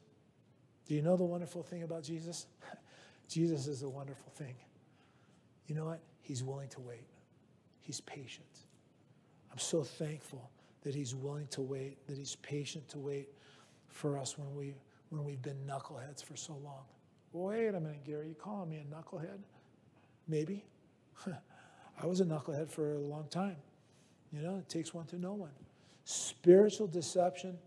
do 0.91 0.97
you 0.97 1.03
know 1.03 1.17
the 1.17 1.23
wonderful 1.23 1.63
thing 1.63 1.85
about 1.85 2.03
Jesus? 2.03 2.49
Jesus 3.29 3.69
is 3.69 3.85
a 3.85 3.89
wonderful 3.89 4.33
thing. 4.33 4.57
You 5.69 5.77
know 5.77 5.85
what? 5.85 6.01
He's 6.21 6.43
willing 6.43 6.69
to 6.71 6.81
wait, 6.81 7.07
He's 7.81 8.01
patient. 8.01 8.59
I'm 9.53 9.59
so 9.61 9.85
thankful 9.85 10.51
that 10.83 10.93
He's 10.93 11.15
willing 11.15 11.47
to 11.53 11.61
wait, 11.61 12.05
that 12.09 12.19
He's 12.19 12.35
patient 12.35 12.89
to 12.89 12.99
wait 12.99 13.29
for 13.87 14.19
us 14.19 14.37
when, 14.37 14.53
we, 14.57 14.75
when 15.11 15.25
we've 15.25 15.43
been 15.43 15.59
knuckleheads 15.65 16.25
for 16.25 16.35
so 16.35 16.55
long. 16.65 16.83
Wait 17.33 17.69
a 17.69 17.79
minute, 17.81 18.05
Gary, 18.05 18.27
you 18.27 18.35
calling 18.35 18.69
me 18.69 18.79
a 18.79 18.85
knucklehead? 18.93 19.39
Maybe. 20.27 20.65
I 22.03 22.07
was 22.07 22.21
a 22.21 22.25
knucklehead 22.25 22.71
for 22.71 22.95
a 22.95 22.99
long 22.99 23.27
time. 23.29 23.57
You 24.33 24.43
know, 24.43 24.57
it 24.57 24.69
takes 24.69 24.95
one 24.95 25.07
to 25.07 25.19
know 25.19 25.35
one. 25.35 25.51
Spiritual 26.05 26.87
deception 26.87 27.59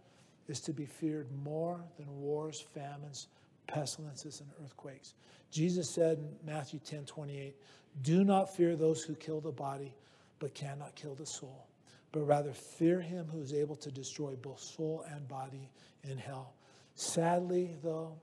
is 0.47 0.59
to 0.61 0.73
be 0.73 0.85
feared 0.85 1.27
more 1.43 1.83
than 1.97 2.07
wars, 2.19 2.59
famines, 2.73 3.27
pestilences, 3.67 4.41
and 4.41 4.49
earthquakes. 4.63 5.13
Jesus 5.51 5.89
said 5.89 6.17
in 6.17 6.29
Matthew 6.45 6.79
10 6.79 7.05
28, 7.05 7.55
Do 8.01 8.23
not 8.23 8.55
fear 8.55 8.75
those 8.75 9.03
who 9.03 9.15
kill 9.15 9.39
the 9.39 9.51
body, 9.51 9.93
but 10.39 10.55
cannot 10.55 10.95
kill 10.95 11.15
the 11.15 11.25
soul, 11.25 11.67
but 12.11 12.21
rather 12.21 12.53
fear 12.53 12.99
him 12.99 13.27
who 13.31 13.39
is 13.39 13.53
able 13.53 13.75
to 13.77 13.91
destroy 13.91 14.35
both 14.35 14.59
soul 14.59 15.05
and 15.13 15.27
body 15.27 15.69
in 16.03 16.17
hell. 16.17 16.53
Sadly, 16.95 17.75
though, 17.83 18.15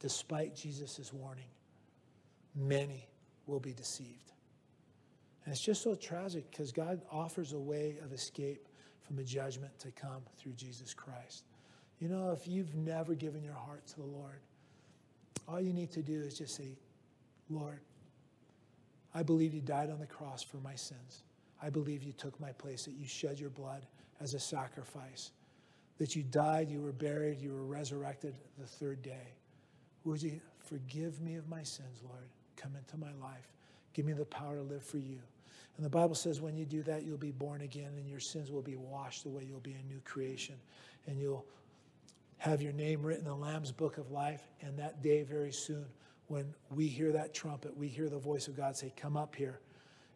despite 0.00 0.56
Jesus' 0.56 1.12
warning, 1.12 1.48
many 2.56 3.06
will 3.46 3.60
be 3.60 3.72
deceived. 3.72 4.32
And 5.44 5.52
it's 5.52 5.62
just 5.62 5.82
so 5.82 5.94
tragic 5.94 6.50
because 6.50 6.72
God 6.72 7.02
offers 7.10 7.52
a 7.52 7.58
way 7.58 7.96
of 8.04 8.12
escape 8.12 8.68
from 9.00 9.16
the 9.16 9.24
judgment 9.24 9.76
to 9.80 9.90
come 9.90 10.22
through 10.38 10.52
Jesus 10.52 10.94
Christ. 10.94 11.44
You 11.98 12.08
know, 12.08 12.30
if 12.30 12.46
you've 12.46 12.74
never 12.74 13.14
given 13.14 13.42
your 13.42 13.54
heart 13.54 13.86
to 13.88 13.96
the 13.96 14.06
Lord, 14.06 14.40
all 15.48 15.60
you 15.60 15.72
need 15.72 15.90
to 15.92 16.02
do 16.02 16.20
is 16.20 16.38
just 16.38 16.54
say, 16.56 16.76
Lord, 17.50 17.80
I 19.14 19.22
believe 19.22 19.52
you 19.52 19.60
died 19.60 19.90
on 19.90 19.98
the 19.98 20.06
cross 20.06 20.42
for 20.42 20.58
my 20.58 20.74
sins. 20.74 21.24
I 21.62 21.70
believe 21.70 22.02
you 22.02 22.12
took 22.12 22.38
my 22.40 22.52
place, 22.52 22.84
that 22.84 22.94
you 22.94 23.06
shed 23.06 23.38
your 23.38 23.50
blood 23.50 23.86
as 24.20 24.34
a 24.34 24.40
sacrifice, 24.40 25.32
that 25.98 26.16
you 26.16 26.22
died, 26.22 26.68
you 26.70 26.80
were 26.80 26.92
buried, 26.92 27.40
you 27.40 27.52
were 27.52 27.64
resurrected 27.64 28.34
the 28.58 28.66
third 28.66 29.02
day. 29.02 29.34
Would 30.04 30.22
you 30.22 30.40
forgive 30.58 31.20
me 31.20 31.36
of 31.36 31.48
my 31.48 31.62
sins, 31.62 32.00
Lord? 32.02 32.28
Come 32.56 32.72
into 32.76 32.96
my 32.96 33.12
life. 33.20 33.52
Give 33.92 34.06
me 34.06 34.12
the 34.12 34.24
power 34.24 34.56
to 34.56 34.62
live 34.62 34.82
for 34.82 34.98
you. 34.98 35.18
And 35.76 35.84
the 35.84 35.90
Bible 35.90 36.14
says 36.14 36.40
when 36.40 36.56
you 36.56 36.64
do 36.64 36.82
that, 36.84 37.04
you'll 37.04 37.16
be 37.18 37.32
born 37.32 37.62
again 37.62 37.92
and 37.96 38.08
your 38.08 38.20
sins 38.20 38.50
will 38.50 38.62
be 38.62 38.76
washed 38.76 39.24
away. 39.24 39.44
You'll 39.48 39.60
be 39.60 39.74
a 39.74 39.92
new 39.92 40.00
creation 40.04 40.56
and 41.06 41.18
you'll 41.18 41.46
have 42.38 42.60
your 42.60 42.72
name 42.72 43.02
written 43.02 43.24
in 43.24 43.30
the 43.30 43.36
Lamb's 43.36 43.72
book 43.72 43.98
of 43.98 44.10
life. 44.10 44.42
And 44.60 44.78
that 44.78 45.02
day, 45.02 45.22
very 45.22 45.52
soon, 45.52 45.86
when 46.26 46.54
we 46.70 46.88
hear 46.88 47.12
that 47.12 47.34
trumpet, 47.34 47.76
we 47.76 47.88
hear 47.88 48.08
the 48.08 48.18
voice 48.18 48.48
of 48.48 48.56
God 48.56 48.76
say, 48.76 48.92
Come 48.96 49.16
up 49.16 49.34
here, 49.34 49.60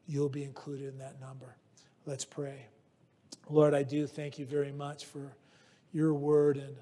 you'll 0.07 0.29
be 0.29 0.45
included 0.45 0.89
in 0.89 0.99
that 0.99 1.21
number. 1.21 1.57
Let's 2.05 2.25
pray. 2.25 2.67
Lord, 3.49 3.75
I 3.75 3.83
do 3.83 4.07
thank 4.07 4.39
you 4.39 4.47
very 4.47 4.73
much 4.73 5.05
for 5.05 5.37
your 5.93 6.15
word. 6.15 6.57
And 6.57 6.77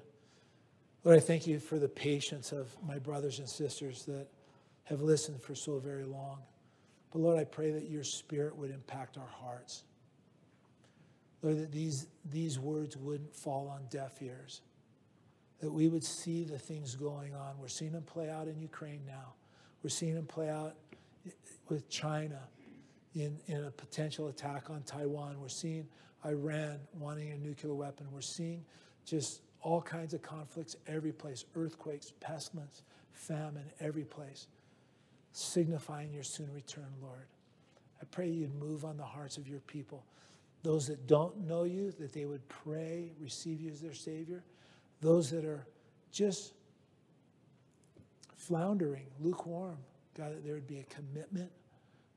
Lord, 1.03 1.17
I 1.17 1.21
thank 1.21 1.45
you 1.45 1.59
for 1.59 1.77
the 1.77 1.87
patience 1.87 2.51
of 2.51 2.75
my 2.83 2.97
brothers 2.97 3.39
and 3.39 3.47
sisters 3.47 4.05
that 4.05 4.27
have 4.85 5.01
listened 5.01 5.41
for 5.41 5.53
so 5.53 5.79
very 5.79 6.05
long. 6.05 6.39
But 7.15 7.21
Lord, 7.21 7.39
I 7.39 7.45
pray 7.45 7.71
that 7.71 7.89
your 7.89 8.03
spirit 8.03 8.57
would 8.57 8.71
impact 8.71 9.17
our 9.17 9.29
hearts. 9.41 9.83
Lord, 11.41 11.59
that 11.59 11.71
these, 11.71 12.07
these 12.29 12.59
words 12.59 12.97
wouldn't 12.97 13.33
fall 13.33 13.69
on 13.69 13.83
deaf 13.89 14.21
ears. 14.21 14.59
That 15.61 15.71
we 15.71 15.87
would 15.87 16.03
see 16.03 16.43
the 16.43 16.59
things 16.59 16.93
going 16.93 17.33
on. 17.33 17.57
We're 17.57 17.69
seeing 17.69 17.93
them 17.93 18.03
play 18.03 18.29
out 18.29 18.49
in 18.49 18.59
Ukraine 18.59 18.99
now. 19.07 19.31
We're 19.81 19.91
seeing 19.91 20.13
them 20.13 20.25
play 20.25 20.49
out 20.49 20.75
with 21.69 21.87
China 21.87 22.41
in, 23.13 23.39
in 23.47 23.63
a 23.63 23.71
potential 23.71 24.27
attack 24.27 24.69
on 24.69 24.83
Taiwan. 24.83 25.39
We're 25.39 25.47
seeing 25.47 25.87
Iran 26.25 26.79
wanting 26.99 27.31
a 27.31 27.37
nuclear 27.37 27.73
weapon. 27.73 28.07
We're 28.11 28.19
seeing 28.19 28.65
just 29.05 29.39
all 29.61 29.81
kinds 29.81 30.13
of 30.13 30.21
conflicts 30.21 30.75
every 30.85 31.13
place 31.13 31.45
earthquakes, 31.55 32.11
pestilence, 32.19 32.83
famine, 33.13 33.71
every 33.79 34.03
place 34.03 34.47
signifying 35.35 36.13
your 36.13 36.23
soon 36.23 36.51
return, 36.53 36.87
Lord. 37.01 37.27
I 38.01 38.05
pray 38.05 38.29
you'd 38.29 38.55
move 38.55 38.85
on 38.85 38.95
the 38.95 39.03
hearts 39.03 39.35
of 39.37 39.47
your 39.47 39.59
people. 39.61 40.05
Those 40.63 40.87
that 40.87 41.07
don't 41.07 41.45
know 41.45 41.63
you, 41.63 41.91
that 41.99 42.13
they 42.13 42.25
would 42.25 42.47
pray, 42.47 43.11
receive 43.19 43.59
you 43.59 43.69
as 43.69 43.81
their 43.81 43.93
Savior. 43.93 44.43
Those 45.01 45.29
that 45.31 45.43
are 45.43 45.67
just 46.11 46.53
floundering, 48.37 49.07
lukewarm, 49.19 49.77
God, 50.17 50.31
that 50.31 50.45
there 50.45 50.53
would 50.53 50.67
be 50.67 50.79
a 50.79 50.83
commitment 50.83 51.51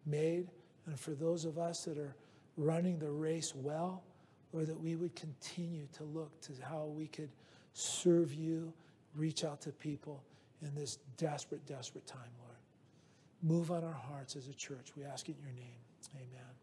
made. 0.07 0.49
And 0.86 0.99
for 0.99 1.11
those 1.11 1.45
of 1.45 1.59
us 1.59 1.85
that 1.85 1.99
are 1.99 2.15
running 2.57 3.01
the 3.01 3.11
race 3.11 3.53
well, 3.55 4.05
Lord, 4.53 4.69
that 4.69 4.81
we 4.81 4.95
would 4.95 5.16
continue 5.16 5.89
to 5.95 6.05
look 6.05 6.40
to 6.43 6.53
how 6.62 6.85
we 6.85 7.09
could 7.09 7.31
serve 7.73 8.32
you, 8.32 8.73
reach 9.16 9.45
out 9.45 9.61
to 9.62 9.70
people 9.70 10.23
in 10.62 10.73
this 10.74 10.99
desperate, 11.16 11.66
desperate 11.66 12.07
time, 12.07 12.31
Lord. 12.40 12.48
Move 13.43 13.70
on 13.70 13.85
our 13.85 13.93
hearts 13.93 14.36
as 14.36 14.48
a 14.48 14.55
church. 14.55 14.93
We 14.97 15.05
ask 15.05 15.28
it 15.28 15.36
in 15.39 15.43
your 15.44 15.55
name. 15.55 15.78
Amen. 16.16 16.57